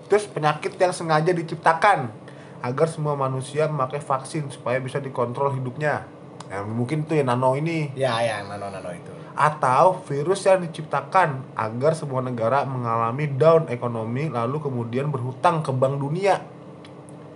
Terus 0.06 0.26
penyakit 0.30 0.74
yang 0.78 0.94
sengaja 0.94 1.30
diciptakan 1.30 2.25
agar 2.62 2.86
semua 2.88 3.16
manusia 3.18 3.68
memakai 3.68 4.00
vaksin 4.00 4.48
supaya 4.48 4.80
bisa 4.80 5.00
dikontrol 5.02 5.52
hidupnya 5.56 6.06
Nah, 6.46 6.62
mungkin 6.62 7.02
tuh 7.02 7.18
ya 7.18 7.26
nano 7.26 7.58
ini 7.58 7.90
Ya 7.98 8.22
ya 8.22 8.46
nano 8.46 8.70
nano 8.70 8.90
itu. 8.94 9.10
atau 9.36 10.00
virus 10.08 10.48
yang 10.48 10.64
diciptakan 10.64 11.44
agar 11.52 11.92
semua 11.92 12.24
negara 12.24 12.64
mengalami 12.64 13.28
down 13.28 13.68
ekonomi 13.68 14.32
lalu 14.32 14.62
kemudian 14.62 15.12
berhutang 15.12 15.60
ke 15.60 15.74
bank 15.74 16.00
dunia. 16.00 16.40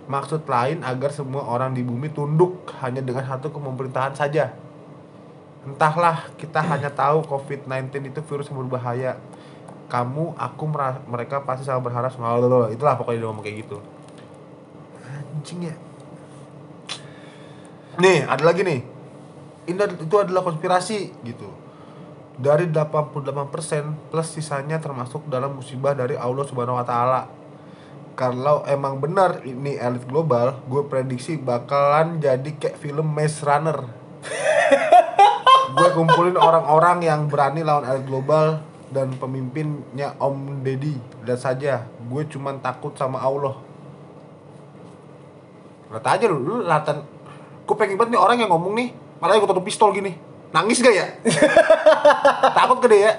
Maksud 0.09 0.49
lain 0.49 0.81
agar 0.81 1.13
semua 1.13 1.45
orang 1.45 1.77
di 1.77 1.85
bumi 1.85 2.09
tunduk 2.09 2.73
hanya 2.81 3.05
dengan 3.05 3.21
satu 3.27 3.53
pemerintahan 3.53 4.17
saja. 4.17 4.49
Entahlah, 5.61 6.25
kita 6.41 6.57
hanya 6.57 6.89
tahu 6.89 7.21
COVID-19 7.21 8.09
itu 8.09 8.19
virus 8.25 8.49
yang 8.49 8.65
berbahaya. 8.65 9.21
Kamu, 9.85 10.33
aku, 10.41 10.63
mereka 11.05 11.45
pasti 11.45 11.69
sangat 11.69 11.85
berharap 11.85 12.09
itulah 12.73 12.97
pokoknya 12.97 13.21
dia 13.21 13.27
ngomong 13.29 13.45
kayak 13.45 13.57
gitu. 13.61 13.77
Anjing. 15.31 15.71
Nih, 18.01 18.27
ada 18.27 18.43
lagi 18.43 18.67
nih. 18.67 18.83
Ini 19.71 19.77
itu 20.03 20.15
adalah 20.19 20.43
konspirasi 20.43 21.11
gitu 21.23 21.61
dari 22.41 22.65
88% 22.73 24.09
plus 24.09 24.29
sisanya 24.33 24.81
termasuk 24.81 25.29
dalam 25.29 25.61
musibah 25.61 25.93
dari 25.93 26.17
Allah 26.17 26.41
Subhanahu 26.41 26.81
wa 26.81 26.85
taala. 26.85 27.21
Kalau 28.17 28.65
emang 28.65 28.97
benar 28.97 29.45
ini 29.45 29.77
elit 29.77 30.03
global, 30.09 30.57
gue 30.65 30.83
prediksi 30.89 31.37
bakalan 31.37 32.17
jadi 32.17 32.49
kayak 32.57 32.81
film 32.81 33.07
Maze 33.13 33.45
Runner. 33.45 33.77
gue 35.71 35.89
kumpulin 35.95 36.35
orang-orang 36.35 37.07
yang 37.07 37.31
berani 37.31 37.63
lawan 37.63 37.87
elit 37.87 38.03
global 38.09 38.59
dan 38.91 39.15
pemimpinnya 39.15 40.17
Om 40.19 40.65
Deddy. 40.65 40.99
Lihat 41.23 41.39
saja, 41.39 41.87
gue 41.87 42.23
cuman 42.27 42.59
takut 42.59 42.91
sama 42.97 43.21
Allah. 43.23 43.55
Lihat 45.91 46.05
aja 46.07 46.25
lu, 46.31 46.37
lu 46.39 46.55
latan. 46.63 47.03
Gue 47.67 47.75
pengen 47.75 47.99
banget 47.99 48.15
nih 48.15 48.21
orang 48.21 48.37
yang 48.39 48.51
ngomong 48.51 48.73
nih, 48.73 48.89
malah 49.19 49.37
gue 49.37 49.47
tutup 49.47 49.63
pistol 49.63 49.91
gini. 49.91 50.15
Nangis 50.51 50.79
gak 50.79 50.91
ya? 50.91 51.07
Takut 52.57 52.79
gede 52.83 52.99
ya? 53.07 53.13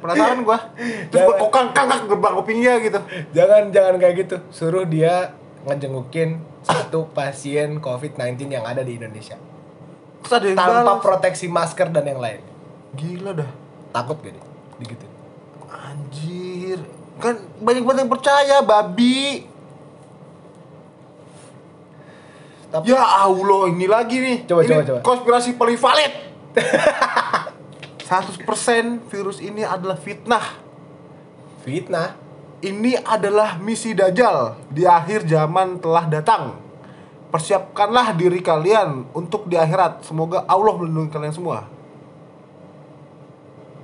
Penasaran 0.00 0.40
gua. 0.40 0.56
Terus 1.12 1.28
Jangan. 1.28 1.36
kokang 1.36 1.68
kangkak 1.76 2.08
gerbang 2.08 2.34
kupingnya 2.40 2.72
gitu. 2.80 2.98
Jangan 3.36 3.68
jangan 3.68 3.94
kayak 4.00 4.14
gitu. 4.24 4.36
Suruh 4.48 4.88
dia 4.88 5.36
ngejengukin 5.68 6.40
satu 6.64 7.12
pasien 7.12 7.84
COVID-19 7.84 8.48
yang 8.48 8.64
ada 8.64 8.80
di 8.80 8.96
Indonesia. 8.96 9.36
Terus 10.24 10.32
ada 10.32 10.46
yang 10.48 10.56
Tanpa 10.56 10.96
balas. 10.96 11.04
proteksi 11.04 11.52
masker 11.52 11.92
dan 11.92 12.08
yang 12.08 12.16
lain. 12.16 12.40
Gila 12.96 13.44
dah. 13.44 13.50
Takut 13.92 14.16
gak 14.24 14.32
dia? 14.32 14.44
Anjir. 15.68 16.80
Kan 17.20 17.36
banyak 17.60 17.84
banget 17.84 18.00
yang 18.08 18.12
percaya, 18.12 18.56
babi. 18.64 19.44
Tapi 22.70 22.86
Ya 22.86 23.02
Allah, 23.02 23.62
ini 23.74 23.86
lagi 23.90 24.16
nih. 24.22 24.38
Coba, 24.46 24.62
ini 24.62 24.70
coba, 24.70 24.82
coba. 24.86 25.00
Konspirasi 25.02 25.58
paling 25.58 25.74
valid. 25.74 26.12
100% 28.06 29.06
virus 29.10 29.38
ini 29.42 29.62
adalah 29.66 29.98
fitnah. 29.98 30.46
fitnah. 31.66 32.14
Ini 32.60 33.00
adalah 33.06 33.56
misi 33.56 33.96
Dajjal 33.96 34.68
di 34.68 34.84
akhir 34.84 35.26
zaman 35.26 35.80
telah 35.80 36.04
datang. 36.06 36.58
Persiapkanlah 37.30 38.12
diri 38.18 38.42
kalian 38.42 39.06
untuk 39.14 39.46
di 39.46 39.54
akhirat. 39.54 40.02
Semoga 40.02 40.42
Allah 40.44 40.74
melindungi 40.74 41.10
kalian 41.14 41.34
semua. 41.34 41.70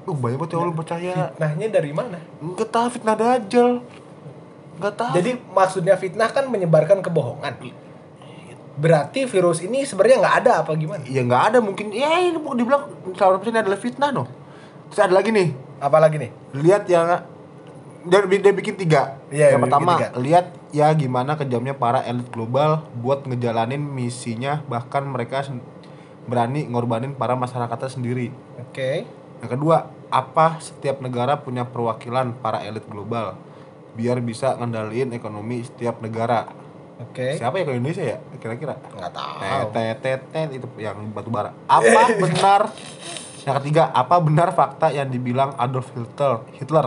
Uh, 0.06 0.14
banyak 0.14 0.38
banget 0.38 0.50
yang 0.54 0.62
orang 0.66 0.76
percaya. 0.76 1.14
Fitnahnya 1.34 1.66
dari 1.70 1.90
mana? 1.94 2.18
Enggak 2.38 2.68
tahu 2.70 2.86
fitnah 2.90 3.16
Dajjal. 3.16 3.82
Enggak 4.76 4.94
tahu. 4.98 5.12
Jadi 5.14 5.30
maksudnya 5.50 5.94
fitnah 5.96 6.28
kan 6.30 6.44
menyebarkan 6.50 7.00
kebohongan. 7.00 7.54
Berarti 8.76 9.24
virus 9.24 9.64
ini 9.64 9.88
sebenarnya 9.88 10.16
nggak 10.20 10.36
ada 10.44 10.52
apa 10.60 10.76
gimana? 10.76 11.02
ya 11.08 11.24
nggak 11.24 11.42
ada 11.52 11.58
mungkin. 11.64 11.90
Ya 11.92 12.12
ini 12.20 12.36
mau 12.36 12.52
dibilang 12.52 12.92
100% 13.16 13.48
ini 13.48 13.58
adalah 13.64 13.80
fitnah 13.80 14.10
no. 14.12 14.28
Terus 14.92 15.00
ada 15.00 15.14
lagi 15.16 15.32
nih. 15.32 15.56
Apalagi 15.80 16.16
nih? 16.20 16.30
lihat 16.56 16.88
yang 16.88 17.08
dia, 18.06 18.20
dia 18.22 18.54
bikin 18.54 18.74
tiga. 18.78 19.18
Iya, 19.28 19.56
yang 19.56 19.66
pertama 19.66 19.98
tiga. 19.98 20.08
lihat 20.16 20.46
ya 20.70 20.86
gimana 20.94 21.34
kejamnya 21.34 21.74
para 21.74 22.04
elit 22.06 22.28
global 22.30 22.86
buat 23.02 23.26
ngejalanin 23.26 23.82
misinya 23.82 24.62
bahkan 24.70 25.02
mereka 25.02 25.42
berani 26.26 26.66
ngorbanin 26.70 27.18
para 27.18 27.34
masyarakatnya 27.34 27.90
sendiri. 27.90 28.30
Oke. 28.62 29.06
Yang 29.42 29.50
kedua, 29.58 29.90
apa 30.08 30.62
setiap 30.62 31.02
negara 31.02 31.38
punya 31.42 31.66
perwakilan 31.66 32.34
para 32.40 32.62
elit 32.62 32.86
global 32.86 33.36
biar 33.96 34.20
bisa 34.20 34.54
ngendaliin 34.60 35.16
ekonomi 35.16 35.64
setiap 35.64 35.98
negara. 36.04 36.52
Oke. 36.96 37.36
Siapa 37.36 37.60
ya 37.60 37.64
ke 37.68 37.72
Indonesia 37.76 38.04
ya 38.04 38.18
kira-kira? 38.40 38.80
Nggak 38.96 39.12
tahu. 39.12 39.36
Tetetetet 39.72 40.48
itu 40.56 40.66
yang 40.80 40.96
batu 41.12 41.28
bara. 41.28 41.52
Apa 41.68 42.08
benar? 42.24 42.72
Yang 43.44 43.54
ketiga, 43.62 43.92
apa 43.94 44.16
benar 44.18 44.50
fakta 44.56 44.90
yang 44.90 45.06
dibilang 45.06 45.54
Adolf 45.60 45.92
Hitler? 45.92 46.40
Hitler 46.56 46.86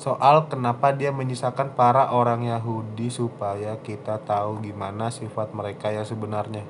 soal 0.00 0.48
kenapa 0.48 0.96
dia 0.96 1.12
menyisakan 1.12 1.76
para 1.76 2.08
orang 2.08 2.48
Yahudi 2.48 3.12
supaya 3.12 3.76
kita 3.84 4.16
tahu 4.24 4.64
gimana 4.64 5.12
sifat 5.12 5.52
mereka 5.52 5.92
yang 5.92 6.08
sebenarnya. 6.08 6.64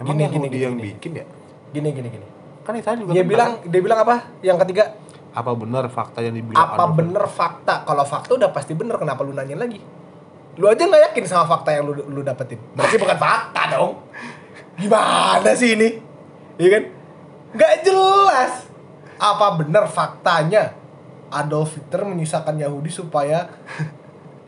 Emang 0.00 0.16
Gini, 0.16 0.24
gini, 0.24 0.24
Yahudi 0.24 0.48
gini, 0.48 0.64
yang 0.64 0.74
gini. 0.74 0.84
bikin 0.96 1.12
ya? 1.20 1.26
Gini 1.76 1.88
gini 1.92 2.08
gini. 2.08 2.26
Kan 2.64 2.72
itu 2.80 2.88
juga 3.04 3.12
Dia 3.12 3.20
benar. 3.20 3.28
bilang 3.28 3.50
dia 3.68 3.80
bilang 3.84 3.98
apa? 4.00 4.16
Yang 4.40 4.58
ketiga, 4.64 4.84
apa 5.36 5.50
benar 5.52 5.84
fakta 5.92 6.24
yang 6.24 6.32
dibilang 6.32 6.64
apa 6.64 6.84
bener 6.88 7.24
fakta? 7.28 7.84
Kalau 7.84 8.04
fakta 8.08 8.32
udah 8.40 8.50
pasti 8.56 8.72
bener, 8.72 8.96
kenapa 8.96 9.20
lu 9.20 9.36
nanyain 9.36 9.60
lagi? 9.60 9.99
Lu 10.60 10.68
aja 10.68 10.84
nggak 10.84 11.02
yakin 11.10 11.24
sama 11.24 11.48
fakta 11.48 11.72
yang 11.72 11.88
lu 11.88 11.96
lu 11.96 12.20
dapetin. 12.20 12.60
Berarti 12.76 13.00
bukan 13.00 13.16
fakta 13.16 13.62
dong. 13.72 13.96
Gimana 14.76 15.50
sih 15.56 15.72
ini? 15.72 15.96
Iya 16.60 16.68
kan? 16.76 16.84
Nggak 17.56 17.74
jelas. 17.88 18.68
Apa 19.16 19.56
bener 19.56 19.88
faktanya 19.88 20.76
Adolf 21.32 21.80
Hitler 21.80 22.04
menyisakan 22.04 22.60
Yahudi 22.60 22.92
supaya 22.92 23.48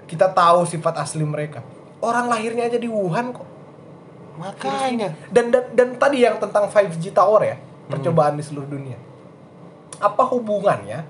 kita 0.04 0.28
tahu 0.36 0.68
sifat 0.68 1.00
asli 1.00 1.24
mereka? 1.24 1.64
Orang 2.04 2.28
lahirnya 2.28 2.68
aja 2.68 2.76
di 2.76 2.92
Wuhan 2.92 3.32
kok. 3.32 3.48
Makanya. 4.36 5.16
Dan, 5.32 5.48
dan 5.48 5.64
dan 5.72 5.88
tadi 5.96 6.24
yang 6.24 6.36
tentang 6.36 6.68
5G 6.68 7.12
tower 7.16 7.40
ya, 7.40 7.56
percobaan 7.88 8.36
di 8.36 8.44
seluruh 8.44 8.68
dunia. 8.68 9.00
Apa 9.96 10.28
hubungannya 10.28 11.08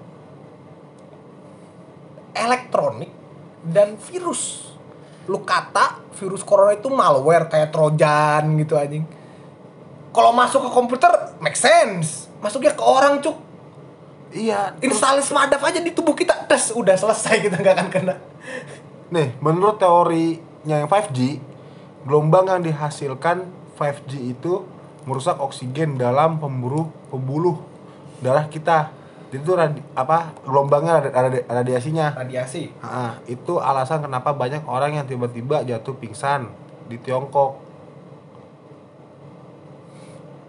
elektronik 2.39 3.11
dan 3.67 3.99
virus? 3.99 4.72
Lu 5.27 5.43
kata 5.43 6.03
virus 6.19 6.43
corona 6.43 6.75
itu 6.75 6.91
malware 6.91 7.47
kayak 7.51 7.71
trojan 7.71 8.59
gitu 8.59 8.75
anjing. 8.79 9.07
Kalau 10.13 10.31
masuk 10.37 10.69
ke 10.69 10.71
komputer 10.71 11.13
make 11.41 11.57
sense. 11.57 12.29
Masuknya 12.43 12.75
ke 12.75 12.83
orang 12.85 13.23
cuk. 13.23 13.37
Iya. 14.33 14.77
Instalis 14.81 15.29
madaf 15.31 15.61
aja 15.61 15.79
di 15.79 15.93
tubuh 15.93 16.17
kita, 16.17 16.49
tes 16.49 16.73
udah 16.73 16.97
selesai 16.97 17.39
kita 17.45 17.57
nggak 17.61 17.75
akan 17.77 17.89
kena. 17.93 18.15
Nih, 19.13 19.37
menurut 19.45 19.77
teorinya 19.77 20.81
yang 20.81 20.89
5G, 20.89 21.37
gelombang 22.09 22.49
yang 22.49 22.65
dihasilkan 22.65 23.45
5G 23.77 24.13
itu 24.33 24.65
merusak 25.05 25.37
oksigen 25.37 26.01
dalam 26.01 26.41
pemburu 26.41 26.89
pembuluh 27.13 27.61
darah 28.25 28.49
kita. 28.49 29.02
Itu 29.33 29.57
radi, 29.57 29.81
apa 29.97 30.37
gelombangnya 30.45 31.01
radi- 31.01 31.15
radi- 31.17 31.47
radiasinya. 31.49 32.13
Radiasi. 32.21 32.69
Ah, 32.85 33.17
itu 33.25 33.57
alasan 33.57 34.05
kenapa 34.05 34.37
banyak 34.37 34.61
orang 34.69 35.01
yang 35.01 35.09
tiba-tiba 35.09 35.65
jatuh 35.65 35.97
pingsan 35.97 36.53
di 36.93 37.01
Tiongkok. 37.01 37.57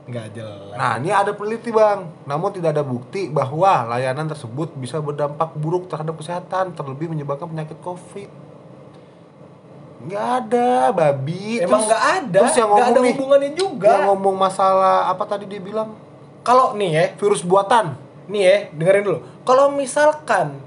Nggak 0.03 0.35
jelas. 0.35 0.75
Nah, 0.75 0.99
ini 0.99 1.15
ada 1.15 1.31
peneliti 1.31 1.71
bang, 1.71 2.03
namun 2.27 2.51
tidak 2.51 2.75
ada 2.75 2.83
bukti 2.83 3.31
bahwa 3.31 3.87
layanan 3.87 4.27
tersebut 4.27 4.75
bisa 4.75 4.99
berdampak 4.99 5.55
buruk 5.55 5.87
terhadap 5.87 6.19
kesehatan, 6.19 6.75
terlebih 6.75 7.07
menyebabkan 7.07 7.47
penyakit 7.47 7.79
COVID. 7.79 8.27
Nggak 10.03 10.25
ada, 10.43 10.91
babi. 10.91 11.63
Emang 11.63 11.79
Terus- 11.79 11.87
nggak 11.87 12.03
ada, 12.19 12.39
Terus 12.43 12.55
yang 12.59 12.67
nggak 12.67 12.83
ngomong 12.83 12.91
ada 12.91 12.99
nih, 12.99 13.13
hubungannya 13.15 13.51
juga. 13.55 13.87
Yang 13.95 14.03
ngomong 14.11 14.35
masalah 14.35 15.07
apa 15.07 15.23
tadi 15.23 15.47
dia 15.47 15.63
bilang 15.63 15.95
Kalau 16.43 16.75
nih 16.75 16.89
ya, 16.91 17.05
virus 17.15 17.39
buatan. 17.39 18.02
Nih 18.25 18.41
ya, 18.41 18.55
dengerin 18.71 19.03
dulu. 19.03 19.19
Kalau 19.41 19.69
misalkan 19.69 20.59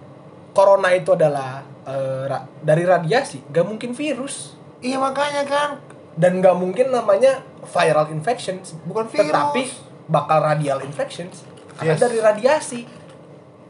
corona 0.50 0.90
itu 0.90 1.10
adalah 1.10 1.60
eh, 1.82 2.22
ra- 2.24 2.48
dari 2.58 2.82
radiasi, 2.82 3.46
gak 3.46 3.62
mungkin 3.62 3.92
virus 3.92 4.58
Iya 4.78 4.98
makanya 4.98 5.42
kan. 5.42 5.70
dan 6.14 6.40
gak 6.40 6.54
mungkin 6.54 6.88
namanya 6.88 7.40
viral 7.62 8.08
infections, 8.08 8.74
Bukan 8.82 9.06
virus. 9.06 9.26
tetapi 9.26 9.62
bakal 10.06 10.38
radial 10.40 10.80
infections 10.80 11.42
karena 11.74 11.92
Yes. 11.92 12.00
dari 12.00 12.18
radiasi. 12.18 12.80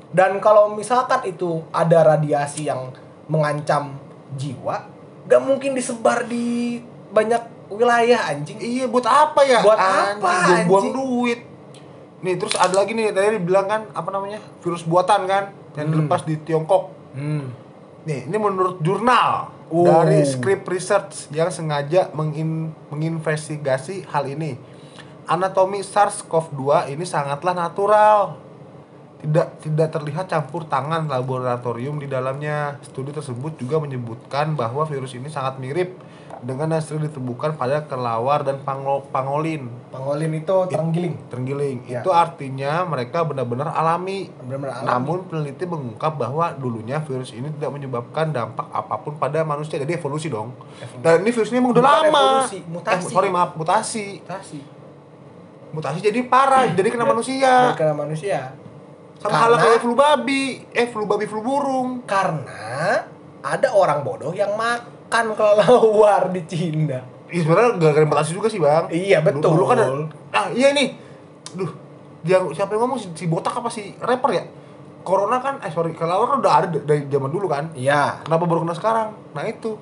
Dan 0.09 0.39
kalau 0.39 0.71
misalkan 0.71 1.21
itu 1.25 1.61
ada 1.69 2.07
radiasi 2.07 2.65
yang 2.65 2.95
mengancam 3.27 3.99
jiwa, 4.33 4.87
gak 5.25 5.43
mungkin 5.43 5.75
disebar 5.75 6.25
di 6.25 6.79
banyak 7.09 7.43
wilayah 7.69 8.31
anjing. 8.31 8.57
Iya 8.57 8.87
buat 8.87 9.03
apa 9.03 9.43
ya? 9.43 9.59
Buat 9.59 9.77
apa, 9.77 10.23
Anjing, 10.23 10.65
buang 10.65 10.87
anjing? 10.87 10.95
duit. 10.95 11.41
Nih 12.17 12.35
terus 12.37 12.57
ada 12.57 12.73
lagi 12.73 12.97
nih 12.97 13.13
tadi 13.13 13.37
dibilang 13.37 13.67
kan 13.67 13.83
apa 13.93 14.09
namanya 14.09 14.41
virus 14.65 14.81
buatan 14.83 15.29
kan 15.29 15.53
yang 15.77 15.87
Hmm. 15.89 15.95
dilepas 15.95 16.25
di 16.25 16.41
Tiongkok. 16.41 16.89
Hmm. 17.13 17.53
Nih, 18.07 18.25
ini 18.25 18.37
menurut 18.39 18.79
jurnal 18.81 19.51
Oh. 19.67 19.83
dari 19.83 20.23
Script 20.23 20.65
Research 20.65 21.27
yang 21.29 21.51
sengaja 21.51 22.09
mengin- 22.15 22.71
menginvestigasi 22.89 24.07
hal 24.07 24.25
ini. 24.27 24.55
Anatomi 25.27 25.83
SARS-CoV-2 25.83 26.87
ini 26.87 27.03
sangatlah 27.03 27.51
natural. 27.51 28.39
Tidak 29.17 29.59
tidak 29.59 29.89
terlihat 29.91 30.31
campur 30.31 30.63
tangan 30.65 31.11
laboratorium 31.11 31.99
di 31.99 32.07
dalamnya. 32.07 32.79
Studi 32.81 33.11
tersebut 33.11 33.59
juga 33.59 33.83
menyebutkan 33.83 34.55
bahwa 34.55 34.87
virus 34.87 35.19
ini 35.19 35.27
sangat 35.27 35.59
mirip 35.59 35.99
dengan 36.39 36.69
yang 36.71 36.81
sering 36.81 37.03
ditemukan 37.03 37.55
pada 37.55 37.81
kelawar 37.83 38.41
dan 38.41 38.61
pango- 38.61 39.07
pangolin. 39.07 39.69
Pangolin 39.89 40.33
itu 40.35 40.57
terenggiling. 40.67 41.15
Terenggiling. 41.27 41.79
Ya. 41.85 42.01
Itu 42.01 42.11
artinya 42.11 42.85
mereka 42.85 43.23
benar-benar 43.23 43.71
alami. 43.71 44.29
Benar-benar 44.39 44.73
alami. 44.77 44.89
Namun 44.89 45.19
peneliti 45.25 45.65
mengungkap 45.65 46.13
bahwa 46.15 46.53
dulunya 46.53 47.01
virus 47.01 47.31
ini 47.31 47.49
tidak 47.51 47.73
menyebabkan 47.73 48.31
dampak 48.31 48.69
apa 48.69 48.95
pun 48.99 49.17
pada 49.17 49.41
manusia. 49.43 49.77
Jadi 49.77 49.95
evolusi 49.95 50.27
dong. 50.27 50.53
Evolusi. 50.77 51.01
Dan 51.01 51.21
ini 51.21 51.31
virus 51.31 51.49
ini 51.49 51.59
emang 51.59 51.73
udah 51.73 51.83
Bukan 51.83 51.97
lama. 52.05 52.25
evolusi, 52.43 52.59
mutasi. 52.67 52.97
Eh, 52.99 53.09
sorry 53.09 53.29
maaf, 53.29 53.51
mutasi. 53.55 54.07
Mutasi. 54.21 54.59
Mutasi 55.69 55.99
jadi 56.01 56.21
parah, 56.25 56.69
jadi 56.69 56.89
kena 56.89 57.03
Dan- 57.03 57.13
manusia. 57.13 57.53
kena 57.75 57.93
manusia. 57.93 58.57
Sama 59.17 59.33
halnya 59.35 59.59
kayak 59.59 59.81
flu 59.81 59.93
babi, 59.93 60.61
eh 60.71 60.87
flu 60.87 61.05
babi 61.05 61.25
flu 61.25 61.41
burung. 61.41 62.05
Karena 62.05 63.01
ada 63.41 63.69
orang 63.73 64.01
bodoh 64.01 64.31
yang 64.31 64.53
makan 65.07 65.39
kelelawar 65.39 66.23
di 66.35 66.43
Cina. 66.51 66.99
Ih, 67.31 67.43
sebenarnya 67.43 67.79
gak 67.79 68.07
mutasi 68.11 68.35
juga 68.35 68.51
sih, 68.51 68.59
Bang. 68.59 68.91
Iya, 68.91 69.23
betul. 69.23 69.55
Dulu 69.55 69.65
kan 69.71 69.79
ah 70.35 70.51
iya 70.51 70.75
nih. 70.75 70.95
Duh, 71.55 71.71
yang 72.27 72.51
siapa 72.51 72.75
yang 72.75 72.87
ngomong 72.87 72.99
si, 72.99 73.11
si 73.15 73.25
botak 73.31 73.55
apa 73.55 73.71
si 73.71 73.95
rapper 74.03 74.31
ya? 74.35 74.45
Corona 75.07 75.39
kan, 75.39 75.63
eh 75.63 75.71
sorry, 75.71 75.95
kelawar 75.95 76.27
kan 76.35 76.39
udah 76.43 76.53
ada 76.59 76.67
dari 76.83 77.07
zaman 77.07 77.31
dulu 77.31 77.47
kan. 77.47 77.71
Iya. 77.79 78.27
Kenapa 78.27 78.43
baru 78.47 78.67
kena 78.67 78.75
sekarang? 78.75 79.09
Nah 79.35 79.43
itu. 79.47 79.79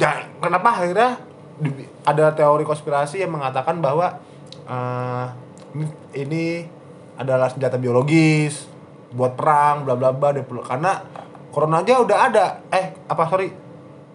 Ja, 0.00 0.24
kenapa 0.40 0.80
akhirnya 0.80 1.20
ada 2.04 2.32
teori 2.32 2.64
konspirasi 2.64 3.20
yang 3.20 3.32
mengatakan 3.32 3.80
bahwa 3.80 4.20
eh, 4.68 5.26
ini, 6.16 6.64
adalah 7.20 7.52
senjata 7.52 7.76
biologis 7.76 8.68
buat 9.08 9.34
perang 9.34 9.88
bla 9.88 9.96
bla 9.96 10.12
bla 10.12 10.36
dia 10.36 10.44
karena 10.44 11.00
corona 11.48 11.80
aja 11.80 11.98
udah 11.98 12.18
ada 12.28 12.46
eh 12.68 12.92
apa 13.08 13.22
sorry 13.26 13.67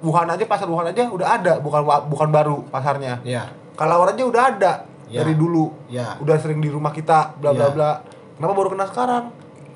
Wuhan 0.03 0.27
aja 0.27 0.43
pasar 0.43 0.67
Wuhan 0.67 0.85
aja 0.85 1.07
udah 1.07 1.27
ada 1.33 1.53
bukan 1.57 1.79
bukan 2.05 2.29
baru 2.29 2.67
pasarnya 2.67 3.23
Iya. 3.23 3.47
kalawar 3.73 4.11
aja 4.11 4.21
udah 4.21 4.43
ada 4.49 4.73
Ya. 5.07 5.21
dari 5.21 5.33
dulu 5.33 5.71
Ya. 5.87 6.17
udah 6.17 6.35
sering 6.35 6.59
di 6.59 6.67
rumah 6.67 6.91
kita 6.91 7.33
bla 7.37 7.51
bla 7.51 7.65
Ya. 7.65 7.71
bla 7.71 7.91
kenapa 8.35 8.53
baru 8.53 8.69
kena 8.69 8.85
sekarang 8.85 9.31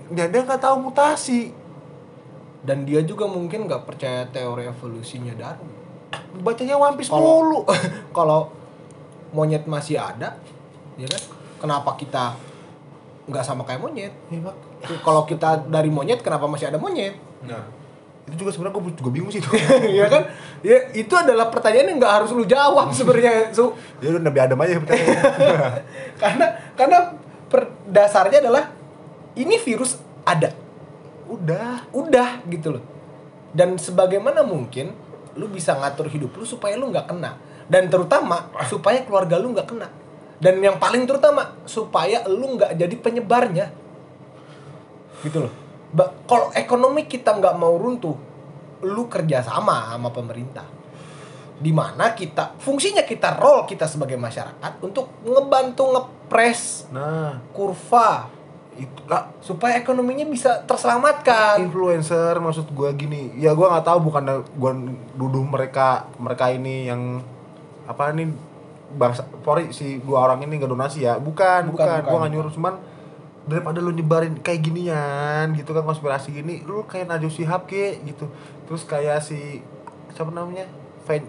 dia 0.09 0.27
dia 0.27 0.41
nggak 0.41 0.59
tahu 0.59 0.75
mutasi 0.83 1.55
Dan 2.59 2.83
dia 2.83 2.99
juga 3.01 3.23
mungkin 3.23 3.63
nggak 3.63 3.83
percaya 3.83 4.27
teori 4.27 4.67
evolusinya 4.67 5.31
Darwin. 5.31 5.71
bacanya 6.37 6.75
One 6.75 6.95
Piece 6.95 7.07
kalau 7.07 7.23
mulu 7.39 7.59
kalau 8.17 8.51
monyet 9.29 9.63
masih 9.63 9.95
ada 9.95 10.35
ya 10.95 11.05
kan 11.05 11.21
kenapa 11.57 11.95
kita 11.95 12.35
nggak 13.25 13.41
sama 13.41 13.63
kayak 13.63 13.79
monyet 13.79 14.11
Pak. 14.29 14.55
kalau 14.99 15.23
kita 15.23 15.63
dari 15.65 15.87
monyet 15.87 16.19
kenapa 16.19 16.43
masih 16.45 16.67
ada 16.67 16.75
monyet 16.75 17.15
nah 17.41 17.63
itu 18.27 18.43
juga 18.43 18.51
sebenarnya 18.51 18.75
gue 18.75 18.93
juga 18.99 19.11
bingung 19.15 19.31
sih 19.31 19.39
tuh 19.39 19.55
ya 19.99 20.11
kan? 20.11 20.27
Ya 20.59 20.91
itu 20.91 21.13
adalah 21.15 21.47
pertanyaan 21.47 21.95
yang 21.95 21.97
nggak 22.03 22.13
harus 22.19 22.29
lu 22.35 22.43
jawab 22.43 22.91
sebenarnya 22.91 23.55
Su. 23.55 23.71
ya 24.03 24.11
udah 24.11 24.21
Nabi 24.27 24.39
Adam 24.43 24.59
aja 24.59 24.83
percaya 24.83 25.07
karena 26.21 26.45
karena 26.75 26.97
per- 27.47 27.71
dasarnya 27.87 28.43
adalah 28.43 28.67
ini 29.39 29.55
virus 29.63 29.95
ada. 30.27 30.51
Udah. 31.31 31.87
Udah 31.95 32.43
gitu 32.51 32.75
loh. 32.75 32.83
Dan 33.55 33.79
sebagaimana 33.79 34.43
mungkin 34.43 34.91
lu 35.39 35.47
bisa 35.47 35.77
ngatur 35.79 36.11
hidup 36.11 36.35
lu 36.35 36.43
supaya 36.43 36.75
lu 36.75 36.91
nggak 36.91 37.07
kena. 37.07 37.39
Dan 37.71 37.87
terutama 37.87 38.51
supaya 38.67 39.07
keluarga 39.07 39.39
lu 39.39 39.55
nggak 39.55 39.67
kena. 39.71 39.87
Dan 40.43 40.59
yang 40.59 40.75
paling 40.83 41.07
terutama 41.07 41.55
supaya 41.63 42.27
lu 42.27 42.59
nggak 42.59 42.75
jadi 42.75 42.95
penyebarnya. 42.99 43.71
Gitu 45.23 45.47
loh 45.47 45.66
kalau 46.27 46.51
ekonomi 46.51 47.07
kita 47.07 47.31
nggak 47.39 47.55
mau 47.55 47.79
runtuh 47.79 48.17
lu 48.83 49.07
kerja 49.07 49.41
sama 49.41 49.95
sama 49.95 50.09
pemerintah. 50.11 50.67
Di 51.57 51.73
mana 51.73 52.13
kita 52.13 52.53
fungsinya 52.61 53.01
kita 53.01 53.39
role 53.39 53.65
kita 53.65 53.89
sebagai 53.89 54.19
masyarakat 54.19 54.77
untuk 54.83 55.09
ngebantu 55.25 55.89
ngepres 55.95 56.91
nah. 56.93 57.41
kurva. 57.55 58.29
Itu 58.77 59.09
lah 59.09 59.33
supaya 59.41 59.81
ekonominya 59.81 60.29
bisa 60.29 60.61
terselamatkan. 60.69 61.57
Influencer 61.65 62.37
maksud 62.37 62.69
gua 62.77 62.93
gini. 62.93 63.33
Ya 63.39 63.57
gua 63.57 63.73
nggak 63.73 63.87
tahu 63.89 63.99
bukan 64.05 64.23
gua 64.53 64.71
duduh 65.17 65.41
mereka 65.41 66.05
mereka 66.21 66.53
ini 66.53 66.85
yang 66.85 67.23
apa 67.89 68.13
nih 68.13 68.29
bangsa 68.93 69.25
sorry 69.41 69.73
si 69.73 69.97
dua 70.05 70.29
orang 70.29 70.45
ini 70.45 70.61
nggak 70.61 70.69
donasi 70.69 71.09
ya. 71.09 71.17
Bukan 71.17 71.73
Bukan, 71.73 71.73
bukan, 71.73 71.89
bukan, 71.89 72.05
gua 72.05 72.17
nggak 72.21 72.33
nyuruh 72.37 72.53
cuman 72.53 72.73
daripada 73.47 73.79
lu 73.79 73.95
nyebarin 73.95 74.35
kayak 74.43 74.59
ginian 74.59 75.55
gitu 75.55 75.71
kan 75.71 75.87
konspirasi 75.87 76.35
gini 76.35 76.67
lu 76.67 76.83
kayak 76.83 77.07
Najwa 77.07 77.31
Shihab 77.31 77.63
ke 77.65 78.03
gitu. 78.03 78.27
Terus 78.67 78.83
kayak 78.83 79.23
si 79.23 79.63
siapa 80.11 80.29
namanya? 80.29 80.67
Fan 81.07 81.23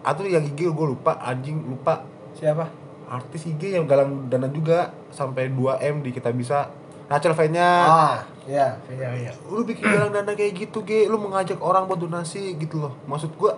atau 0.00 0.24
yang 0.24 0.40
IG 0.40 0.72
gue 0.72 0.86
lupa 0.88 1.20
anjing 1.20 1.60
lupa. 1.68 2.02
Siapa? 2.32 2.64
Artis 3.08 3.44
IG 3.44 3.76
yang 3.76 3.84
galang 3.84 4.32
dana 4.32 4.48
juga 4.48 4.92
sampai 5.12 5.52
2 5.52 5.80
m 5.84 6.00
di 6.00 6.10
kita 6.10 6.32
bisa. 6.32 6.72
Rachel 7.08 7.32
fan-nya 7.32 7.68
ah 7.88 8.20
ya 8.44 8.76
iya 8.92 9.08
iya. 9.16 9.32
Lu 9.48 9.64
bikin 9.64 9.84
galang 9.88 10.12
dana 10.12 10.32
kayak 10.36 10.52
gitu 10.56 10.84
ge 10.84 11.08
lu 11.08 11.16
mengajak 11.16 11.56
orang 11.60 11.88
buat 11.88 12.00
donasi 12.00 12.56
gitu 12.60 12.84
loh. 12.84 12.92
Maksud 13.08 13.32
gua 13.36 13.56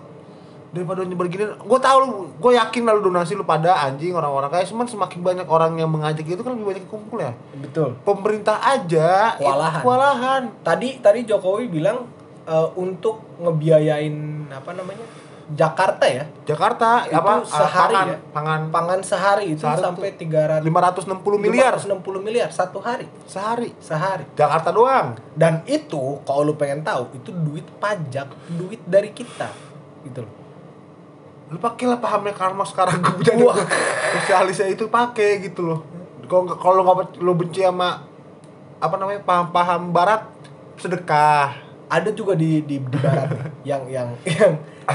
daripada 0.71 1.03
nyebar 1.03 1.27
gini 1.27 1.43
gua 1.67 1.79
tahu 1.83 1.97
lu 1.99 2.07
gua 2.39 2.51
yakin 2.63 2.87
lalu 2.87 3.11
donasi 3.11 3.35
lu 3.35 3.43
pada 3.43 3.75
anjing 3.83 4.15
orang-orang 4.15 4.47
kayak 4.47 4.71
cuman 4.71 4.87
semakin 4.87 5.19
banyak 5.19 5.47
orang 5.47 5.75
yang 5.75 5.91
mengajak 5.91 6.23
itu 6.23 6.39
kan 6.39 6.55
lebih 6.55 6.71
banyak 6.71 6.83
yang 6.87 6.91
kumpul 6.91 7.19
ya. 7.19 7.35
Betul. 7.59 7.99
Pemerintah 8.07 8.57
aja 8.63 9.35
Kewalahan. 9.35 9.81
kewalahan. 9.83 10.41
Tadi 10.63 11.03
tadi 11.03 11.27
Jokowi 11.27 11.67
bilang 11.67 12.07
eh, 12.47 12.67
untuk 12.79 13.19
ngebiayain 13.43 14.47
apa 14.47 14.71
namanya 14.71 15.03
Jakarta 15.51 16.07
ya? 16.07 16.23
Jakarta 16.47 17.03
Itu 17.03 17.19
apa 17.19 17.31
ah, 17.31 17.39
sehari 17.43 17.91
pangan 17.91 18.07
ya? 18.07 18.17
pangan. 18.31 18.61
Pangan 18.71 18.99
sehari 19.03 19.45
itu 19.51 19.67
Sehari 19.67 19.83
sampai 19.83 20.15
300 20.15 20.63
560 20.63 21.35
miliar. 21.35 21.75
560 21.75 22.23
miliar 22.23 22.47
satu 22.47 22.79
hari. 22.79 23.11
Sehari. 23.27 23.75
Sehari. 23.83 24.23
Jakarta 24.39 24.71
doang. 24.71 25.19
Dan 25.35 25.67
itu 25.67 26.23
kalau 26.23 26.47
lu 26.47 26.55
pengen 26.55 26.87
tahu 26.87 27.11
itu 27.11 27.35
duit 27.35 27.67
pajak 27.83 28.31
duit 28.55 28.79
dari 28.87 29.11
kita. 29.11 29.51
Gitu 30.07 30.23
loh 30.23 30.40
lu 31.51 31.59
pakai 31.59 31.83
lah 31.83 31.99
pahamnya 31.99 32.31
karma 32.31 32.63
sekarang 32.63 33.03
gue 33.03 33.27
jadi 33.27 33.43
Wah. 33.43 33.59
sosialisnya 34.15 34.71
itu 34.71 34.87
pakai 34.87 35.43
gitu 35.43 35.67
loh. 35.67 35.79
Kalau 36.31 36.47
kalau 36.55 36.81
nggak 36.87 37.19
lu 37.19 37.35
benci 37.35 37.59
sama 37.59 38.07
apa 38.79 38.95
namanya 38.95 39.19
paham-paham 39.27 39.91
barat 39.91 40.23
sedekah. 40.79 41.59
Ada 41.91 42.15
juga 42.15 42.39
di 42.39 42.63
di, 42.63 42.79
di 42.79 42.97
barat 43.03 43.35
yang 43.69 43.83
yang 43.91 44.15
yang 44.23 44.53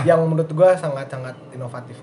yang 0.08 0.20
menurut 0.24 0.48
gua 0.56 0.72
sangat 0.72 1.12
sangat 1.12 1.36
inovatif. 1.52 2.00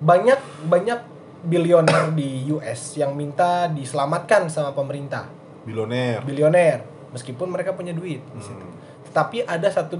Banyak 0.00 0.64
banyak 0.64 1.00
bilioner 1.44 2.08
di 2.16 2.48
US 2.56 2.96
yang 2.96 3.12
minta 3.12 3.68
diselamatkan 3.68 4.48
sama 4.48 4.72
pemerintah. 4.72 5.28
Bilioner. 5.68 6.24
Bilioner 6.24 6.94
meskipun 7.12 7.52
mereka 7.52 7.76
punya 7.76 7.92
duit 7.94 8.18
di 8.18 8.42
situ. 8.42 8.58
Hmm. 8.58 8.74
tapi 9.14 9.46
ada 9.46 9.70
satu 9.70 9.94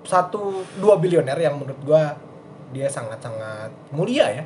satu 0.00 0.64
dua 0.80 0.96
bilioner 0.96 1.36
yang 1.36 1.60
menurut 1.60 1.76
gua 1.84 2.16
dia 2.70 2.86
sangat 2.86 3.18
sangat 3.18 3.70
mulia 3.90 4.26
ya 4.30 4.44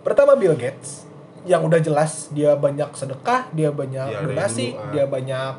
pertama 0.00 0.36
Bill 0.36 0.56
Gates 0.56 1.08
yang 1.48 1.64
udah 1.64 1.80
jelas 1.80 2.28
dia 2.32 2.52
banyak 2.52 2.92
sedekah 2.92 3.48
dia 3.52 3.72
banyak 3.72 4.12
dari 4.12 4.24
donasi 4.28 4.66
dulu, 4.76 4.80
ah. 4.80 4.90
dia 4.92 5.04
banyak 5.08 5.52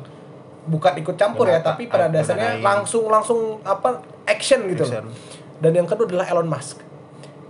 bukan 0.62 0.92
ikut 1.02 1.16
campur 1.18 1.50
ya 1.50 1.58
tapi 1.58 1.90
pada 1.90 2.06
ah, 2.06 2.10
dasarnya 2.10 2.62
langsung 2.62 3.10
langsung 3.10 3.58
apa 3.66 3.98
action 4.26 4.62
gitu 4.70 4.86
loh. 4.86 5.02
Action. 5.02 5.06
dan 5.58 5.72
yang 5.74 5.86
kedua 5.90 6.06
adalah 6.06 6.26
Elon 6.30 6.46
Musk 6.46 6.78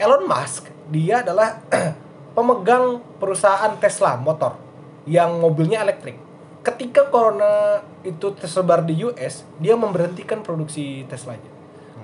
Elon 0.01 0.25
Musk 0.25 0.73
dia 0.89 1.21
adalah 1.21 1.61
pemegang 2.37 3.05
perusahaan 3.21 3.73
Tesla 3.77 4.17
motor 4.17 4.57
yang 5.05 5.37
mobilnya 5.37 5.85
elektrik 5.85 6.17
ketika 6.65 7.11
corona 7.13 7.85
itu 8.07 8.33
tersebar 8.33 8.87
di 8.87 8.97
US 9.05 9.45
dia 9.61 9.77
memberhentikan 9.77 10.41
produksi 10.41 11.05
Teslanya 11.05 11.51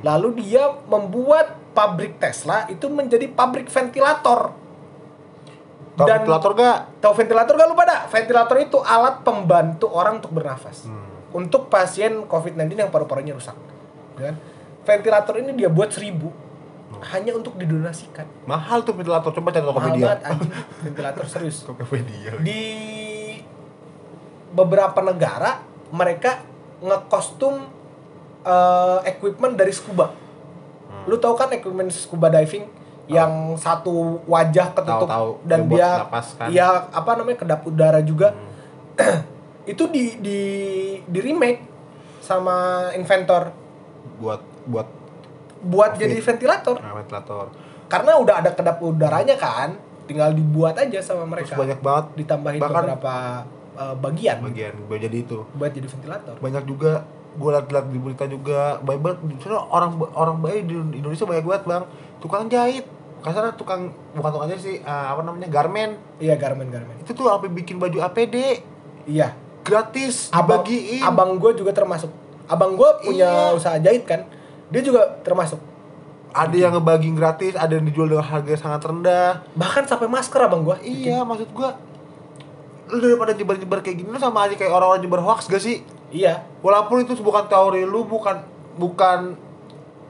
lalu 0.02 0.44
dia 0.44 0.76
membuat 0.86 1.57
pabrik 1.70 2.16
Tesla 2.16 2.66
itu 2.66 2.86
menjadi 2.86 3.26
pabrik 3.26 3.66
ventilator. 3.66 4.52
Tahu 5.94 6.06
Dan- 6.06 6.22
ventilator 6.22 6.50
gak? 6.54 6.78
tahu 6.98 7.12
ventilator 7.12 7.52
gak 7.54 7.66
lu 7.66 7.74
pada 7.74 8.06
ventilator 8.06 8.56
itu 8.56 8.78
alat 8.78 9.20
pembantu 9.20 9.86
orang 9.88 10.18
untuk 10.18 10.30
bernafas. 10.32 10.84
Hmm. 10.84 11.06
untuk 11.28 11.68
pasien 11.68 12.24
COVID-19 12.24 12.72
yang 12.72 12.88
paru-parunya 12.88 13.32
rusak 13.32 13.52
ya 14.16 14.32
kan? 14.32 14.34
ventilator 14.82 15.36
ini 15.36 15.52
dia 15.52 15.68
buat 15.68 15.90
seribu. 15.90 16.32
Hanya 17.04 17.30
untuk 17.32 17.54
didonasikan. 17.54 18.24
Mahal 18.42 18.80
tuh 18.80 18.96
ventilator, 18.96 19.28
coba 19.30 19.52
cari 19.52 19.60
mahal 19.60 19.76
Tokopedia. 19.92 20.04
banget 20.08 20.20
anjing. 20.24 20.52
Ventilator 20.80 21.24
serius. 21.30 21.56
Tokopedia. 21.62 22.32
di 22.40 22.62
beberapa 24.48 24.96
negara 25.00 25.60
mereka 25.90 26.40
ngekostum 26.80 27.68
eh, 28.40 28.98
equipment 29.06 29.52
dari 29.52 29.70
scuba 29.70 30.08
lu 31.08 31.16
tahu 31.16 31.34
kan 31.34 31.48
equipment 31.50 31.88
scuba 31.88 32.28
diving 32.28 32.68
yang 33.08 33.56
satu 33.56 34.20
wajah 34.28 34.76
ketutup 34.76 35.08
Tahu-tahu, 35.08 35.30
dan 35.42 35.58
yang 35.58 35.66
buat 35.66 35.80
dia 35.80 35.90
napas 35.98 36.26
kan. 36.36 36.48
ya 36.52 36.68
apa 36.86 37.10
namanya 37.16 37.38
kedap 37.40 37.64
udara 37.64 38.04
juga. 38.04 38.36
Itu 39.64 39.88
di 39.88 40.16
di 40.18 40.40
di 41.02 41.18
remake 41.18 41.60
sama 42.20 42.88
inventor. 42.92 43.48
Buat 44.20 44.40
buat 44.64 44.88
buat 45.58 45.96
jadi 45.96 46.20
ventilator. 46.20 46.76
Nah, 46.78 46.94
ventilator. 46.94 47.48
karena 47.88 48.20
udah 48.20 48.44
ada 48.44 48.52
kedap 48.52 48.84
udaranya 48.84 49.32
kan 49.34 49.72
tinggal 50.04 50.28
dibuat 50.30 50.76
aja 50.76 51.00
sama 51.00 51.24
Terus 51.24 51.48
mereka. 51.48 51.54
banyak 51.56 51.80
banget. 51.80 52.04
Ditambahin 52.14 52.60
bahkan- 52.60 52.84
beberapa 52.84 53.14
uh, 53.74 53.96
bagian. 53.96 54.36
Bagian 54.44 54.74
buat 54.84 55.00
jadi 55.00 55.16
itu. 55.18 55.38
buat 55.56 55.72
jadi 55.72 55.88
ventilator. 55.88 56.34
Banyak 56.36 56.64
juga 56.64 57.08
gue 57.34 57.50
liat-liat 57.50 57.86
di 57.88 57.98
berita 57.98 58.24
juga 58.24 58.80
banyak 58.80 59.00
banget. 59.00 59.18
Soalnya 59.38 59.62
orang 59.68 59.90
orang 60.14 60.36
baik 60.38 60.62
di 60.64 60.74
Indonesia 60.96 61.24
banyak 61.24 61.44
banget 61.44 61.64
bang. 61.64 61.84
Tukang 62.18 62.48
jahit. 62.48 62.86
Kasarnya 63.18 63.52
tukang 63.52 63.90
bukan 64.14 64.30
tukang 64.30 64.48
jahit 64.48 64.62
sih 64.62 64.76
eh, 64.78 65.06
apa 65.10 65.20
namanya 65.20 65.50
garmen. 65.50 65.98
Iya 66.16 66.34
garmen 66.34 66.70
garmen. 66.70 66.96
Itu 67.02 67.12
tuh 67.12 67.28
apa 67.28 67.44
bikin 67.46 67.76
baju 67.76 67.98
APD 68.00 68.62
iya. 69.04 69.34
Gratis 69.60 70.32
abang 70.32 70.64
dibagiin. 70.64 71.04
abang 71.04 71.36
gue 71.36 71.52
juga 71.52 71.76
termasuk. 71.76 72.08
Abang 72.48 72.72
gue 72.72 72.88
punya 73.04 73.52
Iya. 73.52 73.52
usaha 73.52 73.76
jahit 73.76 74.08
kan? 74.08 74.24
Dia 74.72 74.80
juga 74.80 75.20
termasuk. 75.20 75.60
Ada 76.28 76.56
yang 76.56 76.72
ngebagiin 76.76 77.12
gratis 77.12 77.52
ada 77.52 77.72
yang 77.72 77.84
dijual 77.84 78.08
dengan 78.08 78.24
harga 78.24 78.48
yang 78.48 78.62
sangat 78.62 78.82
rendah. 78.84 79.30
Bahkan 79.52 79.84
sampai 79.84 80.08
masker 80.08 80.40
abang 80.40 80.62
gue 80.62 80.76
iya 80.80 81.20
maksud 81.20 81.52
gua 81.52 81.76
lu 82.88 83.04
daripada 83.04 83.36
nyebar-nyebar 83.36 83.84
kayak 83.84 84.00
gini 84.00 84.08
lu 84.08 84.16
sama 84.16 84.48
aja 84.48 84.56
kayak 84.56 84.72
orang-orang 84.72 85.04
nyebar 85.04 85.20
hoax 85.20 85.44
gak 85.44 85.60
sih 85.60 85.84
iya. 86.12 86.44
Walaupun 86.60 87.04
itu 87.04 87.16
bukan 87.20 87.46
teori 87.46 87.84
lu 87.84 88.04
bukan 88.04 88.42
bukan 88.78 89.34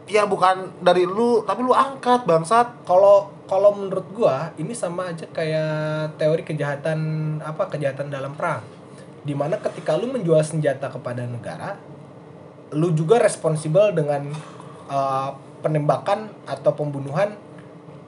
ya 0.09 0.25
bukan 0.25 0.73
dari 0.81 1.05
lu 1.05 1.45
tapi 1.45 1.61
lu 1.62 1.73
angkat 1.73 2.25
bangsat. 2.25 2.85
Kalau 2.87 3.31
kalau 3.49 3.73
menurut 3.73 4.07
gua 4.12 4.53
ini 4.61 4.77
sama 4.77 5.12
aja 5.12 5.25
kayak 5.31 6.20
teori 6.20 6.43
kejahatan 6.45 6.99
apa 7.41 7.69
kejahatan 7.70 8.09
dalam 8.12 8.35
perang. 8.37 8.65
Di 9.23 9.37
mana 9.37 9.61
ketika 9.61 9.97
lu 9.99 10.09
menjual 10.09 10.41
senjata 10.41 10.89
kepada 10.89 11.25
negara 11.25 11.77
lu 12.73 12.93
juga 12.93 13.16
responsibel 13.16 13.97
dengan 13.97 14.29
uh, 14.93 15.31
penembakan 15.65 16.29
atau 16.45 16.77
pembunuhan 16.77 17.33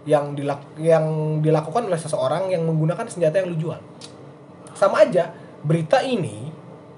yang 0.08 0.32
dilak 0.32 0.64
yang 0.80 1.38
dilakukan 1.44 1.88
oleh 1.88 2.00
seseorang 2.00 2.48
yang 2.52 2.64
menggunakan 2.64 3.04
senjata 3.08 3.40
yang 3.40 3.48
lu 3.52 3.56
jual. 3.56 3.80
Sama 4.76 5.04
aja 5.04 5.32
berita 5.60 6.00
ini 6.00 6.49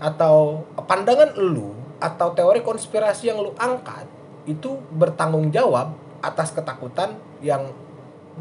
atau 0.03 0.67
pandangan 0.75 1.39
lu 1.39 1.71
atau 2.03 2.35
teori 2.35 2.67
konspirasi 2.67 3.31
yang 3.31 3.39
lu 3.39 3.55
angkat 3.55 4.11
itu 4.51 4.75
bertanggung 4.91 5.55
jawab 5.55 5.95
atas 6.19 6.51
ketakutan 6.51 7.15
yang 7.39 7.71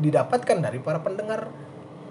didapatkan 0.01 0.57
dari 0.57 0.81
para 0.81 0.97
pendengar 1.05 1.53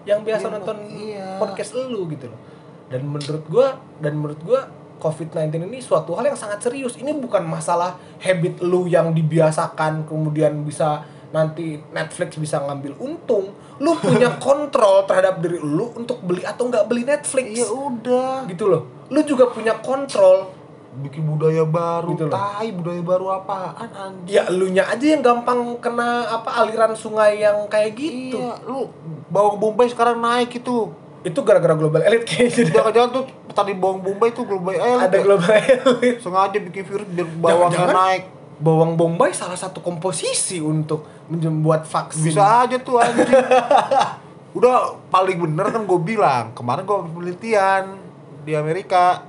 yang 0.07 0.23
biasa 0.23 0.47
Iya, 0.47 0.55
nonton 0.55 0.79
iya. 0.95 1.29
podcast 1.43 1.75
lu 1.75 2.07
gitu 2.07 2.31
loh. 2.31 2.41
Dan 2.87 3.11
menurut 3.11 3.45
gua 3.51 3.67
dan 3.99 4.15
menurut 4.15 4.41
gua 4.47 4.61
COVID-19 5.01 5.67
ini 5.67 5.81
suatu 5.81 6.13
hal 6.15 6.31
yang 6.31 6.39
sangat 6.39 6.61
serius. 6.61 6.95
Ini 7.01 7.17
bukan 7.19 7.43
masalah 7.43 7.97
habit 8.21 8.61
lu 8.63 8.87
yang 8.87 9.17
dibiasakan 9.17 10.05
kemudian 10.07 10.63
bisa 10.63 11.03
nanti 11.31 11.79
Netflix 11.91 12.37
bisa 12.37 12.61
ngambil 12.63 12.95
untung. 13.01 13.55
Lu 13.81 13.97
punya 13.97 14.37
kontrol 14.45 15.09
terhadap 15.09 15.41
diri 15.41 15.59
lu 15.59 15.91
untuk 15.97 16.21
beli 16.23 16.45
atau 16.45 16.69
nggak 16.69 16.85
beli 16.87 17.03
Netflix. 17.09 17.49
Iya 17.57 17.69
udah. 17.71 18.45
Gitu 18.47 18.67
loh. 18.69 19.00
Lu 19.11 19.21
juga 19.23 19.45
punya 19.47 19.75
kontrol 19.77 20.57
Bikin 20.93 21.23
budaya 21.25 21.63
baru, 21.63 22.11
Gitu 22.13 22.27
loh. 22.27 22.35
tai 22.35 22.71
budaya 22.71 22.99
baru 22.99 23.27
apaan 23.33 23.87
anjing. 23.89 24.27
ya 24.29 24.43
elunya 24.45 24.83
aja 24.83 25.07
yang 25.07 25.23
gampang 25.23 25.55
kena 25.79 26.27
apa 26.29 26.51
aliran 26.59 26.91
sungai 26.93 27.39
yang 27.39 27.63
kayak 27.67 27.95
gitu. 27.95 28.35
Iya, 28.37 28.59
lu 28.65 28.91
bawang 29.29 29.55
bombay 29.57 29.87
sekarang 29.87 30.19
naik 30.19 30.51
itu. 30.53 30.91
Itu 31.21 31.43
gara-gara 31.43 31.75
global 31.75 32.03
elite 32.03 32.27
kayaknya. 32.27 32.75
Jangan-jangan 32.75 33.11
tuh 33.13 33.25
tadi 33.49 33.73
bawang 33.73 34.03
bombay 34.03 34.31
tuh 34.31 34.43
global 34.43 34.73
eh, 34.73 34.99
Ada 34.99 35.19
global 35.21 35.47
elite. 35.55 36.19
sengaja 36.19 36.59
bikin 36.59 36.83
virus 36.83 37.07
biar 37.09 37.29
bawangnya 37.35 37.55
Jangan-jangan 37.55 37.95
naik. 37.95 38.23
Bawang 38.59 38.93
bombay 38.93 39.31
salah 39.31 39.55
satu 39.55 39.79
komposisi 39.79 40.59
untuk 40.59 41.07
membuat 41.29 41.87
vaksin. 41.87 42.25
Bisa 42.25 42.67
aja 42.67 42.77
tuh 42.77 42.99
anjing. 42.99 43.31
Udah 44.59 44.75
paling 45.07 45.39
bener 45.39 45.71
kan 45.71 45.83
gue 45.83 46.01
bilang 46.03 46.51
kemarin 46.51 46.83
gue 46.83 46.99
penelitian 47.09 47.85
di 48.41 48.53
Amerika 48.53 49.25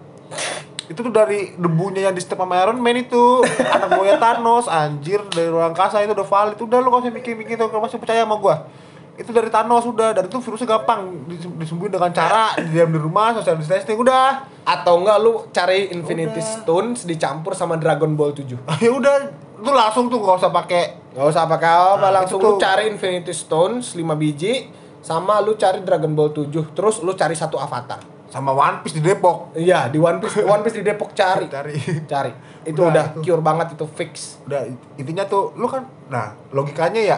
itu 0.85 0.99
tuh 0.99 1.09
dari 1.09 1.55
debunya 1.55 2.05
yang 2.05 2.13
di 2.13 2.19
step 2.19 2.35
sama 2.35 2.59
Iron 2.59 2.75
Man 2.75 2.99
itu 2.99 3.39
anak 3.63 3.95
buahnya 3.95 4.17
Thanos 4.17 4.67
anjir 4.67 5.23
dari 5.27 5.47
ruang 5.47 5.71
angkasa 5.71 5.99
itu 5.99 6.11
udah 6.11 6.25
valid 6.25 6.59
udah 6.59 6.77
lu 6.77 6.87
gak 6.89 7.01
usah 7.01 7.13
mikir-mikir 7.13 7.55
tuh 7.55 7.71
masih 7.71 7.95
percaya 7.95 8.23
sama 8.23 8.35
gua 8.35 8.67
itu 9.13 9.29
dari 9.29 9.47
Thanos 9.47 9.85
udah 9.85 10.11
dan 10.11 10.23
itu 10.25 10.35
virusnya 10.37 10.67
gampang 10.67 10.99
dis- 11.25 11.47
disembuhin 11.57 11.91
dengan 11.91 12.09
cara 12.09 12.51
diam 12.57 12.89
di 12.89 12.97
rumah 12.97 13.31
social 13.31 13.55
distancing 13.55 13.95
udah 13.95 14.43
Atau 14.61 14.99
enggak 14.99 15.17
lu 15.17 15.47
cari 15.49 15.89
Infinity 15.89 16.37
Udah. 16.37 16.53
Stones 16.59 16.99
dicampur 17.03 17.51
sama 17.51 17.75
Dragon 17.75 18.13
Ball 18.13 18.29
7. 18.31 18.45
ya 18.83 18.91
udah 18.91 19.15
itu 19.57 19.71
langsung 19.71 20.05
tuh 20.05 20.19
gak 20.19 20.37
usah 20.37 20.49
pakai 20.49 20.83
Gak 21.11 21.27
usah 21.27 21.43
pakai 21.45 21.69
apa, 21.69 21.97
Nah, 22.01 22.11
langsung 22.13 22.37
lu 22.37 22.55
tuh. 22.55 22.59
cari 22.59 22.87
Infinity 22.87 23.31
Stones 23.31 23.93
5 23.93 24.01
biji 24.15 24.69
sama 24.99 25.39
lu 25.39 25.53
cari 25.53 25.81
Dragon 25.81 26.11
Ball 26.11 26.29
7 26.31 26.51
terus 26.71 26.99
lu 26.99 27.11
cari 27.11 27.33
satu 27.33 27.55
avatar. 27.55 27.99
Sama 28.31 28.49
One 28.49 28.79
Piece 28.79 28.95
di 28.95 29.03
Depok 29.03 29.51
Iya, 29.53 29.85
di 29.87 29.99
One 29.99 30.17
Piece 30.17 30.39
One 30.41 30.63
Piece 30.63 30.79
di 30.79 30.83
Depok 30.83 31.11
cari. 31.11 31.45
cari 31.45 31.75
Cari. 32.05 32.31
Itu 32.63 32.79
Udah, 32.79 32.89
udah, 32.89 33.05
itu. 33.11 33.19
cure 33.27 33.41
banget 33.41 33.73
itu 33.73 33.85
fix. 33.89 34.37
udah 34.43 34.61
intinya 34.95 35.25
tuh 35.25 35.51
lu 35.53 35.65
kan 35.65 35.81
nah 36.07 36.31
logikanya 36.49 37.01
ya 37.01 37.17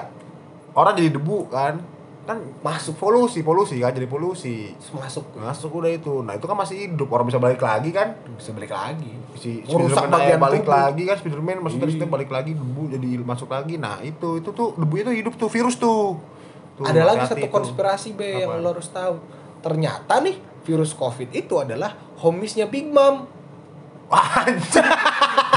orang 0.72 0.96
jadi 0.96 1.14
debu 1.14 1.48
kan 1.48 1.78
kan 2.24 2.40
masuk 2.60 2.96
polusi 2.96 3.44
polusi 3.44 3.76
kan 3.78 3.92
jadi 3.92 4.08
polusi 4.08 4.72
masuk 4.90 5.36
masuk 5.36 5.68
udah 5.76 5.92
itu 5.92 6.24
nah 6.24 6.32
itu 6.32 6.48
kan 6.48 6.56
masih 6.56 6.88
hidup 6.88 7.12
orang 7.12 7.28
bisa 7.28 7.36
balik 7.36 7.60
lagi 7.60 7.92
kan 7.92 8.16
bisa 8.34 8.50
balik 8.50 8.72
lagi. 8.72 9.12
si 9.36 9.60
Spiderman 9.62 10.08
bagian 10.10 10.40
balik 10.40 10.64
tubuh. 10.64 10.72
lagi 10.74 11.04
kan 11.04 11.16
Spiderman 11.20 11.60
maksudnya 11.60 11.86
maksudnya 11.86 12.08
balik 12.08 12.32
lagi 12.32 12.52
debu 12.56 12.84
jadi 12.90 13.08
masuk 13.20 13.52
lagi 13.52 13.76
nah 13.76 14.00
itu 14.00 14.40
itu 14.40 14.50
tuh 14.50 14.72
debu 14.74 14.94
itu 14.98 15.12
hidup 15.14 15.36
tuh 15.36 15.52
virus 15.52 15.76
tuh, 15.76 16.16
Tuh, 16.74 16.88
Ada 16.88 17.04
lagi 17.04 17.28
satu 17.28 17.46
konspirasi 17.46 18.16
B 18.16 18.24
yang 18.40 18.50
Apa? 18.50 18.58
lo 18.58 18.72
harus 18.72 18.88
tahu. 18.88 19.20
Ternyata 19.60 20.18
nih 20.18 20.40
virus 20.64 20.92
COVID 20.92 21.30
itu 21.32 21.56
adalah 21.56 21.94
homisnya 22.18 22.66
Big 22.66 22.88
Mom. 22.88 23.28
Anjir. 24.10 24.86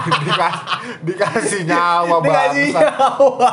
Dikas, 0.07 0.57
dikasih 1.03 1.66
nyawa 1.66 2.23
Dikasih 2.23 2.70
bangsa 2.70 2.81
nyawa. 2.89 3.51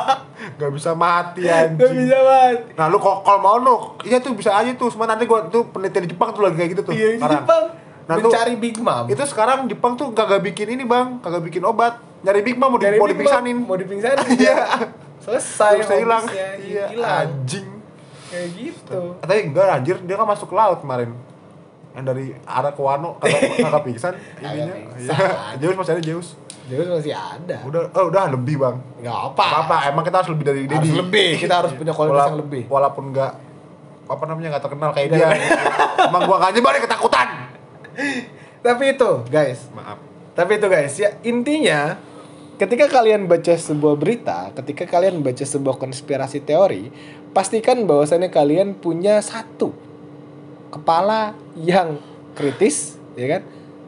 Gak 0.54 0.70
bisa 0.70 0.90
mati 0.94 1.42
Gak 1.42 1.76
anjing 1.76 1.92
bisa 1.98 2.14
mati. 2.16 2.72
Nah 2.72 2.86
lu 2.86 2.96
kalau 2.96 3.20
kalau 3.20 3.40
mau 3.42 3.56
lu 3.58 3.74
Iya 4.00 4.16
tuh 4.18 4.32
bisa 4.32 4.54
aja 4.54 4.70
tuh 4.72 4.86
Cuma 4.88 5.04
nanti 5.04 5.26
gua 5.26 5.44
tuh 5.44 5.66
penelitian 5.66 6.06
di 6.06 6.14
Jepang 6.14 6.30
tuh 6.30 6.40
lagi 6.40 6.54
kayak 6.54 6.70
gitu 6.72 6.82
tuh 6.84 6.94
Iya, 6.94 7.08
di 7.10 7.18
sekarang. 7.18 7.42
Jepang. 7.42 7.64
Nah, 8.04 8.14
tuh- 8.14 8.30
Mencari 8.30 8.54
Big 8.54 8.76
Mom. 8.78 9.04
Itu 9.08 9.22
sekarang 9.24 9.58
Jepang 9.66 9.92
tuh 9.94 10.14
kagak 10.14 10.40
bikin 10.42 10.68
ini 10.70 10.84
bang 10.84 11.18
Kagak 11.18 11.42
bikin 11.42 11.60
obat 11.60 11.98
Nyari 12.22 12.40
Big 12.40 12.54
Mom 12.54 12.70
mau, 12.70 12.78
di, 12.78 12.86
mau 12.94 13.08
dipingsanin 13.08 13.56
Mau 13.58 13.76
dipingsanin. 13.76 14.24
Iya 14.38 14.88
Selesai. 15.18 15.72
Bisa 15.80 15.94
hilang 15.96 16.22
Iya 16.56 16.86
anjing 17.02 17.66
Kayak 18.30 18.48
gitu. 18.54 19.00
Tapi 19.18 19.34
enggak 19.42 19.66
anjir 19.74 19.96
Dia 20.00 20.14
kan 20.14 20.24
masuk 20.24 20.48
laut 20.50 20.78
kemarin 20.78 21.12
Yang 21.94 22.04
dari 22.10 22.24
arah 22.42 22.72
ke 22.74 22.82
Wano 22.82 23.16
Kagak, 23.22 23.40
kagak 23.62 23.82
pingsan 23.86 24.14
Ininya. 24.42 24.74
Iya 24.98 25.14
Zeus 25.62 25.74
masih 25.78 25.92
ada 25.94 26.02
Zeus 26.02 26.28
Jadi 26.64 26.80
masih 26.88 27.12
ada. 27.12 27.56
Udah, 27.60 27.80
oh 27.92 28.04
udah 28.08 28.24
lebih 28.34 28.56
bang 28.58 28.76
Nggak 28.98 29.18
apa. 29.32 29.44
Apa 29.44 29.58
apa 29.62 29.76
Emang 29.94 30.02
kita 30.02 30.16
harus 30.20 30.30
lebih 30.32 30.44
dari 30.48 30.60
Harus 30.66 30.90
Dedi 30.90 30.96
lebih. 30.96 31.30
Kita 31.38 31.54
harus 31.62 31.72
punya 31.76 31.92
kualitas 31.94 32.18
Wala- 32.18 32.30
yang 32.32 32.38
lebih. 32.42 32.62
Walaupun 32.66 33.04
enggak 33.14 33.32
apa 34.04 34.20
namanya 34.28 34.48
nggak 34.52 34.64
terkenal 34.68 34.90
kayak 34.92 35.16
dia 35.16 35.32
emang 36.12 36.28
gua 36.28 36.36
gak 36.36 36.52
nyebarin 36.52 36.84
ketakutan 36.84 37.28
Tapi 38.60 38.84
itu, 38.96 39.10
guys. 39.32 39.64
maaf 39.72 39.96
Tapi 40.34 40.60
itu 40.60 40.66
guys, 40.68 40.92
ya 40.98 41.14
intinya 41.24 41.96
ketika 42.60 42.90
kalian 42.90 43.30
baca 43.30 43.54
sebuah 43.54 43.94
berita, 43.94 44.50
ketika 44.60 44.84
kalian 44.84 45.22
baca 45.22 45.40
sebuah 45.40 45.78
konspirasi 45.78 46.42
teori, 46.42 46.90
pastikan 47.32 47.86
bahwasannya 47.86 48.28
kalian 48.28 48.74
punya 48.76 49.22
satu 49.22 49.72
kepala 50.74 51.38
yang 51.58 51.98
kritis, 52.34 52.98
ya 53.14 53.38
kan? 53.38 53.42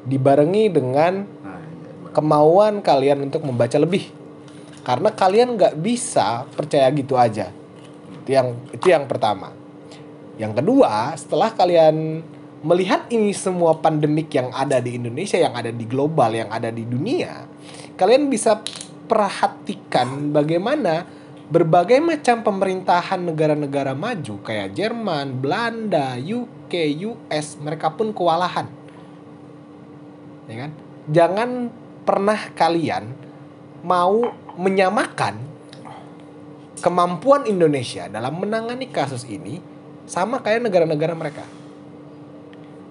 Dibarengi 0.07 0.71
dengan 0.71 1.27
nah, 1.43 1.59
iya, 1.59 2.11
kemauan 2.15 2.79
kalian 2.81 3.27
untuk 3.27 3.43
membaca 3.43 3.75
lebih. 3.77 4.07
Karena 4.87 5.11
kalian 5.11 5.59
nggak 5.59 5.75
bisa 5.83 6.47
percaya 6.55 6.87
gitu 6.95 7.19
aja. 7.19 7.51
Itu 8.23 8.31
yang 8.31 8.55
itu 8.71 8.87
yang 8.87 9.11
pertama. 9.11 9.51
Yang 10.39 10.63
kedua, 10.63 11.17
setelah 11.19 11.51
kalian 11.51 12.23
melihat 12.63 13.11
ini 13.11 13.35
semua 13.35 13.79
pandemik 13.79 14.31
yang 14.31 14.55
ada 14.55 14.79
di 14.79 14.95
Indonesia, 14.95 15.37
yang 15.37 15.55
ada 15.59 15.75
di 15.75 15.85
global, 15.87 16.31
yang 16.35 16.51
ada 16.51 16.71
di 16.71 16.87
dunia, 16.87 17.51
kalian 17.99 18.31
bisa 18.31 18.63
perhatikan 19.07 20.35
bagaimana 20.35 21.07
berbagai 21.47 22.03
macam 22.03 22.43
pemerintahan 22.43 23.23
negara-negara 23.23 23.95
maju 23.95 24.35
kayak 24.43 24.75
Jerman, 24.75 25.39
Belanda, 25.39 26.19
UK, 26.19 26.56
US, 26.75 27.61
mereka 27.63 27.95
pun 27.95 28.11
kewalahan. 28.11 28.67
Ya 30.47 30.67
kan? 30.67 30.71
Jangan 31.07 31.51
pernah 32.07 32.39
kalian 32.55 33.15
mau 33.87 34.35
menyamakan 34.59 35.39
kemampuan 36.83 37.47
Indonesia 37.47 38.11
dalam 38.11 38.39
menangani 38.39 38.91
kasus 38.91 39.27
ini 39.27 39.63
sama 40.07 40.43
kayak 40.43 40.67
negara-negara 40.71 41.15
mereka. 41.15 41.45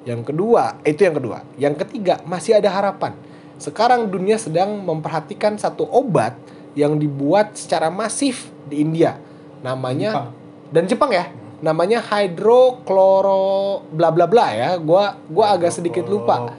Yang 0.05 0.31
kedua, 0.31 0.77
itu 0.85 1.01
yang 1.01 1.15
kedua. 1.17 1.37
Yang 1.57 1.75
ketiga, 1.87 2.21
masih 2.29 2.61
ada 2.61 2.69
harapan. 2.69 3.17
Sekarang 3.57 4.05
dunia 4.11 4.37
sedang 4.37 4.83
memperhatikan 4.83 5.57
satu 5.57 5.87
obat 5.89 6.37
yang 6.77 6.99
dibuat 6.99 7.55
secara 7.57 7.89
masif 7.89 8.51
di 8.69 8.83
India. 8.83 9.17
Namanya 9.65 10.11
Jepang. 10.11 10.29
dan 10.69 10.83
Jepang 10.85 11.11
ya. 11.15 11.25
Namanya 11.65 12.05
hydrokloro 12.05 13.81
bla 13.89 14.13
bla 14.13 14.29
bla 14.29 14.53
ya. 14.53 14.77
Gua 14.77 15.17
gua 15.25 15.57
agak 15.57 15.73
sedikit 15.73 16.05
lupa. 16.05 16.53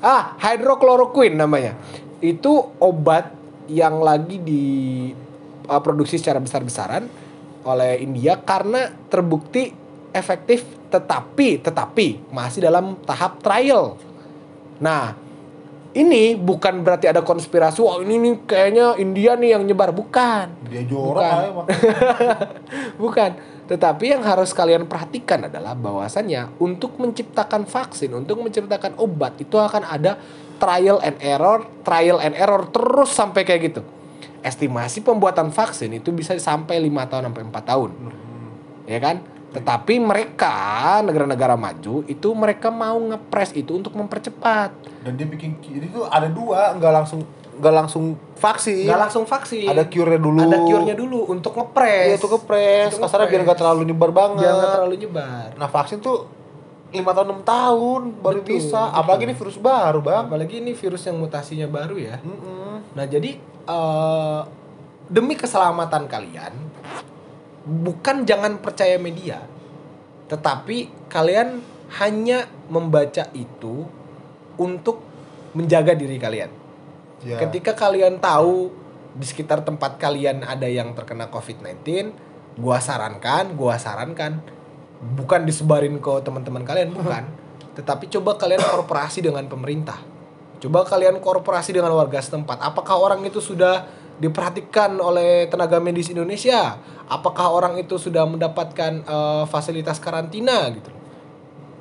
Ah, 0.00 0.32
hydrochloroquine 0.40 1.36
namanya. 1.36 1.76
Itu 2.24 2.72
obat 2.80 3.28
yang 3.68 4.00
lagi 4.00 4.40
diproduksi 4.40 6.16
secara 6.16 6.40
besar-besaran 6.40 7.04
oleh 7.62 8.00
India 8.00 8.40
karena 8.40 8.88
terbukti 9.12 9.70
efektif 10.16 10.64
tetapi 10.88 11.60
tetapi 11.60 12.32
masih 12.32 12.64
dalam 12.64 12.96
tahap 13.04 13.44
trial. 13.44 14.00
Nah, 14.80 15.14
ini 15.92 16.32
bukan 16.34 16.80
berarti 16.80 17.06
ada 17.08 17.20
konspirasi, 17.20 17.84
wah 17.84 18.00
ini 18.00 18.16
nih 18.16 18.34
kayaknya 18.48 18.96
India 18.96 19.36
nih 19.36 19.56
yang 19.56 19.62
nyebar, 19.68 19.92
bukan. 19.92 20.48
dia 20.64 20.82
Bukan. 20.82 20.88
jorok 20.88 21.20
aja 21.20 21.46
emang 21.52 21.66
Bukan. 22.96 23.30
Tetapi 23.72 24.04
yang 24.12 24.20
harus 24.20 24.52
kalian 24.52 24.84
perhatikan 24.84 25.48
adalah 25.48 25.72
bahwasannya 25.72 26.60
untuk 26.60 27.00
menciptakan 27.00 27.64
vaksin, 27.64 28.12
untuk 28.12 28.44
menciptakan 28.44 29.00
obat 29.00 29.40
itu 29.40 29.56
akan 29.56 29.88
ada 29.88 30.20
trial 30.60 31.00
and 31.00 31.16
error, 31.24 31.64
trial 31.80 32.20
and 32.20 32.36
error 32.36 32.68
terus 32.68 33.16
sampai 33.16 33.48
kayak 33.48 33.72
gitu. 33.72 33.80
Estimasi 34.44 35.00
pembuatan 35.00 35.48
vaksin 35.48 35.88
itu 35.96 36.12
bisa 36.12 36.36
sampai 36.36 36.84
lima 36.84 37.08
tahun 37.08 37.32
sampai 37.32 37.48
4 37.48 37.70
tahun. 37.72 37.90
Ya 38.84 39.00
kan? 39.00 39.24
Tetapi 39.56 39.94
mereka 40.04 41.00
negara-negara 41.00 41.56
maju 41.56 42.04
itu 42.04 42.28
mereka 42.36 42.68
mau 42.68 43.00
ngepres 43.00 43.56
itu 43.56 43.72
untuk 43.72 43.96
mempercepat. 43.96 44.92
dan 45.02 45.18
dia 45.18 45.26
bikin 45.26 45.58
jadi 45.58 45.90
tuh 45.90 46.06
ada 46.06 46.30
dua 46.30 46.78
nggak 46.78 46.92
langsung 46.94 47.26
nggak 47.52 47.74
langsung 47.74 48.04
vaksin 48.34 48.88
Nggak 48.88 49.00
langsung 49.02 49.24
vaksin. 49.24 49.66
ada 49.66 49.84
cure 49.84 50.16
dulu 50.16 50.40
Ada 50.40 50.58
cure-nya 50.62 50.94
dulu 50.94 51.28
untuk 51.28 51.52
ngepres. 51.52 52.08
iya 52.08 52.16
Untuk 52.16 52.40
kasarnya 52.40 52.88
biar 52.88 53.04
ngepres. 53.04 53.44
nggak 53.44 53.58
terlalu 53.58 53.82
nyebar 53.84 54.10
banget 54.10 54.40
Biar 54.40 54.54
nggak 54.54 54.72
terlalu 54.74 54.94
nyebar. 54.98 55.48
nah 55.54 55.68
vaksin 55.68 55.98
tuh 55.98 56.16
lima 56.88 57.10
tahun 57.10 57.26
enam 57.26 57.40
tahun 57.42 58.00
baru 58.18 58.40
Betul, 58.40 58.48
bisa 58.52 58.80
betul. 58.82 58.98
apalagi 58.98 59.22
ini 59.24 59.34
virus 59.34 59.56
baru 59.58 59.98
bang 60.00 60.24
Apalagi 60.26 60.54
ini 60.58 60.72
virus 60.72 61.02
yang 61.02 61.16
mutasinya 61.16 61.66
baru 61.66 61.96
ya. 61.96 62.16
Mm-mm. 62.18 62.72
Nah 62.92 63.04
jadi 63.06 63.30
eh, 63.66 64.40
demi 65.06 65.34
keselamatan 65.34 66.04
kalian 66.04 66.52
bukan 67.62 68.24
jangan 68.24 68.58
percaya 68.58 68.96
media 68.96 69.40
tetapi 70.26 70.88
kalian 71.06 71.60
hanya 71.94 72.44
membaca 72.66 73.28
itu 73.32 73.84
untuk 74.56 75.04
menjaga 75.52 75.92
diri 75.92 76.16
kalian 76.16 76.48
Ya. 77.22 77.38
ketika 77.38 77.78
kalian 77.78 78.18
tahu 78.18 78.74
di 79.12 79.26
sekitar 79.28 79.62
tempat 79.62 80.00
kalian 80.00 80.42
ada 80.42 80.66
yang 80.66 80.90
terkena 80.96 81.30
COVID-19 81.30 82.10
gua 82.58 82.82
sarankan 82.82 83.54
gua 83.54 83.78
sarankan 83.78 84.42
bukan 85.02 85.42
disebarin 85.42 85.98
ke 85.98 86.12
teman-teman 86.22 86.62
kalian 86.62 86.94
bukan. 86.94 87.26
Tetapi 87.74 88.06
coba 88.12 88.38
kalian 88.38 88.62
korporasi 88.62 89.24
dengan 89.24 89.42
pemerintah. 89.50 89.98
Coba 90.62 90.86
kalian 90.86 91.18
korporasi 91.18 91.74
dengan 91.74 91.90
warga 91.98 92.22
setempat. 92.22 92.62
Apakah 92.62 92.94
orang 93.02 93.26
itu 93.26 93.42
sudah 93.42 93.82
diperhatikan 94.22 94.94
oleh 95.02 95.50
tenaga 95.50 95.82
medis 95.82 96.06
Indonesia? 96.06 96.78
Apakah 97.10 97.50
orang 97.50 97.74
itu 97.82 97.98
sudah 97.98 98.22
mendapatkan 98.30 99.02
eh, 99.02 99.44
fasilitas 99.50 99.98
karantina 99.98 100.70
gitu 100.70 101.02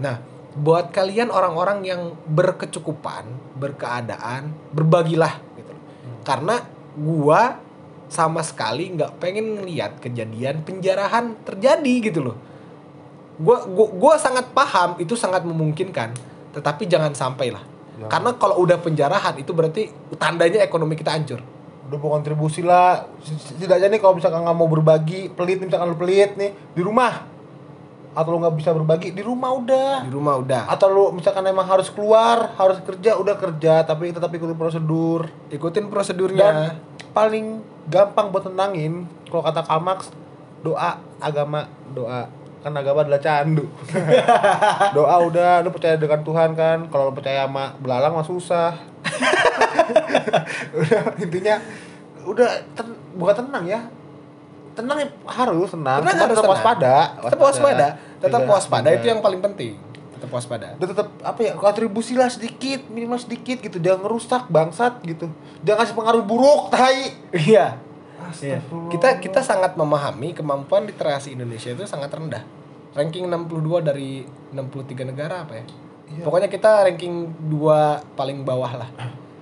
Nah, 0.01 0.17
buat 0.57 0.89
kalian 0.89 1.29
orang-orang 1.29 1.85
yang 1.85 2.01
berkecukupan, 2.25 3.50
berkeadaan, 3.61 4.49
berbagilah 4.73 5.37
gitu 5.53 5.69
loh. 5.69 5.83
Karena 6.25 6.65
gua 6.97 7.61
sama 8.09 8.41
sekali 8.41 8.91
nggak 8.97 9.21
pengen 9.21 9.61
ngeliat 9.61 10.01
kejadian 10.01 10.65
penjarahan 10.65 11.37
terjadi 11.45 11.93
gitu 12.09 12.19
loh. 12.25 12.37
Gua, 13.37 13.69
gua 13.69 13.87
gua 13.93 14.13
sangat 14.17 14.49
paham 14.51 14.97
itu 14.97 15.13
sangat 15.13 15.45
memungkinkan, 15.45 16.17
tetapi 16.57 16.89
jangan 16.89 17.13
sampai 17.13 17.53
lah. 17.53 17.61
Jangan. 18.01 18.09
Karena 18.09 18.31
kalau 18.41 18.55
udah 18.65 18.81
penjarahan 18.81 19.37
itu 19.37 19.53
berarti 19.53 19.93
tandanya 20.17 20.65
ekonomi 20.65 20.97
kita 20.97 21.13
hancur. 21.13 21.39
udah 21.91 21.99
berkontribusi 21.99 22.63
lah 22.63 23.03
setidaknya 23.19 23.91
nih 23.91 23.99
kalau 23.99 24.15
misalkan 24.15 24.47
nggak 24.47 24.55
mau 24.55 24.71
berbagi 24.71 25.27
pelit 25.27 25.59
nih, 25.59 25.67
misalkan 25.67 25.91
lu 25.91 25.99
pelit 25.99 26.39
nih 26.39 26.55
di 26.71 26.79
rumah 26.79 27.27
atau 28.11 28.29
lu 28.35 28.43
nggak 28.43 28.55
bisa 28.59 28.69
berbagi 28.75 29.15
di 29.15 29.23
rumah 29.23 29.55
udah. 29.55 30.03
Di 30.03 30.11
rumah 30.11 30.35
udah. 30.39 30.67
atau 30.67 30.87
lu 30.91 31.05
misalkan 31.15 31.47
emang 31.47 31.63
harus 31.63 31.87
keluar 31.87 32.51
harus 32.59 32.83
kerja 32.83 33.15
udah 33.15 33.35
kerja 33.39 33.87
tapi 33.87 34.11
tetap 34.11 34.31
ikutin 34.31 34.57
prosedur. 34.57 35.31
Ikutin 35.47 35.87
dan 35.87 35.91
prosedurnya. 35.91 36.47
paling 37.11 37.59
gampang 37.91 38.31
buat 38.31 38.47
tenangin 38.47 39.07
kalau 39.27 39.43
kata 39.43 39.61
Kalmax 39.63 40.11
doa 40.61 40.99
agama 41.19 41.67
doa. 41.95 42.27
Kan 42.61 42.77
agama 42.77 43.01
adalah 43.01 43.17
candu. 43.17 43.65
Doa 44.93 45.17
udah 45.25 45.65
lu 45.65 45.73
percaya 45.73 45.97
dengan 45.97 46.21
Tuhan 46.21 46.53
kan? 46.53 46.93
Kalau 46.93 47.09
lu 47.09 47.13
percaya 47.17 47.49
sama 47.49 47.73
belalang 47.81 48.13
mah 48.13 48.21
susah. 48.21 48.77
Udah 50.77 51.01
intinya 51.17 51.57
udah 52.21 52.49
ten- 52.77 53.01
bukan 53.17 53.35
tenang 53.45 53.65
ya 53.65 53.81
tenang 54.71 54.97
ya 54.97 55.07
harus 55.27 55.69
tenang, 55.69 55.99
Tenang 55.99 56.15
harus 56.17 56.31
tetap 56.31 56.41
tenang. 56.41 56.51
waspada 56.53 56.93
Tetap 57.19 57.39
waspada. 57.39 57.87
Tetap 58.17 58.39
Tidak- 58.39 58.49
waspada 58.49 58.87
itu 58.87 58.97
tidak. 58.99 59.11
yang 59.11 59.19
paling 59.19 59.41
penting. 59.41 59.73
Tetap 60.13 60.29
waspada. 60.31 60.67
udah 60.75 60.87
tetap 60.87 61.07
apa 61.19 61.39
ya 61.41 61.51
kontribusi 61.55 62.13
lah 62.13 62.27
sedikit 62.27 62.85
minimal 62.87 63.17
sedikit 63.17 63.57
gitu 63.57 63.77
jangan 63.77 64.05
ngerusak 64.05 64.45
bangsat 64.47 65.01
gitu 65.01 65.25
jangan 65.59 65.81
kasih 65.81 65.95
pengaruh 65.95 66.21
buruk 66.21 66.69
tai 66.69 67.17
Iya. 67.33 67.81
Iya. 68.37 68.61
Kita 68.87 69.17
kita 69.17 69.41
sangat 69.41 69.73
memahami 69.73 70.31
kemampuan 70.31 70.85
literasi 70.85 71.33
Indonesia 71.33 71.69
itu 71.69 71.83
sangat 71.83 72.11
rendah. 72.11 72.45
Ranking 72.91 73.25
62 73.25 73.81
dari 73.81 74.21
63 74.51 75.03
negara 75.05 75.41
apa 75.41 75.57
ya? 75.57 75.65
Iya. 76.07 76.23
Pokoknya 76.23 76.47
kita 76.47 76.85
ranking 76.85 77.13
dua 77.41 77.99
paling 78.13 78.43
bawah 78.43 78.77
lah. 78.77 78.89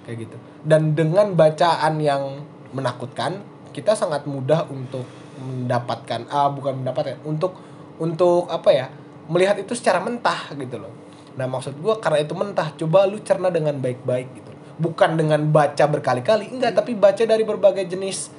Kayak 0.03 0.17
gitu. 0.23 0.37
Dan 0.61 0.93
dengan 0.93 1.33
bacaan 1.33 1.99
yang 1.99 2.39
menakutkan, 2.71 3.43
kita 3.69 3.93
sangat 3.93 4.23
mudah 4.23 4.63
untuk 4.65 5.03
mendapatkan 5.39 6.27
ah 6.27 6.51
bukan 6.51 6.83
mendapatkan 6.83 7.23
untuk 7.23 7.55
untuk 7.97 8.51
apa 8.51 8.69
ya? 8.71 8.87
melihat 9.29 9.61
itu 9.61 9.77
secara 9.77 10.01
mentah 10.01 10.49
gitu 10.57 10.81
loh. 10.81 10.89
Nah, 11.37 11.45
maksud 11.45 11.77
gua 11.77 12.01
karena 12.01 12.25
itu 12.25 12.33
mentah, 12.33 12.73
coba 12.73 13.05
lu 13.05 13.21
cerna 13.21 13.53
dengan 13.53 13.77
baik-baik 13.77 14.27
gitu. 14.33 14.51
Bukan 14.81 15.21
dengan 15.21 15.45
baca 15.53 15.85
berkali-kali, 15.85 16.49
enggak, 16.49 16.73
tapi 16.73 16.97
baca 16.97 17.21
dari 17.21 17.45
berbagai 17.45 17.85
jenis 17.85 18.33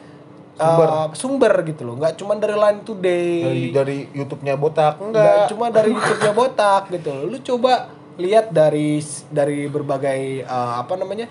Sumber. 0.60 0.88
uh, 0.90 1.08
sumber 1.16 1.54
gitu 1.64 1.86
loh. 1.86 1.94
Enggak 1.96 2.18
cuma 2.18 2.34
dari 2.36 2.52
Line 2.58 2.80
Today. 2.84 3.32
dari 3.40 3.62
dari 3.70 3.98
YouTube-nya 4.12 4.58
botak 4.58 4.98
Enggak 5.00 5.24
enggak 5.24 5.48
cuma 5.54 5.66
dari 5.70 5.90
YouTube-nya 5.94 6.32
botak 6.34 6.82
gitu 6.90 7.08
loh. 7.14 7.24
Lu 7.30 7.38
coba 7.38 7.72
lihat 8.18 8.50
dari 8.52 8.98
dari 9.30 9.70
berbagai 9.70 10.44
uh, 10.44 10.82
apa 10.82 10.98
namanya? 10.98 11.30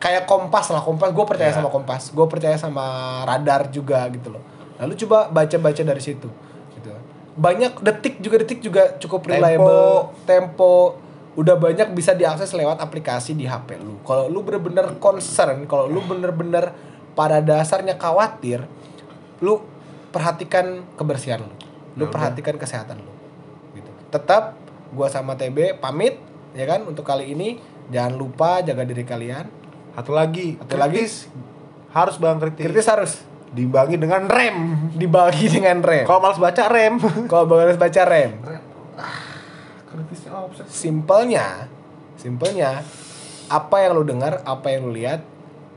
Kayak 0.00 0.24
Kompas 0.24 0.72
lah, 0.72 0.80
Kompas 0.80 1.12
gue 1.12 1.24
percaya 1.28 1.52
Ya. 1.52 1.56
sama 1.60 1.68
Kompas. 1.68 2.10
Gue 2.10 2.26
percaya 2.26 2.56
sama 2.56 2.84
Radar 3.28 3.68
juga 3.68 4.08
gitu 4.08 4.32
loh. 4.34 4.42
Lalu 4.84 4.94
coba 5.04 5.32
baca-baca 5.32 5.82
dari 5.82 6.02
situ 6.04 6.28
gitu. 6.76 6.92
Banyak 7.34 7.80
detik 7.82 8.20
juga 8.20 8.36
detik 8.44 8.60
juga 8.60 8.94
cukup 9.00 9.26
Tempo. 9.26 9.32
reliable, 9.34 9.92
tempo 10.28 10.74
udah 11.34 11.58
banyak 11.58 11.90
bisa 11.90 12.14
diakses 12.14 12.54
lewat 12.54 12.78
aplikasi 12.78 13.34
di 13.34 13.42
HP 13.42 13.82
lu. 13.82 13.98
Kalau 14.06 14.30
lu 14.30 14.46
bener-bener 14.46 14.86
concern, 15.02 15.66
kalau 15.66 15.90
lu 15.90 15.98
bener-bener 16.06 16.70
pada 17.18 17.42
dasarnya 17.42 17.98
khawatir, 17.98 18.62
lu 19.42 19.58
perhatikan 20.14 20.86
kebersihan 20.94 21.42
lu. 21.42 21.50
Lu 21.98 22.06
Ya 22.06 22.10
perhatikan 22.14 22.54
kesehatan 22.54 23.02
lu. 23.02 23.10
Gitu. 23.74 23.90
Tetap 24.14 24.54
gua 24.94 25.10
sama 25.10 25.34
TB 25.34 25.82
pamit 25.82 26.22
ya 26.54 26.70
kan 26.70 26.86
untuk 26.86 27.02
kali 27.02 27.34
ini 27.34 27.58
jangan 27.90 28.14
lupa 28.14 28.62
jaga 28.62 28.86
diri 28.86 29.02
kalian. 29.02 29.46
satu 29.94 30.10
lagi 30.10 30.58
Satu 30.58 30.74
lagi. 30.78 31.02
kritis. 31.02 31.30
harus 31.94 32.18
bang 32.18 32.38
kritis, 32.42 32.66
Kritis 32.66 32.88
harus 32.90 33.12
diimbangi 33.54 33.96
dengan 33.96 34.26
rem 34.26 34.90
dibagi 34.98 35.46
dengan 35.46 35.78
rem. 35.78 36.02
kalau 36.02 36.18
males 36.18 36.42
baca 36.42 36.66
rem 36.66 36.98
Kalau 37.30 37.46
harus 37.54 37.78
baca 37.78 38.02
rem. 38.02 38.32
kritisnya 39.94 40.30
offset 40.34 40.66
Simpelnya, 40.66 41.70
simpelnya 42.18 42.82
apa 43.46 43.76
yang 43.86 43.94
lu 43.94 44.02
dengar, 44.02 44.42
apa 44.42 44.74
yang 44.74 44.90
lu 44.90 44.92
lihat, 44.98 45.22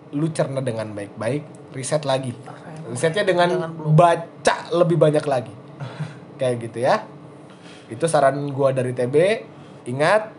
lu 0.09 0.25
cerna 0.33 0.57
dengan 0.63 0.89
baik-baik, 0.97 1.73
riset 1.77 2.01
lagi. 2.01 2.33
Risetnya 2.89 3.21
dengan 3.27 3.69
baca 3.93 4.55
lebih 4.73 4.97
banyak 4.97 5.21
lagi. 5.27 5.53
Kayak 6.41 6.55
gitu 6.65 6.77
ya. 6.81 7.05
Itu 7.93 8.09
saran 8.09 8.49
gua 8.49 8.73
dari 8.73 8.95
TB. 8.95 9.15
Ingat, 9.85 10.33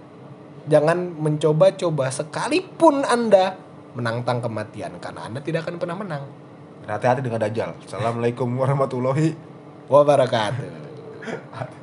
jangan 0.67 1.15
mencoba-coba 1.15 2.11
sekalipun 2.11 3.07
Anda 3.07 3.57
menantang 3.95 4.43
kematian 4.45 4.99
karena 4.99 5.27
Anda 5.31 5.41
tidak 5.41 5.69
akan 5.69 5.77
pernah 5.79 5.97
menang. 5.97 6.48
Hati-hati 6.97 7.21
dengan 7.21 7.45
dajjal 7.45 7.77
assalamualaikum 7.85 8.49
warahmatullahi 8.57 9.49
Wabarakatuh. 9.89 10.69